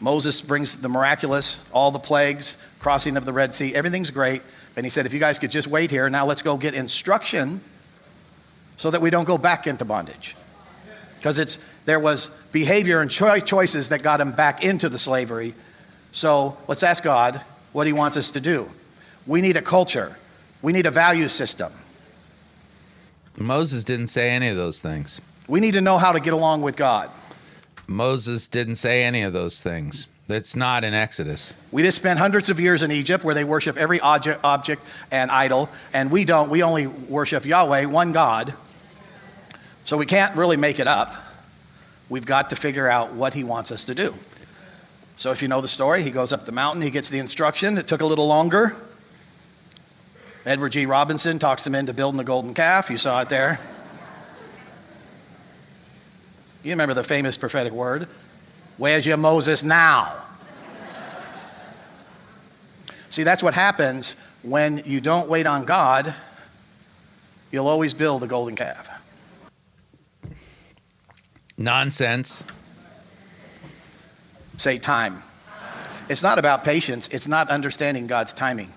Moses 0.00 0.40
brings 0.40 0.80
the 0.80 0.88
miraculous, 0.88 1.64
all 1.72 1.90
the 1.90 1.98
plagues, 1.98 2.62
crossing 2.78 3.16
of 3.16 3.24
the 3.24 3.32
Red 3.32 3.54
Sea. 3.54 3.74
Everything's 3.74 4.10
great. 4.10 4.42
And 4.76 4.84
he 4.84 4.90
said, 4.90 5.06
if 5.06 5.14
you 5.14 5.20
guys 5.20 5.38
could 5.38 5.50
just 5.50 5.68
wait 5.68 5.90
here, 5.90 6.08
now 6.10 6.26
let's 6.26 6.42
go 6.42 6.56
get 6.56 6.74
instruction 6.74 7.60
so 8.76 8.90
that 8.90 9.00
we 9.00 9.08
don't 9.08 9.24
go 9.24 9.38
back 9.38 9.66
into 9.66 9.84
bondage. 9.84 10.36
Because 11.16 11.38
it's 11.38 11.64
there 11.86 11.98
was 11.98 12.28
behavior 12.52 13.00
and 13.00 13.10
choi- 13.10 13.40
choices 13.40 13.88
that 13.88 14.02
got 14.02 14.20
him 14.20 14.32
back 14.32 14.64
into 14.64 14.88
the 14.88 14.98
slavery. 14.98 15.54
So 16.12 16.56
let's 16.68 16.82
ask 16.82 17.02
God 17.02 17.36
what 17.72 17.86
he 17.86 17.92
wants 17.92 18.16
us 18.16 18.30
to 18.32 18.40
do. 18.40 18.68
We 19.26 19.40
need 19.40 19.56
a 19.56 19.62
culture. 19.62 20.16
We 20.62 20.72
need 20.72 20.86
a 20.86 20.90
value 20.90 21.28
system. 21.28 21.72
Moses 23.38 23.84
didn't 23.84 24.08
say 24.08 24.30
any 24.30 24.48
of 24.48 24.56
those 24.56 24.80
things. 24.80 25.20
We 25.48 25.60
need 25.60 25.74
to 25.74 25.80
know 25.80 25.98
how 25.98 26.12
to 26.12 26.20
get 26.20 26.32
along 26.32 26.62
with 26.62 26.76
God. 26.76 27.10
Moses 27.86 28.46
didn't 28.46 28.76
say 28.76 29.04
any 29.04 29.22
of 29.22 29.32
those 29.32 29.60
things. 29.60 30.08
It's 30.28 30.56
not 30.56 30.82
in 30.82 30.92
Exodus. 30.92 31.54
We 31.70 31.82
just 31.82 31.96
spent 31.96 32.18
hundreds 32.18 32.50
of 32.50 32.58
years 32.58 32.82
in 32.82 32.90
Egypt 32.90 33.22
where 33.22 33.34
they 33.34 33.44
worship 33.44 33.76
every 33.76 34.00
object, 34.00 34.40
object 34.42 34.82
and 35.12 35.30
idol, 35.30 35.68
and 35.92 36.10
we 36.10 36.24
don't. 36.24 36.50
We 36.50 36.64
only 36.64 36.88
worship 36.88 37.44
Yahweh, 37.44 37.84
one 37.84 38.12
God. 38.12 38.54
So 39.84 39.96
we 39.96 40.06
can't 40.06 40.34
really 40.34 40.56
make 40.56 40.80
it 40.80 40.88
up. 40.88 41.14
We've 42.08 42.26
got 42.26 42.50
to 42.50 42.56
figure 42.56 42.88
out 42.88 43.12
what 43.12 43.34
he 43.34 43.44
wants 43.44 43.70
us 43.70 43.84
to 43.84 43.94
do. 43.94 44.14
So 45.14 45.30
if 45.30 45.42
you 45.42 45.48
know 45.48 45.60
the 45.60 45.68
story, 45.68 46.02
he 46.02 46.10
goes 46.10 46.32
up 46.32 46.44
the 46.44 46.52
mountain, 46.52 46.82
he 46.82 46.90
gets 46.90 47.08
the 47.08 47.20
instruction. 47.20 47.78
It 47.78 47.86
took 47.86 48.00
a 48.00 48.06
little 48.06 48.26
longer. 48.26 48.74
Edward 50.44 50.70
G. 50.70 50.86
Robinson 50.86 51.38
talks 51.38 51.66
him 51.66 51.74
into 51.74 51.94
building 51.94 52.18
the 52.18 52.24
golden 52.24 52.52
calf. 52.52 52.90
You 52.90 52.98
saw 52.98 53.20
it 53.20 53.28
there. 53.28 53.60
You 56.66 56.72
remember 56.72 56.94
the 56.94 57.04
famous 57.04 57.38
prophetic 57.38 57.72
word 57.72 58.08
Where's 58.76 59.06
your 59.06 59.16
Moses 59.16 59.62
now? 59.62 60.12
See, 63.08 63.22
that's 63.22 63.40
what 63.40 63.54
happens 63.54 64.16
when 64.42 64.82
you 64.84 65.00
don't 65.00 65.28
wait 65.28 65.46
on 65.46 65.64
God. 65.64 66.12
You'll 67.52 67.68
always 67.68 67.94
build 67.94 68.24
a 68.24 68.26
golden 68.26 68.56
calf. 68.56 68.90
Nonsense. 71.56 72.42
Say 74.56 74.78
time. 74.78 75.22
It's 76.08 76.22
not 76.22 76.38
about 76.38 76.64
patience, 76.64 77.06
it's 77.08 77.28
not 77.28 77.48
understanding 77.48 78.08
God's 78.08 78.32
timing. 78.32 78.72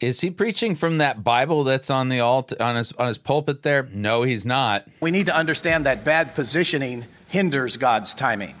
Is 0.00 0.20
he 0.20 0.30
preaching 0.30 0.76
from 0.76 0.98
that 0.98 1.24
Bible 1.24 1.64
that's 1.64 1.90
on 1.90 2.08
the 2.08 2.20
alt 2.20 2.52
on 2.60 2.76
his 2.76 2.92
on 2.92 3.08
his 3.08 3.18
pulpit 3.18 3.62
there? 3.62 3.88
No, 3.92 4.22
he's 4.22 4.46
not. 4.46 4.86
We 5.00 5.10
need 5.10 5.26
to 5.26 5.36
understand 5.36 5.86
that 5.86 6.04
bad 6.04 6.34
positioning 6.34 7.04
hinders 7.28 7.76
God's 7.76 8.14
timing. 8.14 8.54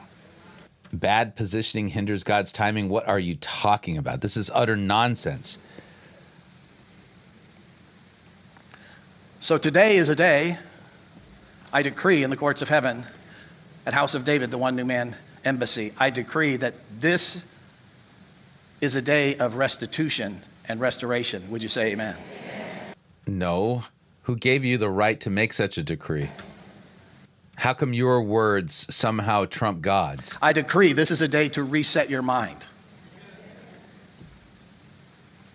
Bad 0.92 1.36
positioning 1.36 1.88
hinders 1.88 2.24
God's 2.24 2.50
timing. 2.50 2.88
What 2.88 3.06
are 3.06 3.18
you 3.18 3.36
talking 3.36 3.96
about? 3.96 4.20
This 4.20 4.36
is 4.36 4.50
utter 4.52 4.76
nonsense. 4.76 5.58
So 9.40 9.58
today 9.58 9.96
is 9.96 10.08
a 10.08 10.16
day 10.16 10.58
I 11.72 11.82
decree 11.82 12.24
in 12.24 12.30
the 12.30 12.36
courts 12.36 12.62
of 12.62 12.68
heaven 12.68 13.04
at 13.86 13.94
House 13.94 14.14
of 14.14 14.24
David, 14.24 14.50
the 14.50 14.58
one 14.58 14.74
new 14.76 14.84
man 14.84 15.14
embassy, 15.44 15.92
I 15.98 16.10
decree 16.10 16.56
that 16.56 16.74
this 17.00 17.46
is 18.80 18.96
a 18.96 19.02
day 19.02 19.36
of 19.36 19.56
restitution 19.56 20.38
and 20.68 20.80
restoration. 20.80 21.42
Would 21.50 21.62
you 21.62 21.68
say 21.68 21.92
amen? 21.92 22.16
No. 23.26 23.84
Who 24.22 24.36
gave 24.36 24.64
you 24.64 24.76
the 24.78 24.90
right 24.90 25.18
to 25.20 25.30
make 25.30 25.52
such 25.52 25.78
a 25.78 25.82
decree? 25.82 26.28
How 27.56 27.74
come 27.74 27.92
your 27.92 28.22
words 28.22 28.86
somehow 28.94 29.46
trump 29.46 29.80
God's? 29.80 30.38
I 30.40 30.52
decree 30.52 30.92
this 30.92 31.10
is 31.10 31.20
a 31.20 31.28
day 31.28 31.48
to 31.50 31.62
reset 31.62 32.08
your 32.08 32.22
mind. 32.22 32.68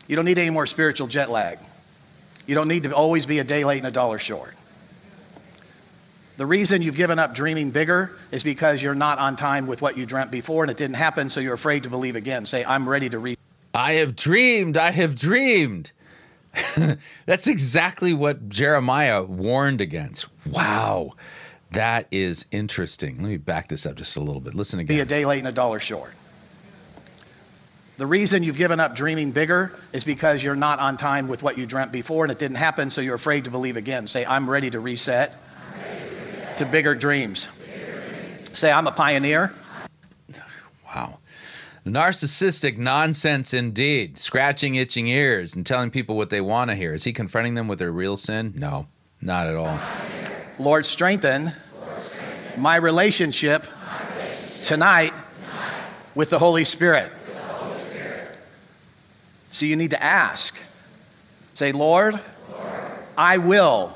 You 0.07 0.15
don't 0.15 0.25
need 0.25 0.37
any 0.37 0.49
more 0.49 0.65
spiritual 0.65 1.07
jet 1.07 1.29
lag. 1.29 1.59
You 2.45 2.55
don't 2.55 2.67
need 2.67 2.83
to 2.83 2.93
always 2.93 3.25
be 3.25 3.39
a 3.39 3.43
day 3.43 3.63
late 3.63 3.77
and 3.77 3.87
a 3.87 3.91
dollar 3.91 4.19
short. 4.19 4.53
The 6.35 6.45
reason 6.45 6.81
you've 6.81 6.97
given 6.97 7.19
up 7.19 7.33
dreaming 7.33 7.69
bigger 7.69 8.11
is 8.31 8.43
because 8.43 8.81
you're 8.81 8.95
not 8.95 9.19
on 9.19 9.35
time 9.35 9.67
with 9.67 9.81
what 9.81 9.95
you 9.95 10.05
dreamt 10.05 10.31
before 10.31 10.63
and 10.63 10.71
it 10.71 10.77
didn't 10.77 10.95
happen, 10.95 11.29
so 11.29 11.39
you're 11.39 11.53
afraid 11.53 11.83
to 11.83 11.89
believe 11.89 12.15
again. 12.15 12.45
Say, 12.45 12.65
I'm 12.65 12.89
ready 12.89 13.07
to 13.09 13.19
read. 13.19 13.37
I 13.73 13.93
have 13.93 14.15
dreamed, 14.15 14.77
I 14.77 14.91
have 14.91 15.15
dreamed. 15.15 15.91
That's 17.25 17.47
exactly 17.47 18.13
what 18.13 18.49
Jeremiah 18.49 19.23
warned 19.23 19.81
against. 19.81 20.27
Wow. 20.45 21.13
That 21.71 22.05
is 22.11 22.45
interesting. 22.51 23.17
Let 23.17 23.29
me 23.29 23.37
back 23.37 23.67
this 23.67 23.87
up 23.87 23.95
just 23.95 24.15
a 24.15 24.19
little 24.19 24.41
bit. 24.41 24.53
Listen 24.53 24.79
again. 24.79 24.95
Be 24.95 25.01
a 25.01 25.05
day 25.05 25.25
late 25.25 25.39
and 25.39 25.47
a 25.47 25.51
dollar 25.51 25.79
short. 25.79 26.13
The 27.97 28.05
reason 28.05 28.43
you've 28.43 28.57
given 28.57 28.79
up 28.79 28.95
dreaming 28.95 29.31
bigger 29.31 29.75
is 29.91 30.03
because 30.03 30.43
you're 30.43 30.55
not 30.55 30.79
on 30.79 30.97
time 30.97 31.27
with 31.27 31.41
what 31.41 31.57
you 31.57 31.65
dreamt 31.65 31.91
before 31.91 32.25
and 32.25 32.31
it 32.31 32.39
didn't 32.39 32.57
happen, 32.57 32.89
so 32.89 33.01
you're 33.01 33.15
afraid 33.15 33.45
to 33.45 33.51
believe 33.51 33.77
again. 33.77 34.07
Say, 34.07 34.25
I'm 34.25 34.49
ready 34.49 34.69
to 34.71 34.79
reset, 34.79 35.33
to 36.57 36.65
bigger 36.65 36.93
dreams. 36.95 37.49
Say, 38.53 38.71
I'm 38.71 38.85
a 38.87 38.91
pioneer. 38.91 39.53
Wow. 40.85 41.19
Narcissistic 41.85 42.77
nonsense 42.77 43.53
indeed. 43.53 44.17
Scratching 44.17 44.75
itching 44.75 45.07
ears 45.07 45.53
and 45.53 45.65
telling 45.65 45.91
people 45.91 46.15
what 46.15 46.29
they 46.29 46.39
want 46.39 46.69
to 46.69 46.75
hear. 46.75 46.93
Is 46.93 47.03
he 47.03 47.11
confronting 47.11 47.55
them 47.55 47.67
with 47.67 47.79
their 47.79 47.91
real 47.91 48.15
sin? 48.15 48.53
No, 48.55 48.87
not 49.21 49.47
at 49.47 49.55
all. 49.55 49.79
Lord, 50.59 50.85
strengthen 50.85 51.51
my 52.57 52.77
relationship 52.77 53.65
tonight 54.61 55.11
with 56.15 56.29
the 56.29 56.39
Holy 56.39 56.63
Spirit. 56.63 57.11
So 59.51 59.65
you 59.65 59.75
need 59.75 59.91
to 59.91 60.01
ask. 60.01 60.63
Say, 61.53 61.73
Lord, 61.73 62.19
I 63.17 63.37
will 63.37 63.95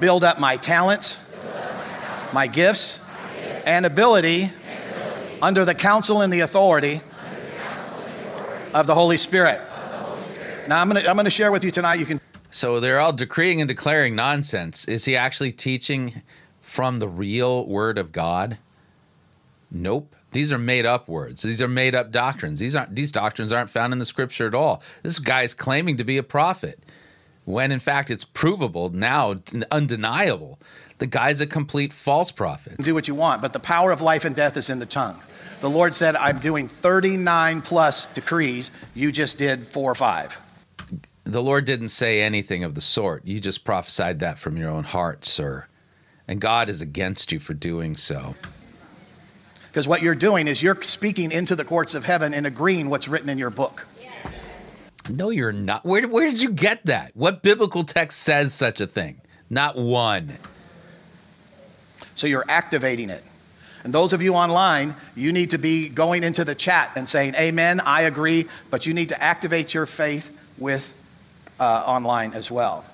build 0.00 0.24
up 0.24 0.40
my 0.40 0.56
talents, 0.56 1.24
my 2.32 2.46
gifts, 2.46 3.00
and 3.66 3.84
ability 3.86 4.50
under 5.44 5.62
the 5.66 5.74
counsel 5.74 6.22
and 6.22 6.32
the 6.32 6.40
authority 6.40 7.02
of 8.72 8.86
the 8.86 8.94
Holy 8.94 9.18
Spirit. 9.18 9.60
Now, 10.66 10.80
I'm 10.80 10.88
going 10.88 11.02
to 11.02 11.10
I'm 11.10 11.18
to 11.18 11.28
share 11.28 11.52
with 11.52 11.62
you 11.64 11.70
tonight. 11.70 11.96
You 11.96 12.06
can 12.06 12.18
So 12.50 12.80
they're 12.80 12.98
all 12.98 13.12
decreeing 13.12 13.60
and 13.60 13.68
declaring 13.68 14.16
nonsense. 14.16 14.86
Is 14.86 15.04
he 15.04 15.14
actually 15.14 15.52
teaching 15.52 16.22
from 16.62 16.98
the 16.98 17.08
real 17.08 17.66
word 17.66 17.98
of 17.98 18.10
God? 18.10 18.56
Nope. 19.70 20.16
These 20.32 20.50
are 20.50 20.58
made 20.58 20.86
up 20.86 21.08
words. 21.08 21.42
These 21.42 21.60
are 21.60 21.68
made 21.68 21.94
up 21.94 22.10
doctrines. 22.10 22.58
These 22.58 22.74
aren't 22.74 22.94
these 22.94 23.12
doctrines 23.12 23.52
aren't 23.52 23.68
found 23.68 23.92
in 23.92 23.98
the 23.98 24.06
scripture 24.06 24.46
at 24.46 24.54
all. 24.54 24.82
This 25.02 25.18
guy 25.18 25.42
is 25.42 25.52
claiming 25.52 25.98
to 25.98 26.04
be 26.04 26.16
a 26.16 26.22
prophet 26.22 26.82
when 27.44 27.70
in 27.70 27.80
fact 27.80 28.10
it's 28.10 28.24
provable 28.24 28.88
now, 28.88 29.36
undeniable. 29.70 30.58
The 30.98 31.06
guy's 31.06 31.40
a 31.42 31.46
complete 31.46 31.92
false 31.92 32.30
prophet. 32.30 32.78
do 32.78 32.94
what 32.94 33.08
you 33.08 33.14
want, 33.14 33.42
but 33.42 33.52
the 33.52 33.60
power 33.60 33.90
of 33.90 34.00
life 34.00 34.24
and 34.24 34.34
death 34.34 34.56
is 34.56 34.70
in 34.70 34.78
the 34.78 34.86
tongue. 34.86 35.20
The 35.64 35.70
Lord 35.70 35.94
said, 35.94 36.14
I'm 36.16 36.40
doing 36.40 36.68
39 36.68 37.62
plus 37.62 38.06
decrees. 38.08 38.70
You 38.94 39.10
just 39.10 39.38
did 39.38 39.66
four 39.66 39.90
or 39.90 39.94
five. 39.94 40.38
The 41.24 41.42
Lord 41.42 41.64
didn't 41.64 41.88
say 41.88 42.20
anything 42.20 42.64
of 42.64 42.74
the 42.74 42.82
sort. 42.82 43.24
You 43.24 43.40
just 43.40 43.64
prophesied 43.64 44.18
that 44.18 44.38
from 44.38 44.58
your 44.58 44.68
own 44.68 44.84
heart, 44.84 45.24
sir. 45.24 45.64
And 46.28 46.38
God 46.38 46.68
is 46.68 46.82
against 46.82 47.32
you 47.32 47.40
for 47.40 47.54
doing 47.54 47.96
so. 47.96 48.34
Because 49.68 49.88
what 49.88 50.02
you're 50.02 50.14
doing 50.14 50.48
is 50.48 50.62
you're 50.62 50.82
speaking 50.82 51.32
into 51.32 51.56
the 51.56 51.64
courts 51.64 51.94
of 51.94 52.04
heaven 52.04 52.34
and 52.34 52.46
agreeing 52.46 52.90
what's 52.90 53.08
written 53.08 53.30
in 53.30 53.38
your 53.38 53.48
book. 53.48 53.86
No, 55.08 55.30
you're 55.30 55.50
not. 55.50 55.82
Where, 55.86 56.06
where 56.06 56.26
did 56.30 56.42
you 56.42 56.50
get 56.50 56.84
that? 56.84 57.12
What 57.14 57.42
biblical 57.42 57.84
text 57.84 58.20
says 58.20 58.52
such 58.52 58.82
a 58.82 58.86
thing? 58.86 59.22
Not 59.48 59.78
one. 59.78 60.34
So 62.14 62.26
you're 62.26 62.44
activating 62.50 63.08
it. 63.08 63.24
And 63.84 63.92
those 63.92 64.14
of 64.14 64.22
you 64.22 64.34
online, 64.34 64.96
you 65.14 65.30
need 65.30 65.50
to 65.50 65.58
be 65.58 65.88
going 65.90 66.24
into 66.24 66.42
the 66.44 66.54
chat 66.54 66.90
and 66.96 67.06
saying, 67.08 67.34
Amen, 67.34 67.80
I 67.80 68.02
agree, 68.02 68.48
but 68.70 68.86
you 68.86 68.94
need 68.94 69.10
to 69.10 69.22
activate 69.22 69.74
your 69.74 69.84
faith 69.86 70.36
with 70.58 70.94
uh, 71.60 71.84
online 71.86 72.32
as 72.32 72.50
well. 72.50 72.84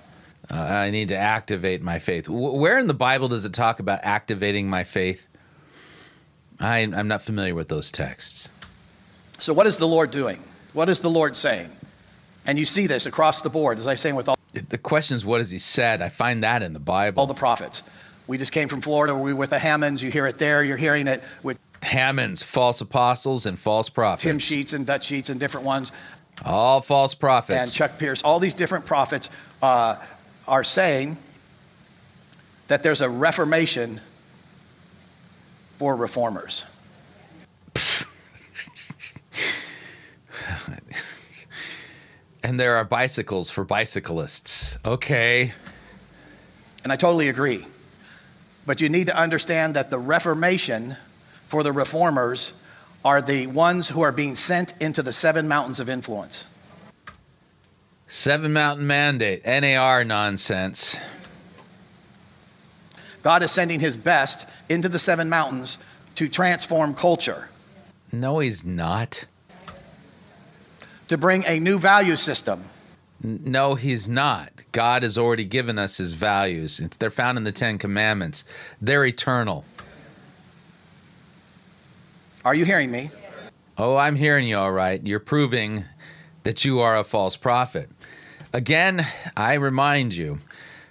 Uh, 0.50 0.56
I 0.56 0.90
need 0.90 1.08
to 1.08 1.16
activate 1.16 1.80
my 1.80 2.00
faith. 2.00 2.28
Where 2.28 2.76
in 2.76 2.88
the 2.88 2.94
Bible 2.94 3.28
does 3.28 3.44
it 3.44 3.54
talk 3.54 3.78
about 3.78 4.00
activating 4.02 4.68
my 4.68 4.82
faith? 4.82 5.28
I, 6.58 6.78
I'm 6.78 7.06
not 7.06 7.22
familiar 7.22 7.54
with 7.54 7.68
those 7.68 7.92
texts. 7.92 8.48
So, 9.38 9.54
what 9.54 9.66
is 9.66 9.78
the 9.78 9.86
Lord 9.86 10.10
doing? 10.10 10.42
What 10.72 10.88
is 10.88 11.00
the 11.00 11.08
Lord 11.08 11.36
saying? 11.36 11.70
And 12.46 12.58
you 12.58 12.64
see 12.64 12.86
this 12.86 13.06
across 13.06 13.42
the 13.42 13.50
board, 13.50 13.78
as 13.78 13.86
I 13.86 13.92
was 13.92 14.00
saying 14.00 14.16
with 14.16 14.28
all, 14.28 14.36
The 14.52 14.76
question 14.78 15.14
is, 15.14 15.24
what 15.24 15.38
has 15.38 15.52
he 15.52 15.58
said? 15.58 16.02
I 16.02 16.08
find 16.08 16.42
that 16.42 16.62
in 16.62 16.72
the 16.72 16.80
Bible. 16.80 17.20
all 17.20 17.26
the 17.26 17.34
prophets. 17.34 17.82
We 18.30 18.38
just 18.38 18.52
came 18.52 18.68
from 18.68 18.80
Florida, 18.80 19.12
we 19.12 19.32
were 19.32 19.40
with 19.40 19.50
the 19.50 19.58
Hamons, 19.58 20.04
you 20.04 20.10
hear 20.12 20.24
it 20.24 20.38
there, 20.38 20.62
you're 20.62 20.76
hearing 20.76 21.08
it 21.08 21.20
with 21.42 21.58
Hamons, 21.82 22.44
false 22.44 22.80
apostles, 22.80 23.44
and 23.44 23.58
false 23.58 23.88
prophets. 23.88 24.22
Tim 24.22 24.38
Sheets 24.38 24.72
and 24.72 24.86
Dutch 24.86 25.04
Sheets 25.04 25.30
and 25.30 25.40
different 25.40 25.66
ones, 25.66 25.90
All 26.44 26.80
false 26.80 27.12
prophets. 27.12 27.58
and 27.58 27.72
Chuck 27.72 27.98
Pierce, 27.98 28.22
all 28.22 28.38
these 28.38 28.54
different 28.54 28.86
prophets 28.86 29.30
uh, 29.62 29.96
are 30.46 30.62
saying 30.62 31.16
that 32.68 32.84
there's 32.84 33.00
a 33.00 33.10
reformation 33.10 34.00
for 35.78 35.96
reformers. 35.96 36.66
and 42.44 42.60
there 42.60 42.76
are 42.76 42.84
bicycles 42.84 43.50
for 43.50 43.64
bicyclists. 43.64 44.78
Okay. 44.84 45.52
And 46.84 46.92
I 46.92 46.96
totally 46.96 47.28
agree. 47.28 47.66
But 48.70 48.80
you 48.80 48.88
need 48.88 49.08
to 49.08 49.20
understand 49.20 49.74
that 49.74 49.90
the 49.90 49.98
reformation 49.98 50.94
for 51.48 51.64
the 51.64 51.72
reformers 51.72 52.52
are 53.04 53.20
the 53.20 53.48
ones 53.48 53.88
who 53.88 54.00
are 54.02 54.12
being 54.12 54.36
sent 54.36 54.74
into 54.80 55.02
the 55.02 55.12
seven 55.12 55.48
mountains 55.48 55.80
of 55.80 55.88
influence. 55.88 56.46
Seven 58.06 58.52
Mountain 58.52 58.86
Mandate, 58.86 59.44
NAR 59.44 60.04
nonsense. 60.04 60.96
God 63.24 63.42
is 63.42 63.50
sending 63.50 63.80
his 63.80 63.96
best 63.96 64.48
into 64.68 64.88
the 64.88 65.00
seven 65.00 65.28
mountains 65.28 65.76
to 66.14 66.28
transform 66.28 66.94
culture, 66.94 67.48
No, 68.12 68.38
he's 68.38 68.64
not. 68.64 69.24
to 71.08 71.18
bring 71.18 71.42
a 71.48 71.58
new 71.58 71.76
value 71.76 72.14
system. 72.14 72.62
No, 73.22 73.74
he's 73.74 74.08
not. 74.08 74.52
God 74.72 75.02
has 75.02 75.18
already 75.18 75.44
given 75.44 75.78
us 75.78 75.98
his 75.98 76.14
values. 76.14 76.80
They're 76.98 77.10
found 77.10 77.38
in 77.38 77.44
the 77.44 77.52
Ten 77.52 77.78
Commandments, 77.78 78.44
they're 78.80 79.04
eternal. 79.04 79.64
Are 82.44 82.54
you 82.54 82.64
hearing 82.64 82.90
me? 82.90 83.10
Oh, 83.76 83.96
I'm 83.96 84.16
hearing 84.16 84.48
you 84.48 84.56
all 84.56 84.72
right. 84.72 85.06
You're 85.06 85.20
proving 85.20 85.84
that 86.44 86.64
you 86.64 86.80
are 86.80 86.96
a 86.96 87.04
false 87.04 87.36
prophet. 87.36 87.90
Again, 88.52 89.06
I 89.36 89.54
remind 89.54 90.14
you 90.14 90.38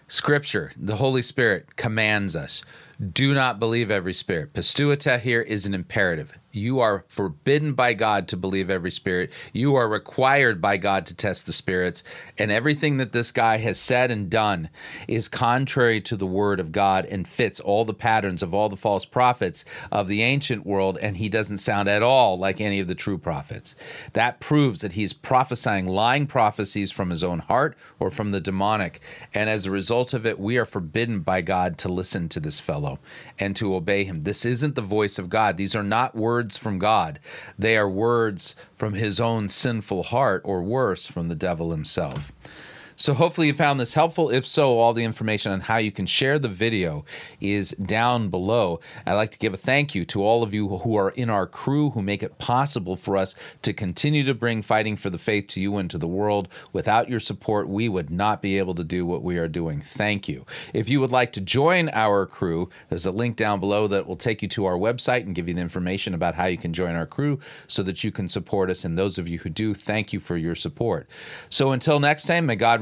Scripture, 0.08 0.72
the 0.76 0.96
Holy 0.96 1.22
Spirit 1.22 1.76
commands 1.76 2.36
us 2.36 2.64
do 3.00 3.34
not 3.34 3.60
believe 3.60 3.90
every 3.90 4.14
spirit. 4.14 4.52
pisteuete 4.54 5.22
here 5.22 5.42
is 5.42 5.66
an 5.66 5.74
imperative. 5.74 6.38
You 6.52 6.80
are 6.80 7.06
forbidden 7.08 7.74
by 7.74 7.94
God 7.94 8.28
to 8.30 8.38
believe 8.38 8.70
every 8.70 8.92
spirit. 8.92 9.32
You 9.54 9.76
are 9.76 9.88
required 9.88 10.62
by 10.62 10.78
God 10.78 11.06
to 11.08 11.16
test 11.16 11.46
the 11.46 11.54
spirits. 11.54 12.04
And 12.38 12.52
everything 12.52 12.98
that 12.98 13.12
this 13.12 13.32
guy 13.32 13.58
has 13.58 13.80
said 13.80 14.10
and 14.10 14.30
done 14.30 14.70
is 15.08 15.28
contrary 15.28 16.02
to 16.02 16.16
the 16.16 16.26
word 16.26 16.60
of 16.60 16.72
God 16.72 17.06
and 17.06 17.28
fits 17.28 17.60
all 17.60 17.86
the 17.86 17.94
patterns 17.94 18.42
of 18.42 18.54
all 18.54 18.70
the 18.70 18.78
false 18.78 19.06
prophets 19.06 19.64
of 19.92 20.08
the 20.08 20.24
ancient 20.24 20.66
world. 20.66 20.98
And 21.02 21.18
he 21.18 21.30
doesn't 21.30 21.60
sound 21.60 21.88
at 21.88 22.02
all 22.02 22.38
like 22.38 22.60
any 22.60 22.80
of 22.80 22.88
the 22.88 22.96
true 22.96 23.18
prophets. 23.18 23.76
That 24.14 24.40
proves 24.40 24.82
that 24.82 24.94
he's 24.94 25.14
prophesying 25.14 25.86
lying 25.86 26.26
prophecies 26.26 26.92
from 26.92 27.12
his 27.12 27.24
own 27.24 27.40
heart 27.40 27.78
or 28.00 28.10
from 28.10 28.32
the 28.32 28.42
demonic. 28.42 29.02
And 29.34 29.50
as 29.50 29.66
a 29.66 29.72
result 29.72 30.14
of 30.14 30.26
it, 30.26 30.40
we 30.40 30.58
are 30.58 30.66
forbidden 30.66 31.20
by 31.20 31.42
God 31.42 31.78
to 31.80 31.90
listen 31.90 32.28
to 32.30 32.40
this 32.40 32.60
fellow 32.60 33.00
and 33.38 33.56
to 33.56 33.76
obey 33.76 34.04
him. 34.04 34.22
This 34.22 34.46
isn't 34.46 34.76
the 34.76 34.82
voice 34.82 35.20
of 35.20 35.30
God. 35.30 35.58
These 35.58 35.76
are 35.76 35.84
not 35.84 36.16
words 36.50 36.58
from 36.58 36.80
God. 36.80 37.20
They 37.60 37.78
are 37.78 37.88
words 37.88 38.56
from 38.76 38.94
his 38.96 39.20
own 39.20 39.50
sinful 39.50 40.06
heart, 40.06 40.42
or 40.44 40.64
worse, 40.64 41.06
from 41.06 41.28
the 41.28 41.36
devil 41.36 41.70
himself. 41.70 42.32
So, 43.00 43.14
hopefully, 43.14 43.48
you 43.48 43.54
found 43.54 43.80
this 43.80 43.94
helpful. 43.94 44.30
If 44.30 44.46
so, 44.46 44.78
all 44.78 44.94
the 44.94 45.06
information 45.06 45.54
on 45.54 45.62
how 45.62 45.78
you 45.78 45.90
can 45.90 46.06
share 46.06 46.38
the 46.38 46.50
video 46.50 47.06
is 47.40 47.70
down 47.72 48.28
below. 48.28 48.82
I'd 49.06 49.14
like 49.14 49.32
to 49.32 49.38
give 49.38 49.54
a 49.54 49.58
thank 49.58 49.96
you 49.96 50.04
to 50.08 50.22
all 50.22 50.44
of 50.44 50.54
you 50.54 50.68
who 50.68 50.98
are 50.98 51.12
in 51.12 51.30
our 51.30 51.48
crew 51.48 51.92
who 51.92 52.02
make 52.02 52.22
it 52.22 52.40
possible 52.40 52.98
for 52.98 53.16
us 53.16 53.36
to 53.62 53.72
continue 53.72 54.26
to 54.26 54.34
bring 54.34 54.62
fighting 54.62 54.98
for 54.98 55.10
the 55.10 55.18
faith 55.18 55.48
to 55.48 55.62
you 55.62 55.78
and 55.78 55.90
to 55.92 55.98
the 55.98 56.10
world. 56.10 56.50
Without 56.74 57.08
your 57.08 57.22
support, 57.22 57.70
we 57.70 57.88
would 57.88 58.10
not 58.10 58.42
be 58.42 58.58
able 58.58 58.76
to 58.76 58.84
do 58.84 59.06
what 59.06 59.24
we 59.24 59.38
are 59.38 59.48
doing. 59.48 59.80
Thank 59.80 60.28
you. 60.28 60.46
If 60.74 60.90
you 60.90 61.00
would 61.00 61.14
like 61.14 61.32
to 61.34 61.42
join 61.42 61.88
our 61.94 62.26
crew, 62.26 62.70
there's 62.90 63.06
a 63.06 63.12
link 63.12 63.38
down 63.38 63.62
below 63.62 63.88
that 63.88 64.08
will 64.08 64.18
take 64.18 64.42
you 64.42 64.50
to 64.50 64.66
our 64.66 64.76
website 64.76 65.22
and 65.22 65.34
give 65.34 65.48
you 65.48 65.54
the 65.54 65.62
information 65.62 66.14
about 66.14 66.36
how 66.36 66.48
you 66.48 66.58
can 66.58 66.74
join 66.74 66.96
our 66.96 67.08
crew 67.08 67.40
so 67.66 67.82
that 67.84 68.04
you 68.04 68.12
can 68.12 68.28
support 68.28 68.70
us. 68.70 68.84
And 68.84 68.98
those 68.98 69.18
of 69.18 69.30
you 69.30 69.40
who 69.40 69.50
do, 69.50 69.74
thank 69.74 70.12
you 70.12 70.20
for 70.20 70.36
your 70.36 70.56
support. 70.56 71.08
So, 71.50 71.72
until 71.72 72.02
next 72.02 72.26
time, 72.26 72.46
may 72.46 72.58
God 72.58 72.82